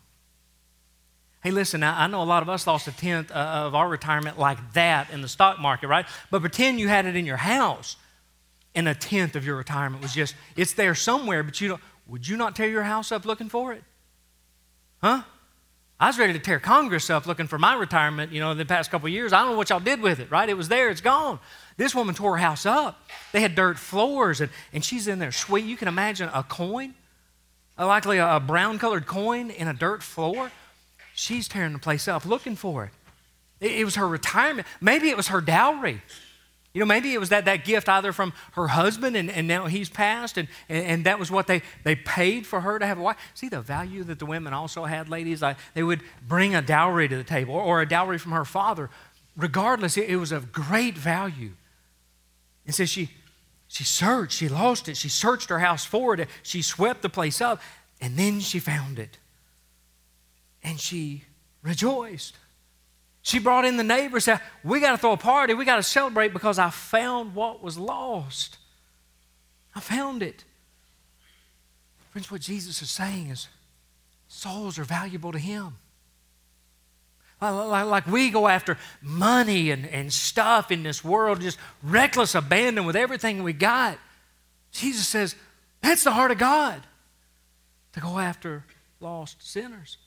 Hey, 1.41 1.51
listen, 1.51 1.83
I, 1.83 2.07
know 2.07 2.21
a 2.21 2.25
lot 2.25 2.43
of 2.43 2.49
us 2.49 2.67
lost 2.67 2.87
a 2.89 2.91
tenth 2.91 3.31
uh, 3.31 3.33
of 3.33 3.75
our 3.75 3.87
retirement 3.87 4.37
like 4.37 4.73
that 4.73 5.09
in 5.09 5.21
the 5.21 5.29
stock 5.29 5.57
market, 5.57 5.87
right? 5.87 6.05
But 6.29 6.41
pretend 6.41 6.79
you 6.81 6.89
had 6.89 7.05
it 7.05 7.15
in 7.15 7.25
your 7.25 7.37
house 7.37 7.95
and 8.75 8.89
a 8.89 8.93
tenth 8.93 9.37
of 9.37 9.45
your 9.45 9.55
retirement 9.55 10.01
was 10.01 10.13
just, 10.13 10.35
it's 10.57 10.73
there 10.73 10.95
somewhere, 10.95 11.41
but 11.43 11.61
you 11.61 11.69
don't, 11.69 11.81
would 12.07 12.27
you 12.27 12.35
not 12.35 12.55
tear 12.57 12.67
your 12.67 12.83
house 12.83 13.11
up 13.11 13.25
looking 13.25 13.47
for 13.47 13.71
it? 13.71 13.83
Huh? 15.01 15.21
I 15.97 16.07
was 16.07 16.19
ready 16.19 16.33
to 16.33 16.39
tear 16.39 16.59
Congress 16.59 17.09
up 17.09 17.25
looking 17.25 17.47
for 17.47 17.57
my 17.57 17.73
retirement, 17.73 18.31
you 18.31 18.39
know, 18.39 18.51
in 18.51 18.57
the 18.57 18.65
past 18.65 18.91
couple 18.91 19.07
years. 19.09 19.33
I 19.33 19.39
don't 19.39 19.51
know 19.51 19.57
what 19.57 19.69
y'all 19.69 19.79
did 19.79 20.01
with 20.01 20.19
it, 20.19 20.31
right? 20.31 20.47
It 20.47 20.55
was 20.55 20.69
there, 20.69 20.89
it's 20.89 21.01
gone. 21.01 21.39
This 21.77 21.95
woman 21.95 22.15
tore 22.15 22.37
her 22.37 22.37
house 22.37 22.65
up. 22.65 23.01
They 23.31 23.41
had 23.41 23.55
dirt 23.55 23.77
floors, 23.77 24.39
and, 24.41 24.49
and 24.71 24.83
she's 24.83 25.07
in 25.07 25.19
there 25.19 25.31
sweet. 25.31 25.65
You 25.65 25.75
can 25.75 25.87
imagine 25.87 26.29
a 26.33 26.43
coin, 26.43 26.95
likely 27.77 28.17
a 28.17 28.39
brown 28.39 28.79
colored 28.79 29.07
coin 29.07 29.49
in 29.49 29.67
a 29.67 29.73
dirt 29.73 30.03
floor. 30.03 30.51
She's 31.19 31.49
tearing 31.49 31.73
the 31.73 31.79
place 31.79 32.07
up 32.07 32.25
looking 32.25 32.55
for 32.55 32.85
it. 32.85 32.91
it. 33.59 33.83
Was 33.83 33.95
her 33.95 34.07
retirement. 34.07 34.65
Maybe 34.79 35.09
it 35.09 35.17
was 35.17 35.27
her 35.27 35.41
dowry. 35.41 36.01
You 36.73 36.79
know, 36.79 36.85
maybe 36.85 37.13
it 37.13 37.19
was 37.19 37.27
that, 37.27 37.43
that 37.43 37.65
gift 37.65 37.89
either 37.89 38.13
from 38.13 38.31
her 38.53 38.69
husband 38.69 39.17
and, 39.17 39.29
and 39.29 39.45
now 39.45 39.65
he's 39.65 39.89
passed, 39.89 40.37
and, 40.37 40.47
and, 40.69 40.85
and, 40.85 41.05
that 41.05 41.19
was 41.19 41.29
what 41.29 41.47
they, 41.47 41.61
they 41.83 41.95
paid 41.95 42.47
for 42.47 42.61
her 42.61 42.79
to 42.79 42.85
have 42.85 42.97
a 42.97 43.01
wife. 43.01 43.17
See 43.33 43.49
the 43.49 43.59
value 43.59 44.05
that 44.05 44.19
the 44.19 44.25
women 44.25 44.53
also 44.53 44.85
had, 44.85 45.09
ladies? 45.09 45.43
They 45.73 45.83
would 45.83 46.03
bring 46.25 46.55
a 46.55 46.61
dowry 46.61 47.09
to 47.09 47.17
the 47.17 47.23
table 47.25 47.53
or, 47.53 47.63
or 47.63 47.81
a 47.81 47.89
dowry 47.89 48.17
from 48.17 48.31
her 48.31 48.45
father. 48.45 48.89
Regardless, 49.35 49.97
it, 49.97 50.09
it 50.09 50.15
was 50.15 50.31
of 50.31 50.53
great 50.53 50.97
value. 50.97 51.51
And 52.65 52.73
so 52.73 52.85
she, 52.85 53.09
she 53.67 53.83
searched, 53.83 54.37
she 54.37 54.47
lost 54.47 54.87
it, 54.87 54.95
she 54.95 55.09
searched 55.09 55.49
her 55.49 55.59
house 55.59 55.83
for 55.83 56.13
it, 56.13 56.29
she 56.43 56.61
swept 56.61 57.01
the 57.01 57.09
place 57.09 57.41
up, 57.41 57.59
and 57.99 58.15
then 58.15 58.39
she 58.39 58.59
found 58.59 58.99
it 58.99 59.17
and 60.63 60.79
she 60.79 61.23
rejoiced. 61.61 62.35
She 63.21 63.39
brought 63.39 63.65
in 63.65 63.77
the 63.77 63.83
neighbors, 63.83 64.25
said, 64.25 64.41
We 64.63 64.79
got 64.79 64.91
to 64.91 64.97
throw 64.97 65.11
a 65.11 65.17
party. 65.17 65.53
We 65.53 65.65
got 65.65 65.75
to 65.75 65.83
celebrate 65.83 66.33
because 66.33 66.57
I 66.57 66.69
found 66.69 67.35
what 67.35 67.61
was 67.61 67.77
lost. 67.77 68.57
I 69.75 69.79
found 69.79 70.23
it. 70.23 70.45
Friends, 72.11 72.31
what 72.31 72.41
Jesus 72.41 72.81
is 72.81 72.89
saying 72.89 73.27
is 73.27 73.47
souls 74.27 74.79
are 74.79 74.83
valuable 74.83 75.31
to 75.31 75.39
Him. 75.39 75.75
Like 77.41 78.05
we 78.07 78.31
go 78.31 78.47
after 78.47 78.77
money 79.01 79.71
and, 79.71 79.85
and 79.85 80.11
stuff 80.11 80.71
in 80.71 80.83
this 80.83 81.03
world, 81.03 81.39
just 81.39 81.57
reckless 81.81 82.35
abandon 82.35 82.85
with 82.85 82.97
everything 82.97 83.43
we 83.43 83.53
got. 83.53 83.97
Jesus 84.71 85.07
says, 85.07 85.35
That's 85.81 86.03
the 86.03 86.11
heart 86.11 86.31
of 86.31 86.37
God 86.37 86.81
to 87.93 87.99
go 87.99 88.19
after 88.19 88.65
lost 88.99 89.47
sinners. 89.47 89.97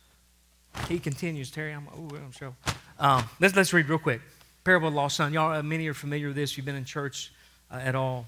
He 0.88 0.98
continues, 0.98 1.50
Terry. 1.50 1.72
I'm, 1.72 1.86
ooh, 1.96 2.16
I'm 2.16 2.32
sure. 2.32 2.54
Um, 2.98 3.28
let's, 3.40 3.54
let's 3.56 3.72
read 3.72 3.88
real 3.88 3.98
quick. 3.98 4.20
Parable 4.64 4.88
of 4.88 4.94
the 4.94 5.00
lost 5.00 5.16
son. 5.16 5.32
Y'all, 5.32 5.52
uh, 5.52 5.62
many 5.62 5.88
are 5.88 5.94
familiar 5.94 6.28
with 6.28 6.36
this. 6.36 6.56
You've 6.56 6.66
been 6.66 6.76
in 6.76 6.84
church 6.84 7.32
uh, 7.70 7.76
at 7.76 7.94
all 7.94 8.26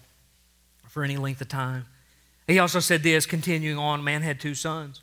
for 0.88 1.04
any 1.04 1.16
length 1.16 1.40
of 1.40 1.48
time. 1.48 1.86
He 2.46 2.58
also 2.58 2.80
said 2.80 3.02
this, 3.02 3.26
continuing 3.26 3.78
on, 3.78 4.04
man 4.04 4.22
had 4.22 4.40
two 4.40 4.54
sons. 4.54 5.00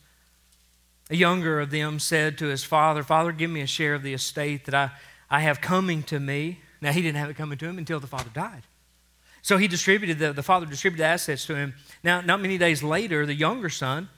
A 1.10 1.16
younger 1.16 1.60
of 1.60 1.72
them 1.72 2.00
said 2.00 2.38
to 2.38 2.46
his 2.46 2.64
father, 2.64 3.04
Father, 3.04 3.32
give 3.32 3.50
me 3.50 3.62
a 3.62 3.68
share 3.68 3.96
of 3.96 4.04
the 4.04 4.14
estate 4.14 4.66
that 4.66 4.76
I, 4.76 4.92
I 5.30 5.42
have 5.42 5.60
coming 5.60 6.04
to 6.04 6.20
me. 6.20 6.60
Now, 6.82 6.92
he 6.92 7.02
didn't 7.02 7.18
have 7.18 7.30
it 7.30 7.36
coming 7.36 7.58
to 7.58 7.66
him 7.66 7.78
until 7.78 8.00
the 8.00 8.08
father 8.08 8.30
died. 8.34 8.64
So 9.42 9.58
he 9.58 9.68
distributed, 9.68 10.20
the, 10.20 10.34
the 10.34 10.44
father 10.44 10.66
distributed 10.66 11.04
assets 11.04 11.46
to 11.48 11.56
him. 11.56 11.74
Now, 12.04 12.22
not 12.22 12.42
many 12.42 12.58
days 12.58 12.84
later, 12.84 13.26
the 13.26 13.34
younger 13.34 13.70
son, 13.70 14.10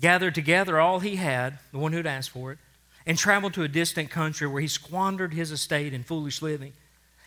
gathered 0.00 0.34
together 0.34 0.78
all 0.78 1.00
he 1.00 1.16
had, 1.16 1.58
the 1.72 1.78
one 1.78 1.92
who'd 1.92 2.06
asked 2.06 2.30
for 2.30 2.52
it, 2.52 2.58
and 3.06 3.16
traveled 3.16 3.54
to 3.54 3.62
a 3.62 3.68
distant 3.68 4.10
country 4.10 4.46
where 4.46 4.60
he 4.60 4.68
squandered 4.68 5.32
his 5.32 5.50
estate 5.50 5.94
in 5.94 6.02
foolish 6.02 6.42
living. 6.42 6.72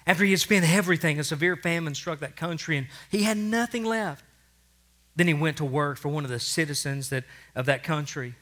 After 0.05 0.23
he 0.23 0.31
had 0.31 0.39
spent 0.39 0.65
everything, 0.65 1.19
a 1.19 1.23
severe 1.23 1.55
famine 1.55 1.95
struck 1.95 2.19
that 2.19 2.35
country 2.35 2.77
and 2.77 2.87
he 3.09 3.23
had 3.23 3.37
nothing 3.37 3.83
left. 3.83 4.23
Then 5.15 5.27
he 5.27 5.33
went 5.33 5.57
to 5.57 5.65
work 5.65 5.97
for 5.97 6.09
one 6.09 6.23
of 6.23 6.29
the 6.29 6.39
citizens 6.39 7.09
that, 7.09 7.25
of 7.55 7.65
that 7.65 7.83
country 7.83 8.35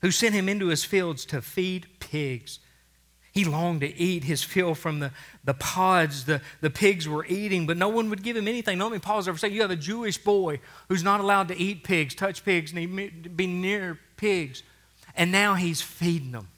who 0.00 0.10
sent 0.10 0.34
him 0.34 0.48
into 0.48 0.68
his 0.68 0.84
fields 0.84 1.24
to 1.26 1.40
feed 1.40 1.86
pigs. 2.00 2.58
He 3.32 3.46
longed 3.46 3.80
to 3.80 3.98
eat 3.98 4.24
his 4.24 4.42
fill 4.42 4.74
from 4.74 5.00
the, 5.00 5.10
the 5.42 5.54
pods 5.54 6.26
the, 6.26 6.42
the 6.60 6.68
pigs 6.68 7.08
were 7.08 7.24
eating, 7.26 7.66
but 7.66 7.78
no 7.78 7.88
one 7.88 8.10
would 8.10 8.22
give 8.22 8.36
him 8.36 8.46
anything. 8.46 8.76
No 8.76 8.90
one 8.90 9.00
Paul's 9.00 9.26
ever 9.26 9.38
said, 9.38 9.52
You 9.52 9.62
have 9.62 9.70
a 9.70 9.76
Jewish 9.76 10.18
boy 10.18 10.60
who's 10.88 11.02
not 11.02 11.20
allowed 11.20 11.48
to 11.48 11.56
eat 11.56 11.82
pigs, 11.82 12.14
touch 12.14 12.44
pigs, 12.44 12.74
and 12.74 13.36
be 13.36 13.46
near 13.46 13.98
pigs. 14.18 14.62
And 15.16 15.32
now 15.32 15.54
he's 15.54 15.80
feeding 15.80 16.32
them. 16.32 16.48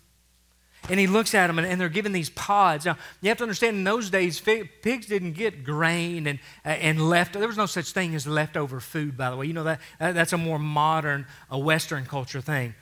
And 0.89 1.01
he 1.01 1.07
looks 1.07 1.35
at 1.35 1.47
them, 1.47 1.59
and, 1.59 1.67
and 1.67 1.81
they're 1.81 1.89
given 1.89 2.13
these 2.13 2.29
pods. 2.31 2.85
Now, 2.85 2.99
you 3.23 3.29
have 3.31 3.39
to 3.39 3.45
understand, 3.45 3.77
in 3.77 3.85
those 3.85 4.11
days, 4.11 4.41
pigs 4.41 5.07
didn't 5.07 5.33
get 5.33 5.65
grain 5.65 6.27
and, 6.27 6.39
uh, 6.65 6.71
and 6.71 7.09
left. 7.09 7.33
There 7.33 7.49
was 7.49 7.57
no 7.57 7.67
such 7.67 7.93
thing 7.93 8.15
as 8.15 8.27
leftover 8.27 8.81
food, 8.81 9.17
by 9.17 9.31
the 9.31 9.37
way. 9.37 9.47
You 9.47 9.55
know, 9.55 9.65
that, 9.65 9.81
that's 9.99 10.35
a 10.35 10.39
more 10.39 10.59
modern, 10.59 11.27
a 11.51 11.59
Western 11.59 12.05
culture 12.05 12.43
thing. 12.43 12.75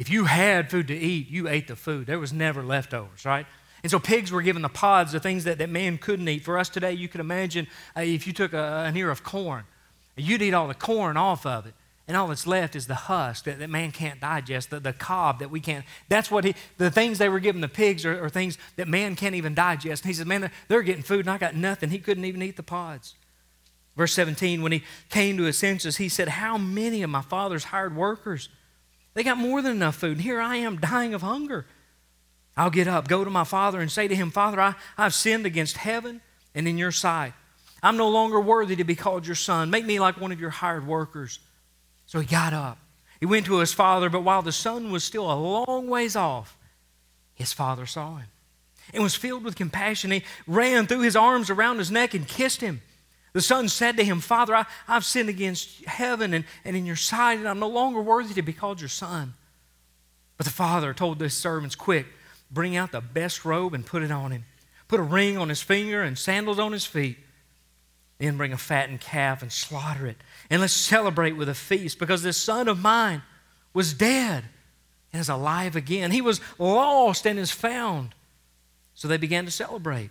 If 0.00 0.08
you 0.08 0.24
had 0.24 0.70
food 0.70 0.88
to 0.88 0.96
eat, 0.96 1.28
you 1.28 1.46
ate 1.46 1.68
the 1.68 1.76
food. 1.76 2.06
There 2.06 2.18
was 2.18 2.32
never 2.32 2.62
leftovers, 2.62 3.26
right? 3.26 3.44
And 3.82 3.90
so 3.90 3.98
pigs 3.98 4.32
were 4.32 4.40
given 4.40 4.62
the 4.62 4.70
pods, 4.70 5.12
the 5.12 5.20
things 5.20 5.44
that, 5.44 5.58
that 5.58 5.68
man 5.68 5.98
couldn't 5.98 6.26
eat. 6.26 6.42
For 6.42 6.56
us 6.56 6.70
today, 6.70 6.94
you 6.94 7.06
can 7.06 7.20
imagine 7.20 7.66
uh, 7.94 8.00
if 8.00 8.26
you 8.26 8.32
took 8.32 8.54
a, 8.54 8.84
an 8.86 8.96
ear 8.96 9.10
of 9.10 9.22
corn, 9.22 9.64
you'd 10.16 10.40
eat 10.40 10.54
all 10.54 10.68
the 10.68 10.74
corn 10.74 11.18
off 11.18 11.44
of 11.44 11.66
it. 11.66 11.74
And 12.08 12.16
all 12.16 12.28
that's 12.28 12.46
left 12.46 12.74
is 12.74 12.86
the 12.86 12.94
husk 12.94 13.44
that, 13.44 13.58
that 13.58 13.68
man 13.68 13.92
can't 13.92 14.18
digest, 14.18 14.70
the, 14.70 14.80
the 14.80 14.94
cob 14.94 15.38
that 15.40 15.50
we 15.50 15.60
can't. 15.60 15.84
That's 16.08 16.30
what 16.30 16.44
he, 16.44 16.54
the 16.78 16.90
things 16.90 17.18
they 17.18 17.28
were 17.28 17.38
giving 17.38 17.60
the 17.60 17.68
pigs 17.68 18.06
are, 18.06 18.24
are 18.24 18.30
things 18.30 18.56
that 18.76 18.88
man 18.88 19.16
can't 19.16 19.34
even 19.34 19.52
digest. 19.52 20.04
And 20.04 20.08
he 20.08 20.14
says, 20.14 20.24
Man, 20.24 20.40
they're, 20.40 20.52
they're 20.68 20.82
getting 20.82 21.02
food 21.02 21.26
and 21.26 21.30
I 21.30 21.36
got 21.36 21.54
nothing. 21.54 21.90
He 21.90 21.98
couldn't 21.98 22.24
even 22.24 22.40
eat 22.40 22.56
the 22.56 22.62
pods. 22.62 23.16
Verse 23.98 24.14
17, 24.14 24.62
when 24.62 24.72
he 24.72 24.82
came 25.10 25.36
to 25.36 25.42
his 25.42 25.58
senses, 25.58 25.98
he 25.98 26.08
said, 26.08 26.28
How 26.28 26.56
many 26.56 27.02
of 27.02 27.10
my 27.10 27.20
father's 27.20 27.64
hired 27.64 27.94
workers? 27.94 28.48
They 29.14 29.22
got 29.22 29.38
more 29.38 29.62
than 29.62 29.72
enough 29.72 29.96
food. 29.96 30.12
And 30.12 30.20
here 30.20 30.40
I 30.40 30.56
am 30.56 30.78
dying 30.78 31.14
of 31.14 31.22
hunger. 31.22 31.66
I'll 32.56 32.70
get 32.70 32.88
up, 32.88 33.08
go 33.08 33.24
to 33.24 33.30
my 33.30 33.44
father, 33.44 33.80
and 33.80 33.90
say 33.90 34.08
to 34.08 34.14
him, 34.14 34.30
Father, 34.30 34.60
I, 34.60 34.74
I've 34.98 35.14
sinned 35.14 35.46
against 35.46 35.78
heaven 35.78 36.20
and 36.54 36.68
in 36.68 36.78
your 36.78 36.92
sight. 36.92 37.32
I'm 37.82 37.96
no 37.96 38.08
longer 38.08 38.40
worthy 38.40 38.76
to 38.76 38.84
be 38.84 38.94
called 38.94 39.26
your 39.26 39.36
son. 39.36 39.70
Make 39.70 39.86
me 39.86 39.98
like 39.98 40.20
one 40.20 40.32
of 40.32 40.40
your 40.40 40.50
hired 40.50 40.86
workers. 40.86 41.38
So 42.06 42.20
he 42.20 42.26
got 42.26 42.52
up. 42.52 42.78
He 43.18 43.26
went 43.26 43.46
to 43.46 43.58
his 43.58 43.72
father, 43.72 44.10
but 44.10 44.22
while 44.22 44.42
the 44.42 44.52
son 44.52 44.90
was 44.90 45.04
still 45.04 45.30
a 45.30 45.34
long 45.34 45.88
ways 45.88 46.16
off, 46.16 46.56
his 47.34 47.52
father 47.52 47.86
saw 47.86 48.16
him 48.16 48.26
and 48.92 49.02
was 49.02 49.14
filled 49.14 49.44
with 49.44 49.56
compassion. 49.56 50.10
He 50.10 50.24
ran, 50.46 50.86
threw 50.86 51.00
his 51.00 51.16
arms 51.16 51.50
around 51.50 51.78
his 51.78 51.90
neck, 51.90 52.14
and 52.14 52.26
kissed 52.26 52.60
him. 52.60 52.82
The 53.32 53.40
son 53.40 53.68
said 53.68 53.96
to 53.96 54.04
him, 54.04 54.20
Father, 54.20 54.54
I, 54.54 54.66
have 54.86 55.04
sinned 55.04 55.28
against 55.28 55.84
heaven 55.84 56.34
and, 56.34 56.44
and 56.64 56.76
in 56.76 56.86
your 56.86 56.96
sight, 56.96 57.38
and 57.38 57.48
I'm 57.48 57.60
no 57.60 57.68
longer 57.68 58.00
worthy 58.00 58.34
to 58.34 58.42
be 58.42 58.52
called 58.52 58.80
your 58.80 58.88
son. 58.88 59.34
But 60.36 60.46
the 60.46 60.52
father 60.52 60.92
told 60.94 61.20
his 61.20 61.34
servants, 61.34 61.74
Quick, 61.74 62.06
bring 62.50 62.76
out 62.76 62.92
the 62.92 63.00
best 63.00 63.44
robe 63.44 63.74
and 63.74 63.86
put 63.86 64.02
it 64.02 64.10
on 64.10 64.32
him. 64.32 64.44
Put 64.88 64.98
a 64.98 65.04
ring 65.04 65.38
on 65.38 65.48
his 65.48 65.62
finger 65.62 66.02
and 66.02 66.18
sandals 66.18 66.58
on 66.58 66.72
his 66.72 66.84
feet. 66.84 67.18
Then 68.18 68.36
bring 68.36 68.52
a 68.52 68.58
fattened 68.58 69.00
calf 69.00 69.42
and 69.42 69.52
slaughter 69.52 70.06
it. 70.06 70.16
And 70.50 70.60
let's 70.60 70.72
celebrate 70.72 71.36
with 71.36 71.48
a 71.48 71.54
feast 71.54 71.98
because 71.98 72.22
this 72.22 72.36
son 72.36 72.68
of 72.68 72.80
mine 72.80 73.22
was 73.72 73.94
dead 73.94 74.44
and 75.12 75.20
is 75.20 75.28
alive 75.28 75.76
again. 75.76 76.10
He 76.10 76.20
was 76.20 76.40
lost 76.58 77.26
and 77.26 77.38
is 77.38 77.50
found. 77.50 78.14
So 78.94 79.08
they 79.08 79.16
began 79.16 79.44
to 79.44 79.50
celebrate. 79.50 80.10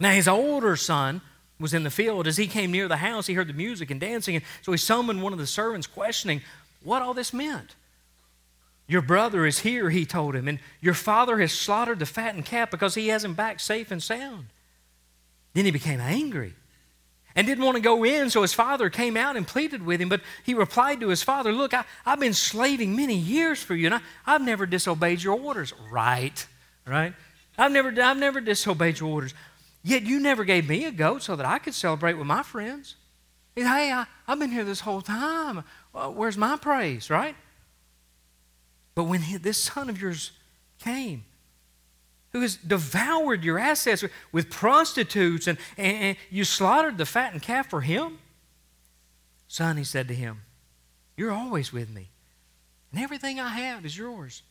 Now, 0.00 0.10
his 0.10 0.28
older 0.28 0.76
son, 0.76 1.20
was 1.58 1.74
in 1.74 1.84
the 1.84 1.90
field. 1.90 2.26
As 2.26 2.36
he 2.36 2.46
came 2.46 2.70
near 2.70 2.88
the 2.88 2.98
house, 2.98 3.26
he 3.26 3.34
heard 3.34 3.48
the 3.48 3.54
music 3.54 3.90
and 3.90 4.00
dancing. 4.00 4.36
And 4.36 4.44
so 4.62 4.72
he 4.72 4.78
summoned 4.78 5.22
one 5.22 5.32
of 5.32 5.38
the 5.38 5.46
servants, 5.46 5.86
questioning 5.86 6.42
what 6.82 7.02
all 7.02 7.14
this 7.14 7.32
meant. 7.32 7.74
Your 8.88 9.02
brother 9.02 9.44
is 9.46 9.60
here, 9.60 9.90
he 9.90 10.06
told 10.06 10.36
him, 10.36 10.46
and 10.46 10.60
your 10.80 10.94
father 10.94 11.38
has 11.38 11.52
slaughtered 11.52 11.98
the 11.98 12.06
fattened 12.06 12.44
calf 12.44 12.70
because 12.70 12.94
he 12.94 13.08
has 13.08 13.24
him 13.24 13.34
back 13.34 13.58
safe 13.58 13.90
and 13.90 14.02
sound. 14.02 14.46
Then 15.54 15.64
he 15.64 15.70
became 15.72 16.00
angry 16.00 16.54
and 17.34 17.46
didn't 17.46 17.64
want 17.64 17.76
to 17.76 17.82
go 17.82 18.04
in, 18.04 18.30
so 18.30 18.42
his 18.42 18.54
father 18.54 18.88
came 18.88 19.16
out 19.16 19.36
and 19.36 19.46
pleaded 19.46 19.84
with 19.84 20.00
him. 20.00 20.08
But 20.08 20.22
he 20.44 20.54
replied 20.54 21.00
to 21.00 21.08
his 21.08 21.22
father, 21.22 21.52
Look, 21.52 21.74
I, 21.74 21.84
have 22.04 22.20
been 22.20 22.32
slaving 22.32 22.94
many 22.94 23.16
years 23.16 23.62
for 23.62 23.74
you, 23.74 23.86
and 23.86 23.96
I, 23.96 24.00
I've 24.24 24.42
never 24.42 24.66
disobeyed 24.66 25.22
your 25.22 25.38
orders. 25.38 25.74
Right, 25.90 26.46
right? 26.86 27.12
I've 27.58 27.72
never, 27.72 27.88
I've 28.00 28.18
never 28.18 28.40
disobeyed 28.40 29.00
your 29.00 29.10
orders. 29.10 29.34
Yet 29.86 30.02
you 30.02 30.18
never 30.18 30.42
gave 30.42 30.68
me 30.68 30.84
a 30.84 30.90
goat 30.90 31.22
so 31.22 31.36
that 31.36 31.46
I 31.46 31.60
could 31.60 31.72
celebrate 31.72 32.14
with 32.14 32.26
my 32.26 32.42
friends. 32.42 32.96
Hey, 33.54 33.62
I, 33.64 34.04
have 34.26 34.38
been 34.40 34.50
here 34.50 34.64
this 34.64 34.80
whole 34.80 35.00
time. 35.00 35.62
Well, 35.92 36.12
where's 36.12 36.36
my 36.36 36.56
praise, 36.56 37.08
right? 37.08 37.36
But 38.96 39.04
when 39.04 39.22
he, 39.22 39.36
this 39.36 39.58
son 39.58 39.88
of 39.88 40.02
yours 40.02 40.32
came, 40.80 41.24
who 42.32 42.40
has 42.40 42.56
devoured 42.56 43.44
your 43.44 43.60
assets 43.60 44.02
with 44.32 44.50
prostitutes 44.50 45.46
and, 45.46 45.56
and, 45.76 45.96
and 45.96 46.16
you 46.30 46.42
slaughtered 46.42 46.98
the 46.98 47.06
fattened 47.06 47.42
calf 47.42 47.70
for 47.70 47.82
him? 47.82 48.18
Son, 49.46 49.76
he 49.76 49.84
said 49.84 50.08
to 50.08 50.14
him, 50.14 50.42
You're 51.16 51.30
always 51.30 51.72
with 51.72 51.90
me, 51.90 52.08
and 52.90 53.00
everything 53.00 53.38
I 53.38 53.50
have 53.50 53.86
is 53.86 53.96
yours. 53.96 54.42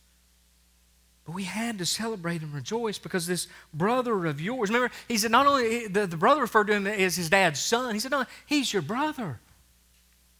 But 1.26 1.34
we 1.34 1.42
had 1.42 1.78
to 1.78 1.86
celebrate 1.86 2.42
and 2.42 2.54
rejoice 2.54 2.98
because 2.98 3.26
this 3.26 3.48
brother 3.74 4.26
of 4.26 4.40
yours, 4.40 4.70
remember, 4.70 4.94
he 5.08 5.18
said, 5.18 5.32
not 5.32 5.46
only 5.46 5.88
the, 5.88 6.06
the 6.06 6.16
brother 6.16 6.40
referred 6.40 6.68
to 6.68 6.74
him 6.74 6.86
as 6.86 7.16
his 7.16 7.28
dad's 7.28 7.58
son, 7.58 7.94
he 7.94 8.00
said, 8.00 8.12
No, 8.12 8.24
he's 8.46 8.72
your 8.72 8.82
brother. 8.82 9.40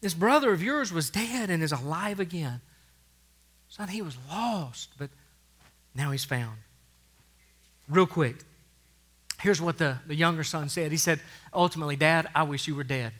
This 0.01 0.15
brother 0.15 0.53
of 0.53 0.63
yours 0.63 0.93
was 0.93 1.11
dead 1.11 1.51
and 1.51 1.63
is 1.63 1.73
alive 1.73 2.21
again. 2.21 2.61
Son, 3.69 3.89
he 3.89 4.01
was 4.01 4.17
lost, 4.31 4.91
but 4.97 5.11
now 5.93 6.13
he's 6.13 6.25
found. 6.25 6.57
Real 7.89 8.07
quick, 8.07 8.37
here's 9.41 9.61
what 9.61 9.79
the, 9.79 9.99
the 10.07 10.15
younger 10.15 10.45
son 10.45 10.69
said. 10.69 10.93
He 10.93 10.99
said, 10.99 11.19
Ultimately, 11.53 11.97
Dad, 11.97 12.29
I 12.33 12.45
wish 12.45 12.69
you 12.69 12.77
were 12.77 12.85
dead. 12.85 13.13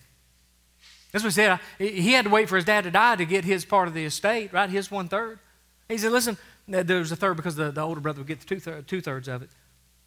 That's 1.11 1.25
what 1.25 1.33
he 1.33 1.35
said. 1.35 1.59
He 1.79 2.13
had 2.13 2.27
to 2.27 2.31
wait 2.31 2.49
for 2.49 2.57
his 2.57 2.65
dad 2.65 2.85
to 2.85 2.93
die 2.93 3.17
to 3.17 3.25
get 3.25 3.45
his 3.45 3.65
part 3.65 3.89
of 3.89 3.95
the 3.95 4.05
estate, 4.05 4.53
right? 4.53 4.71
His 4.71 4.89
one 4.89 5.09
third. 5.09 5.41
He 5.89 5.99
said, 5.99 6.13
Listen, 6.13 6.37
there 6.69 6.99
was 6.99 7.13
a 7.13 7.17
third 7.17 7.37
because 7.37 7.57
the, 7.57 7.71
the 7.71 7.81
older 7.81 8.01
brother 8.01 8.19
would 8.21 8.27
get 8.27 8.41
the 8.41 8.47
two, 8.47 8.83
two 8.83 9.01
thirds 9.01 9.29
of 9.29 9.43
it. 9.43 9.51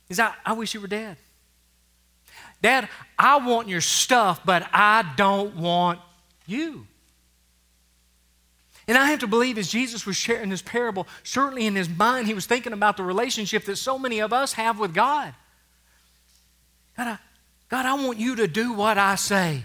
He 0.07 0.14
said, 0.14 0.26
I, 0.45 0.51
I 0.51 0.53
wish 0.53 0.74
you 0.74 0.82
were 0.82 0.88
dead. 0.88 1.18
Dad, 2.62 2.89
I 3.18 3.38
want 3.38 3.68
your 3.68 3.82
stuff, 3.82 4.41
but 4.43 4.68
I 4.74 5.14
don't 5.16 5.55
want 5.55 5.99
you. 6.45 6.86
And 8.88 8.97
I 8.97 9.05
have 9.05 9.20
to 9.20 9.28
believe 9.28 9.57
as 9.57 9.70
Jesus 9.70 10.05
was 10.05 10.16
sharing 10.16 10.49
this 10.49 10.64
parable, 10.64 11.07
certainly 11.24 11.68
in 11.68 11.76
his 11.76 11.88
mind, 11.88 12.28
he 12.28 12.34
was 12.34 12.47
thinking 12.47 12.74
about 12.74 12.97
the 12.97 13.03
relationship 13.03 13.66
that 13.66 13.76
so 13.76 13.99
many 13.99 14.20
of 14.20 14.34
us 14.34 14.53
have 14.53 14.80
with 14.80 14.93
God. 14.93 15.34
God, 16.97 17.07
I, 17.07 17.18
God, 17.70 17.86
I 17.86 17.93
want 18.03 18.18
you 18.18 18.36
to 18.38 18.47
do 18.47 18.74
what 18.74 18.97
I 18.97 19.16
say. 19.16 19.64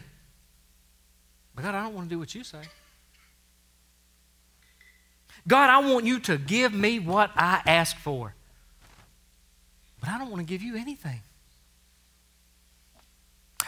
But 1.55 1.65
God, 1.65 1.75
I 1.75 1.85
don't 1.85 1.95
want 1.95 2.09
to 2.09 2.15
do 2.15 2.19
what 2.19 2.35
you 2.35 2.45
say. 2.45 2.61
God, 5.47 5.71
I 5.71 5.79
want 5.93 6.07
you 6.07 6.21
to 6.21 6.39
give 6.39 6.73
me 6.73 6.99
what 6.99 7.31
I 7.37 7.61
ask 7.67 7.97
for. 7.97 8.35
But 10.01 10.09
I 10.09 10.19
don't 10.19 10.31
want 10.31 10.41
to 10.41 10.47
give 10.47 10.63
you 10.63 10.77
anything. 10.77 11.21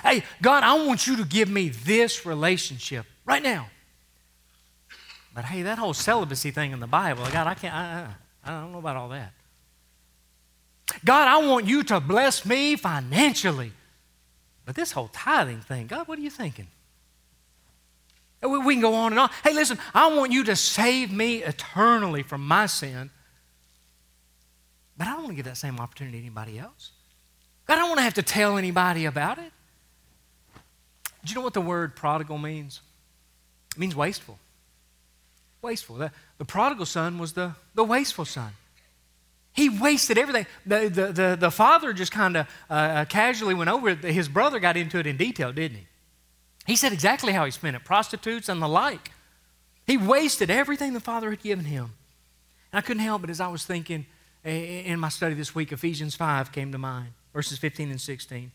Hey, 0.03 0.23
God, 0.41 0.63
I 0.63 0.87
want 0.87 1.07
you 1.07 1.17
to 1.17 1.25
give 1.25 1.49
me 1.49 1.69
this 1.69 2.25
relationship 2.25 3.07
right 3.25 3.43
now. 3.43 3.69
But 5.35 5.45
hey, 5.45 5.63
that 5.63 5.79
whole 5.79 5.95
celibacy 5.95 6.51
thing 6.51 6.73
in 6.73 6.81
the 6.81 6.87
Bible, 6.87 7.25
God, 7.33 7.47
I 7.47 7.55
can't, 7.55 7.75
I, 7.75 8.07
I, 8.45 8.51
I 8.51 8.61
don't 8.61 8.73
know 8.73 8.79
about 8.79 8.97
all 8.97 9.09
that. 9.11 9.33
God, 11.05 11.29
I 11.29 11.47
want 11.47 11.67
you 11.67 11.83
to 11.85 12.01
bless 12.01 12.47
me 12.47 12.77
financially. 12.77 13.73
But 14.65 14.75
this 14.75 14.93
whole 14.93 15.09
tithing 15.13 15.61
thing, 15.61 15.87
God, 15.87 16.09
what 16.09 16.19
are 16.19 16.23
you 16.23 16.31
thinking? 16.31 16.69
We 18.47 18.75
can 18.75 18.81
go 18.81 18.95
on 18.95 19.13
and 19.13 19.21
on. 19.21 19.31
Hey, 19.43 19.53
listen, 19.53 19.79
I 19.95 20.15
want 20.15 20.33
you 20.33 20.45
to 20.45 20.57
save 20.57 21.13
me 21.13 21.43
eternally 21.43 22.23
from 22.23 22.47
my 22.47 22.67
sin. 22.67 23.11
But 24.97 25.09
I 25.09 25.11
don't 25.11 25.25
want 25.25 25.31
to 25.33 25.37
give 25.37 25.45
that 25.47 25.57
same 25.57 25.79
opportunity 25.79 26.19
to 26.19 26.23
anybody 26.23 26.59
else. 26.59 26.93
I 27.69 27.75
don't 27.75 27.89
want 27.89 27.99
to 27.99 28.05
have 28.05 28.15
to 28.15 28.23
tell 28.23 28.57
anybody 28.57 29.05
about 29.05 29.39
it. 29.39 29.53
Do 31.25 31.31
you 31.31 31.35
know 31.35 31.43
what 31.43 31.55
the 31.55 31.61
word 31.61 31.97
prodigal 31.97 32.39
means? 32.39 32.81
It 33.75 33.79
means 33.79 33.97
wasteful. 33.97 34.39
Wasteful. 35.61 35.97
The, 35.97 36.13
the 36.39 36.45
prodigal 36.45 36.87
son 36.87 37.19
was 37.19 37.33
the, 37.33 37.53
the 37.75 37.83
wasteful 37.85 38.25
son. 38.25 38.53
He 39.53 39.69
wasted 39.69 40.19
everything. 40.19 40.47
The, 40.65 40.89
the, 40.89 41.13
the, 41.13 41.37
the 41.41 41.51
father 41.51 41.93
just 41.93 42.13
kind 42.13 42.37
of 42.37 42.47
uh, 42.71 43.07
casually 43.07 43.55
went 43.55 43.71
over 43.71 43.89
it. 43.89 44.05
His 44.05 44.29
brother 44.29 44.61
got 44.61 44.77
into 44.77 44.99
it 44.99 45.07
in 45.07 45.17
detail, 45.17 45.53
didn't 45.53 45.79
he? 45.79 45.87
He 46.67 46.77
said 46.77 46.93
exactly 46.93 47.33
how 47.33 47.45
he 47.45 47.51
spent 47.51 47.77
it 47.77 47.85
prostitutes 47.85 48.49
and 48.49 48.61
the 48.61 48.69
like. 48.69 49.13
He 49.87 49.97
wasted 49.97 50.51
everything 50.51 50.93
the 50.93 51.01
Father 51.01 51.31
had 51.31 51.43
given 51.43 51.65
him. 51.65 51.93
And 52.73 52.79
I 52.79 52.81
couldn't 52.81 53.03
help 53.03 53.23
but 53.23 53.31
as 53.31 53.41
I 53.41 53.49
was 53.49 53.65
thinking 53.65 54.07
in 54.45 54.99
my 54.99 55.09
study 55.09 55.35
this 55.35 55.55
week, 55.55 55.73
Ephesians 55.73 56.15
5 56.15 56.53
came 56.53 56.73
to 56.73 56.79
mind, 56.79 57.13
verses 57.33 57.59
15 57.59 57.91
and 57.91 58.01
16. 58.01 58.53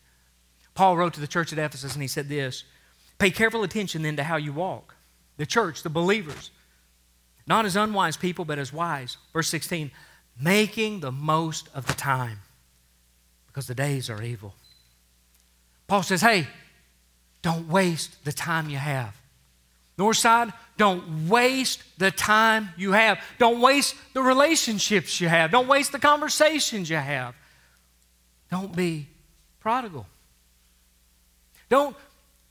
Paul 0.74 0.96
wrote 0.96 1.14
to 1.14 1.20
the 1.20 1.26
church 1.26 1.52
at 1.52 1.58
Ephesus 1.58 1.94
and 1.94 2.02
he 2.02 2.08
said 2.08 2.28
this 2.28 2.64
Pay 3.18 3.30
careful 3.30 3.62
attention 3.62 4.02
then 4.02 4.16
to 4.16 4.24
how 4.24 4.36
you 4.36 4.52
walk. 4.52 4.94
The 5.36 5.46
church, 5.46 5.82
the 5.82 5.90
believers, 5.90 6.50
not 7.46 7.64
as 7.64 7.76
unwise 7.76 8.16
people, 8.16 8.44
but 8.44 8.58
as 8.58 8.72
wise. 8.72 9.16
Verse 9.32 9.48
16, 9.48 9.90
making 10.40 11.00
the 11.00 11.12
most 11.12 11.68
of 11.74 11.86
the 11.86 11.94
time 11.94 12.38
because 13.46 13.66
the 13.66 13.74
days 13.74 14.08
are 14.08 14.22
evil. 14.22 14.54
Paul 15.86 16.02
says, 16.02 16.22
Hey, 16.22 16.46
don't 17.42 17.68
waste 17.68 18.24
the 18.24 18.32
time 18.32 18.70
you 18.70 18.78
have. 18.78 19.16
Northside, 19.98 20.52
don't 20.78 21.28
waste 21.28 21.82
the 21.98 22.10
time 22.10 22.70
you 22.76 22.92
have. 22.92 23.20
Don't 23.38 23.60
waste 23.60 23.94
the 24.14 24.22
relationships 24.22 25.20
you 25.20 25.28
have. 25.28 25.50
Don't 25.50 25.68
waste 25.68 25.92
the 25.92 25.98
conversations 25.98 26.88
you 26.88 26.96
have. 26.96 27.34
Don't 28.50 28.74
be 28.74 29.08
prodigal. 29.60 30.06
Don't 31.68 31.96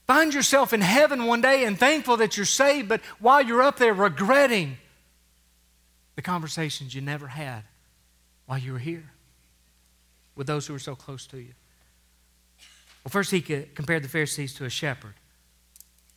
find 0.07 0.33
yourself 0.33 0.73
in 0.73 0.81
heaven 0.81 1.25
one 1.25 1.41
day 1.41 1.65
and 1.65 1.77
thankful 1.77 2.17
that 2.17 2.37
you're 2.37 2.45
saved, 2.45 2.89
but 2.89 3.01
while 3.19 3.41
you're 3.41 3.61
up 3.61 3.77
there 3.77 3.93
regretting 3.93 4.77
the 6.15 6.21
conversations 6.21 6.93
you 6.93 7.01
never 7.01 7.27
had 7.27 7.63
while 8.45 8.57
you 8.57 8.73
were 8.73 8.79
here 8.79 9.11
with 10.35 10.47
those 10.47 10.67
who 10.67 10.73
were 10.73 10.79
so 10.79 10.95
close 10.95 11.25
to 11.27 11.37
you. 11.37 11.53
Well, 13.03 13.09
first 13.09 13.31
he 13.31 13.41
compared 13.41 14.03
the 14.03 14.09
Pharisees 14.09 14.53
to 14.55 14.65
a 14.65 14.69
shepherd. 14.69 15.13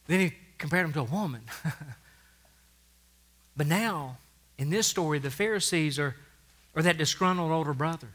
Then 0.07 0.20
he 0.20 0.32
compared 0.59 0.85
them 0.87 0.93
to 0.95 1.01
a 1.01 1.05
woman. 1.05 1.43
but 3.57 3.66
now, 3.66 4.18
in 4.59 4.70
this 4.70 4.87
story, 4.87 5.18
the 5.18 5.30
Pharisees 5.30 5.99
are, 5.99 6.14
are 6.74 6.82
that 6.82 6.99
disgruntled 6.99 7.51
older 7.51 7.74
brother 7.74 8.09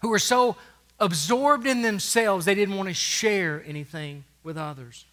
who 0.00 0.12
are 0.12 0.18
so 0.18 0.56
absorbed 0.98 1.66
in 1.66 1.82
themselves 1.82 2.44
they 2.44 2.54
didn't 2.54 2.76
want 2.76 2.88
to 2.88 2.94
share 2.94 3.62
anything 3.66 4.24
with 4.42 4.56
others. 4.56 5.04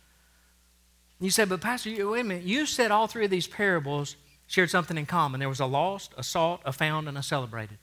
You 1.19 1.31
said, 1.31 1.49
but 1.49 1.61
Pastor, 1.61 1.89
wait 2.09 2.21
a 2.21 2.23
minute. 2.23 2.43
You 2.43 2.65
said 2.65 2.91
all 2.91 3.07
three 3.07 3.25
of 3.25 3.31
these 3.31 3.47
parables 3.47 4.15
shared 4.47 4.69
something 4.69 4.97
in 4.97 5.05
common. 5.05 5.39
There 5.39 5.49
was 5.49 5.59
a 5.59 5.65
lost, 5.65 6.13
a 6.17 6.23
sought, 6.23 6.61
a 6.63 6.71
found, 6.71 7.07
and 7.07 7.17
a 7.17 7.23
celebrated. 7.23 7.77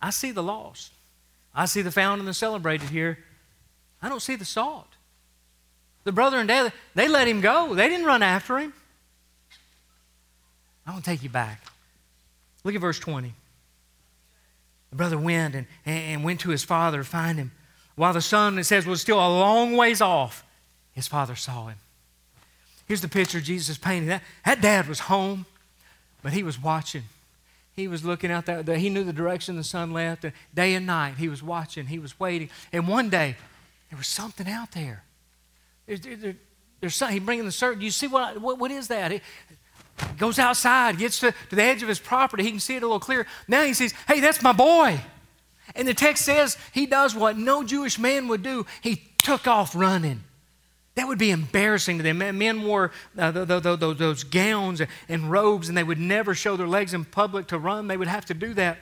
I 0.00 0.10
see 0.10 0.30
the 0.30 0.42
lost. 0.42 0.92
I 1.54 1.66
see 1.66 1.82
the 1.82 1.90
found 1.90 2.20
and 2.20 2.28
the 2.28 2.34
celebrated 2.34 2.88
here. 2.90 3.18
I 4.00 4.08
don't 4.08 4.22
see 4.22 4.36
the 4.36 4.44
sought. 4.44 4.88
The 6.04 6.12
brother 6.12 6.38
and 6.38 6.48
dad, 6.48 6.72
they 6.94 7.08
let 7.08 7.28
him 7.28 7.40
go. 7.40 7.74
They 7.74 7.88
didn't 7.88 8.06
run 8.06 8.22
after 8.22 8.58
him. 8.58 8.72
I 10.86 10.92
want 10.92 11.04
to 11.04 11.10
take 11.10 11.22
you 11.22 11.28
back. 11.28 11.64
Look 12.64 12.74
at 12.74 12.80
verse 12.80 12.98
20. 12.98 13.32
The 14.90 14.96
brother 14.96 15.18
went 15.18 15.54
and, 15.54 15.66
and 15.86 16.24
went 16.24 16.40
to 16.40 16.50
his 16.50 16.64
father 16.64 16.98
to 16.98 17.04
find 17.04 17.38
him. 17.38 17.52
While 17.94 18.12
the 18.12 18.20
son, 18.20 18.58
it 18.58 18.64
says, 18.64 18.86
was 18.86 19.00
still 19.00 19.18
a 19.18 19.28
long 19.28 19.76
ways 19.76 20.00
off, 20.00 20.44
his 20.92 21.06
father 21.06 21.36
saw 21.36 21.68
him. 21.68 21.78
Here's 22.86 23.00
the 23.00 23.08
picture 23.08 23.40
Jesus 23.40 23.78
painting. 23.78 24.08
That, 24.08 24.22
that 24.44 24.60
dad 24.60 24.88
was 24.88 25.00
home, 25.00 25.46
but 26.22 26.32
he 26.32 26.42
was 26.42 26.60
watching. 26.60 27.04
He 27.74 27.88
was 27.88 28.04
looking 28.04 28.30
out 28.30 28.46
there. 28.46 28.62
He 28.76 28.90
knew 28.90 29.02
the 29.02 29.12
direction 29.12 29.56
the 29.56 29.64
son 29.64 29.92
left. 29.92 30.26
Day 30.54 30.74
and 30.74 30.86
night, 30.86 31.14
he 31.16 31.28
was 31.28 31.42
watching. 31.42 31.86
He 31.86 31.98
was 31.98 32.20
waiting. 32.20 32.50
And 32.72 32.86
one 32.86 33.08
day, 33.08 33.36
there 33.90 33.96
was 33.96 34.06
something 34.06 34.48
out 34.48 34.72
there. 34.72 35.04
There's, 35.86 36.00
there, 36.00 36.34
there's 36.80 36.94
something. 36.94 37.16
He's 37.16 37.24
bringing 37.24 37.44
the 37.46 37.52
circle. 37.52 37.82
You 37.82 37.90
see 37.90 38.08
what, 38.08 38.40
what, 38.40 38.58
what 38.58 38.70
is 38.70 38.88
that? 38.88 39.10
He 39.10 39.20
goes 40.18 40.38
outside, 40.38 40.98
gets 40.98 41.20
to, 41.20 41.32
to 41.50 41.56
the 41.56 41.62
edge 41.62 41.82
of 41.82 41.88
his 41.88 41.98
property. 41.98 42.42
He 42.42 42.50
can 42.50 42.60
see 42.60 42.76
it 42.76 42.82
a 42.82 42.86
little 42.86 43.00
clearer. 43.00 43.26
Now 43.48 43.64
he 43.64 43.72
says, 43.72 43.94
hey, 44.06 44.20
that's 44.20 44.42
my 44.42 44.52
boy. 44.52 45.00
And 45.74 45.88
the 45.88 45.94
text 45.94 46.24
says 46.24 46.58
he 46.72 46.86
does 46.86 47.14
what 47.14 47.38
no 47.38 47.64
Jewish 47.64 47.98
man 47.98 48.28
would 48.28 48.42
do. 48.42 48.66
He 48.82 49.02
took 49.16 49.46
off 49.46 49.74
running. 49.74 50.24
That 50.94 51.08
would 51.08 51.18
be 51.18 51.30
embarrassing 51.30 51.98
to 51.98 52.02
them. 52.02 52.18
Men 52.18 52.62
wore 52.62 52.92
uh, 53.16 53.30
those 53.30 54.24
gowns 54.24 54.82
and 55.08 55.30
robes, 55.30 55.68
and 55.68 55.78
they 55.78 55.82
would 55.82 55.98
never 55.98 56.34
show 56.34 56.56
their 56.56 56.68
legs 56.68 56.92
in 56.92 57.04
public 57.04 57.46
to 57.48 57.58
run. 57.58 57.88
They 57.88 57.96
would 57.96 58.08
have 58.08 58.26
to 58.26 58.34
do 58.34 58.52
that. 58.54 58.78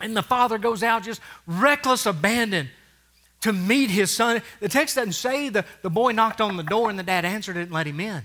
And 0.00 0.16
the 0.16 0.22
father 0.22 0.58
goes 0.58 0.82
out 0.82 1.02
just 1.02 1.20
reckless 1.46 2.06
abandon 2.06 2.68
to 3.42 3.52
meet 3.52 3.90
his 3.90 4.10
son. 4.10 4.42
The 4.60 4.68
text 4.68 4.96
doesn't 4.96 5.12
say 5.12 5.48
the, 5.48 5.64
the 5.82 5.90
boy 5.90 6.12
knocked 6.12 6.40
on 6.40 6.56
the 6.56 6.62
door 6.62 6.90
and 6.90 6.98
the 6.98 7.02
dad 7.02 7.24
answered 7.24 7.56
it 7.56 7.62
and 7.62 7.72
let 7.72 7.86
him 7.86 8.00
in. 8.00 8.22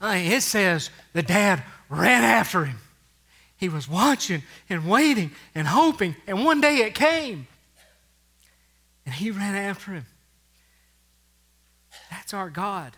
it 0.00 0.42
says 0.42 0.90
the 1.12 1.22
dad 1.22 1.62
ran 1.88 2.24
after 2.24 2.64
him. 2.64 2.78
He 3.56 3.68
was 3.68 3.88
watching 3.88 4.42
and 4.68 4.88
waiting 4.88 5.30
and 5.54 5.66
hoping, 5.66 6.16
and 6.26 6.44
one 6.44 6.60
day 6.60 6.78
it 6.78 6.94
came. 6.94 7.46
And 9.06 9.14
he 9.14 9.30
ran 9.30 9.54
after 9.54 9.92
him. 9.92 10.06
That's 12.14 12.32
our 12.32 12.48
God. 12.48 12.96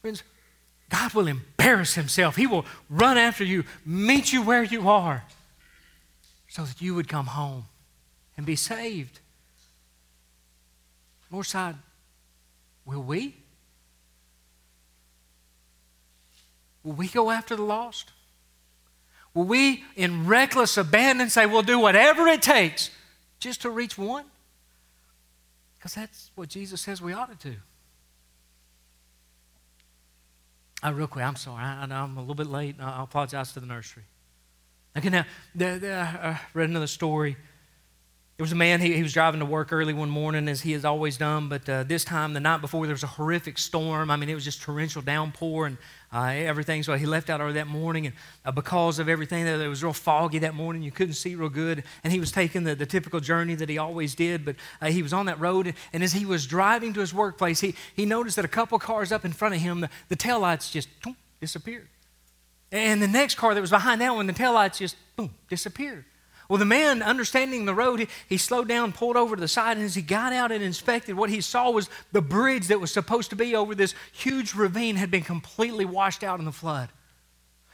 Friends, 0.00 0.22
God 0.88 1.12
will 1.12 1.28
embarrass 1.28 1.94
himself. 1.94 2.34
He 2.34 2.46
will 2.46 2.64
run 2.88 3.18
after 3.18 3.44
you, 3.44 3.64
meet 3.84 4.32
you 4.32 4.42
where 4.42 4.62
you 4.62 4.88
are, 4.88 5.24
so 6.48 6.64
that 6.64 6.80
you 6.80 6.94
would 6.94 7.08
come 7.08 7.26
home 7.26 7.66
and 8.38 8.46
be 8.46 8.56
saved. 8.56 9.20
Northside, 11.30 11.74
will 12.86 13.02
we? 13.02 13.36
Will 16.82 16.94
we 16.94 17.08
go 17.08 17.30
after 17.30 17.54
the 17.54 17.62
lost? 17.62 18.12
Will 19.34 19.44
we, 19.44 19.84
in 19.94 20.26
reckless 20.26 20.78
abandon, 20.78 21.28
say 21.28 21.44
we'll 21.44 21.62
do 21.62 21.78
whatever 21.78 22.26
it 22.28 22.40
takes 22.40 22.90
just 23.40 23.60
to 23.62 23.68
reach 23.68 23.98
one? 23.98 24.24
Because 25.76 25.94
that's 25.94 26.30
what 26.34 26.48
Jesus 26.48 26.80
says 26.80 27.02
we 27.02 27.12
ought 27.12 27.38
to 27.38 27.50
do. 27.50 27.56
Uh, 30.84 30.92
real 30.92 31.06
quick, 31.06 31.24
I'm 31.24 31.36
sorry. 31.36 31.64
I, 31.64 31.84
I'm 31.84 32.16
a 32.18 32.20
little 32.20 32.34
bit 32.34 32.46
late. 32.46 32.76
I 32.78 33.02
apologize 33.02 33.52
to 33.54 33.60
the 33.60 33.66
nursery. 33.66 34.02
Okay, 34.96 35.08
now, 35.08 35.24
I 35.58 36.40
read 36.52 36.68
another 36.68 36.86
story. 36.86 37.36
There 38.36 38.42
was 38.42 38.50
a 38.50 38.56
man, 38.56 38.80
he, 38.80 38.94
he 38.94 39.02
was 39.02 39.12
driving 39.12 39.38
to 39.38 39.46
work 39.46 39.72
early 39.72 39.94
one 39.94 40.10
morning, 40.10 40.48
as 40.48 40.60
he 40.60 40.72
has 40.72 40.84
always 40.84 41.16
done, 41.16 41.48
but 41.48 41.68
uh, 41.68 41.84
this 41.84 42.02
time, 42.02 42.32
the 42.32 42.40
night 42.40 42.60
before, 42.60 42.84
there 42.84 42.92
was 42.92 43.04
a 43.04 43.08
horrific 43.08 43.58
storm. 43.58 44.10
I 44.10 44.16
mean, 44.16 44.28
it 44.28 44.34
was 44.34 44.44
just 44.44 44.60
torrential 44.60 45.02
downpour 45.02 45.66
and 45.66 45.78
uh, 46.12 46.32
everything. 46.34 46.82
So 46.82 46.94
he 46.94 47.06
left 47.06 47.30
out 47.30 47.40
early 47.40 47.52
that 47.52 47.68
morning, 47.68 48.06
and 48.06 48.14
uh, 48.44 48.50
because 48.50 48.98
of 48.98 49.08
everything, 49.08 49.46
it 49.46 49.68
was 49.68 49.84
real 49.84 49.92
foggy 49.92 50.40
that 50.40 50.52
morning. 50.52 50.82
You 50.82 50.90
couldn't 50.90 51.14
see 51.14 51.36
real 51.36 51.48
good. 51.48 51.84
And 52.02 52.12
he 52.12 52.18
was 52.18 52.32
taking 52.32 52.64
the, 52.64 52.74
the 52.74 52.86
typical 52.86 53.20
journey 53.20 53.54
that 53.54 53.68
he 53.68 53.78
always 53.78 54.16
did, 54.16 54.44
but 54.44 54.56
uh, 54.82 54.86
he 54.86 55.00
was 55.00 55.12
on 55.12 55.26
that 55.26 55.38
road. 55.38 55.72
And 55.92 56.02
as 56.02 56.12
he 56.12 56.26
was 56.26 56.44
driving 56.44 56.92
to 56.94 57.00
his 57.00 57.14
workplace, 57.14 57.60
he, 57.60 57.76
he 57.94 58.04
noticed 58.04 58.34
that 58.34 58.44
a 58.44 58.48
couple 58.48 58.80
cars 58.80 59.12
up 59.12 59.24
in 59.24 59.32
front 59.32 59.54
of 59.54 59.60
him, 59.60 59.80
the, 59.80 59.90
the 60.08 60.16
taillights 60.16 60.72
just 60.72 60.88
boom, 61.02 61.16
disappeared. 61.40 61.86
And 62.72 63.00
the 63.00 63.06
next 63.06 63.36
car 63.36 63.54
that 63.54 63.60
was 63.60 63.70
behind 63.70 64.00
that 64.00 64.12
one, 64.12 64.26
the 64.26 64.32
taillights 64.32 64.78
just 64.78 64.96
boom, 65.14 65.32
disappeared. 65.48 66.04
Well, 66.48 66.58
the 66.58 66.64
man, 66.64 67.02
understanding 67.02 67.64
the 67.64 67.74
road, 67.74 68.00
he, 68.00 68.08
he, 68.28 68.36
slowed 68.36 68.68
down, 68.68 68.92
pulled 68.92 69.16
over 69.16 69.34
to 69.34 69.40
the 69.40 69.48
side, 69.48 69.76
and 69.76 69.86
as 69.86 69.94
he 69.94 70.02
got 70.02 70.32
out 70.32 70.52
and 70.52 70.62
inspected, 70.62 71.16
what 71.16 71.30
he 71.30 71.40
saw 71.40 71.70
was 71.70 71.88
the 72.12 72.20
bridge 72.20 72.66
that 72.66 72.80
was 72.80 72.92
supposed 72.92 73.30
to 73.30 73.36
be 73.36 73.56
over 73.56 73.74
this 73.74 73.94
huge 74.12 74.54
ravine 74.54 74.96
had 74.96 75.10
been 75.10 75.22
completely 75.22 75.84
washed 75.84 76.22
out 76.22 76.38
in 76.38 76.44
the 76.44 76.52
flood. 76.52 76.90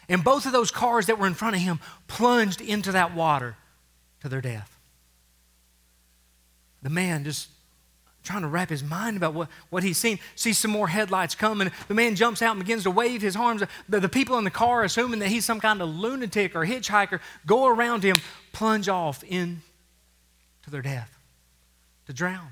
And 0.08 0.22
both 0.22 0.46
of 0.46 0.52
those 0.52 0.70
cars 0.70 1.06
that 1.06 1.18
were 1.18 1.26
in 1.26 1.34
front 1.34 1.56
of 1.56 1.62
him 1.62 1.80
plunged 2.06 2.60
into 2.60 2.92
that 2.92 3.14
water 3.14 3.56
to 4.20 4.28
their 4.28 4.40
death. 4.40 4.78
The 6.82 6.90
man 6.90 7.24
just 7.24 7.48
trying 8.30 8.42
to 8.42 8.48
wrap 8.48 8.70
his 8.70 8.82
mind 8.82 9.16
about 9.16 9.34
what, 9.34 9.48
what 9.70 9.82
he's 9.82 9.98
seen. 9.98 10.18
Sees 10.34 10.58
some 10.58 10.70
more 10.70 10.88
headlights 10.88 11.34
coming. 11.34 11.70
The 11.88 11.94
man 11.94 12.14
jumps 12.14 12.42
out 12.42 12.52
and 12.52 12.60
begins 12.60 12.84
to 12.84 12.90
wave 12.90 13.20
his 13.20 13.36
arms. 13.36 13.62
The, 13.88 14.00
the 14.00 14.08
people 14.08 14.38
in 14.38 14.44
the 14.44 14.50
car, 14.50 14.84
assuming 14.84 15.20
that 15.20 15.28
he's 15.28 15.44
some 15.44 15.60
kind 15.60 15.82
of 15.82 15.88
lunatic 15.88 16.54
or 16.54 16.64
hitchhiker, 16.64 17.20
go 17.46 17.66
around 17.66 18.02
him, 18.02 18.16
plunge 18.52 18.88
off 18.88 19.22
into 19.24 19.60
their 20.68 20.82
death, 20.82 21.18
to 22.06 22.12
drown. 22.12 22.48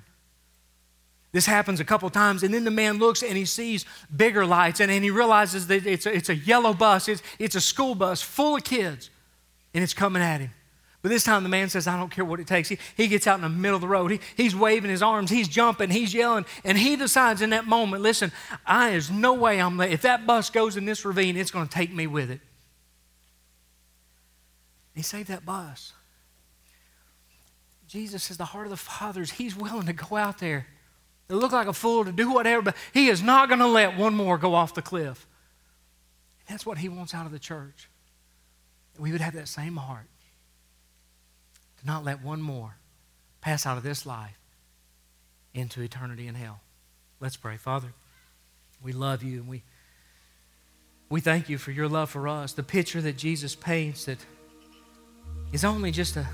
This 1.30 1.46
happens 1.46 1.78
a 1.78 1.84
couple 1.84 2.08
times, 2.10 2.42
and 2.42 2.52
then 2.52 2.64
the 2.64 2.70
man 2.70 2.98
looks 2.98 3.22
and 3.22 3.36
he 3.36 3.44
sees 3.44 3.84
bigger 4.14 4.46
lights, 4.46 4.80
and, 4.80 4.90
and 4.90 5.04
he 5.04 5.10
realizes 5.10 5.66
that 5.66 5.86
it's 5.86 6.06
a, 6.06 6.14
it's 6.14 6.28
a 6.30 6.34
yellow 6.34 6.72
bus, 6.72 7.06
it's, 7.08 7.22
it's 7.38 7.54
a 7.54 7.60
school 7.60 7.94
bus 7.94 8.22
full 8.22 8.56
of 8.56 8.64
kids, 8.64 9.10
and 9.74 9.84
it's 9.84 9.94
coming 9.94 10.22
at 10.22 10.40
him. 10.40 10.50
But 11.00 11.10
this 11.10 11.22
time 11.22 11.44
the 11.44 11.48
man 11.48 11.68
says, 11.68 11.86
I 11.86 11.96
don't 11.96 12.10
care 12.10 12.24
what 12.24 12.40
it 12.40 12.46
takes. 12.46 12.68
He, 12.68 12.78
he 12.96 13.06
gets 13.06 13.26
out 13.26 13.36
in 13.36 13.42
the 13.42 13.48
middle 13.48 13.76
of 13.76 13.80
the 13.80 13.88
road. 13.88 14.10
He, 14.10 14.20
he's 14.36 14.54
waving 14.54 14.90
his 14.90 15.02
arms, 15.02 15.30
he's 15.30 15.46
jumping, 15.46 15.90
he's 15.90 16.12
yelling, 16.12 16.44
and 16.64 16.76
he 16.76 16.96
decides 16.96 17.40
in 17.40 17.50
that 17.50 17.66
moment, 17.66 18.02
listen, 18.02 18.32
I 18.66 18.90
there's 18.90 19.10
no 19.10 19.34
way 19.34 19.60
I'm 19.60 19.80
if 19.80 20.02
that 20.02 20.26
bus 20.26 20.50
goes 20.50 20.76
in 20.76 20.84
this 20.86 21.04
ravine, 21.04 21.36
it's 21.36 21.52
going 21.52 21.68
to 21.68 21.72
take 21.72 21.92
me 21.92 22.06
with 22.06 22.30
it. 22.30 22.40
He 24.94 25.02
saved 25.02 25.28
that 25.28 25.46
bus. 25.46 25.92
Jesus 27.86 28.30
is 28.30 28.36
the 28.36 28.44
heart 28.44 28.66
of 28.66 28.70
the 28.70 28.76
Father's. 28.76 29.30
He's 29.30 29.56
willing 29.56 29.86
to 29.86 29.92
go 29.92 30.16
out 30.16 30.38
there. 30.38 30.66
To 31.28 31.36
look 31.36 31.52
like 31.52 31.68
a 31.68 31.72
fool, 31.72 32.04
to 32.06 32.12
do 32.12 32.32
whatever, 32.32 32.62
but 32.62 32.76
he 32.92 33.08
is 33.08 33.22
not 33.22 33.48
going 33.48 33.60
to 33.60 33.66
let 33.66 33.96
one 33.98 34.14
more 34.14 34.38
go 34.38 34.54
off 34.54 34.74
the 34.74 34.82
cliff. 34.82 35.26
And 36.40 36.54
that's 36.54 36.64
what 36.64 36.78
he 36.78 36.88
wants 36.88 37.14
out 37.14 37.26
of 37.26 37.32
the 37.32 37.38
church. 37.38 37.88
We 38.98 39.12
would 39.12 39.20
have 39.20 39.34
that 39.34 39.46
same 39.46 39.76
heart 39.76 40.08
to 41.80 41.86
not 41.86 42.04
let 42.04 42.22
one 42.22 42.42
more 42.42 42.76
pass 43.40 43.66
out 43.66 43.76
of 43.76 43.82
this 43.82 44.04
life 44.04 44.38
into 45.54 45.80
eternity 45.80 46.26
in 46.26 46.34
hell. 46.34 46.60
Let's 47.20 47.36
pray. 47.36 47.56
Father, 47.56 47.88
we 48.82 48.92
love 48.92 49.22
you 49.22 49.40
and 49.40 49.48
we, 49.48 49.62
we 51.08 51.20
thank 51.20 51.48
you 51.48 51.58
for 51.58 51.72
your 51.72 51.88
love 51.88 52.10
for 52.10 52.28
us. 52.28 52.52
The 52.52 52.62
picture 52.62 53.00
that 53.00 53.16
Jesus 53.16 53.54
paints 53.54 54.04
that 54.04 54.18
is 55.52 55.64
only 55.64 55.90
just 55.90 56.16
a, 56.16 56.26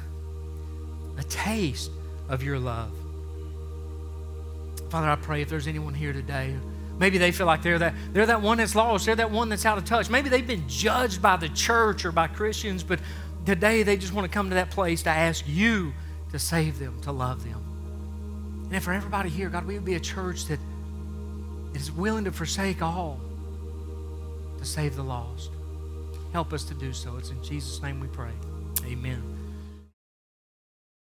a 1.18 1.22
taste 1.24 1.90
of 2.28 2.42
your 2.42 2.58
love. 2.58 2.92
Father, 4.90 5.08
I 5.08 5.16
pray 5.16 5.42
if 5.42 5.48
there's 5.48 5.66
anyone 5.66 5.94
here 5.94 6.12
today, 6.12 6.54
maybe 6.98 7.18
they 7.18 7.32
feel 7.32 7.46
like 7.46 7.62
they're 7.62 7.78
that, 7.78 7.94
they're 8.12 8.26
that 8.26 8.42
one 8.42 8.58
that's 8.58 8.74
lost, 8.74 9.06
they're 9.06 9.16
that 9.16 9.30
one 9.30 9.48
that's 9.48 9.64
out 9.64 9.78
of 9.78 9.84
touch. 9.84 10.10
Maybe 10.10 10.28
they've 10.28 10.46
been 10.46 10.68
judged 10.68 11.22
by 11.22 11.36
the 11.36 11.48
church 11.48 12.04
or 12.04 12.12
by 12.12 12.26
Christians, 12.26 12.82
but 12.82 13.00
today 13.46 13.82
they 13.82 13.96
just 13.96 14.12
want 14.12 14.26
to 14.26 14.32
come 14.32 14.48
to 14.50 14.54
that 14.56 14.70
place 14.70 15.02
to 15.02 15.10
ask 15.10 15.44
you 15.46 15.92
to 16.32 16.38
save 16.38 16.78
them, 16.78 17.00
to 17.02 17.12
love 17.12 17.44
them. 17.44 17.60
And 18.64 18.72
if 18.74 18.84
for 18.84 18.92
everybody 18.92 19.28
here, 19.28 19.48
God, 19.48 19.66
we 19.66 19.74
would 19.74 19.84
be 19.84 19.94
a 19.94 20.00
church 20.00 20.46
that 20.46 20.58
is 21.74 21.92
willing 21.92 22.24
to 22.24 22.32
forsake 22.32 22.82
all 22.82 23.20
to 24.58 24.64
save 24.64 24.96
the 24.96 25.02
lost. 25.02 25.50
Help 26.32 26.52
us 26.52 26.64
to 26.64 26.74
do 26.74 26.92
so. 26.92 27.16
It's 27.16 27.30
in 27.30 27.42
Jesus' 27.42 27.82
name 27.82 28.00
we 28.00 28.08
pray. 28.08 28.32
Amen. 28.86 29.33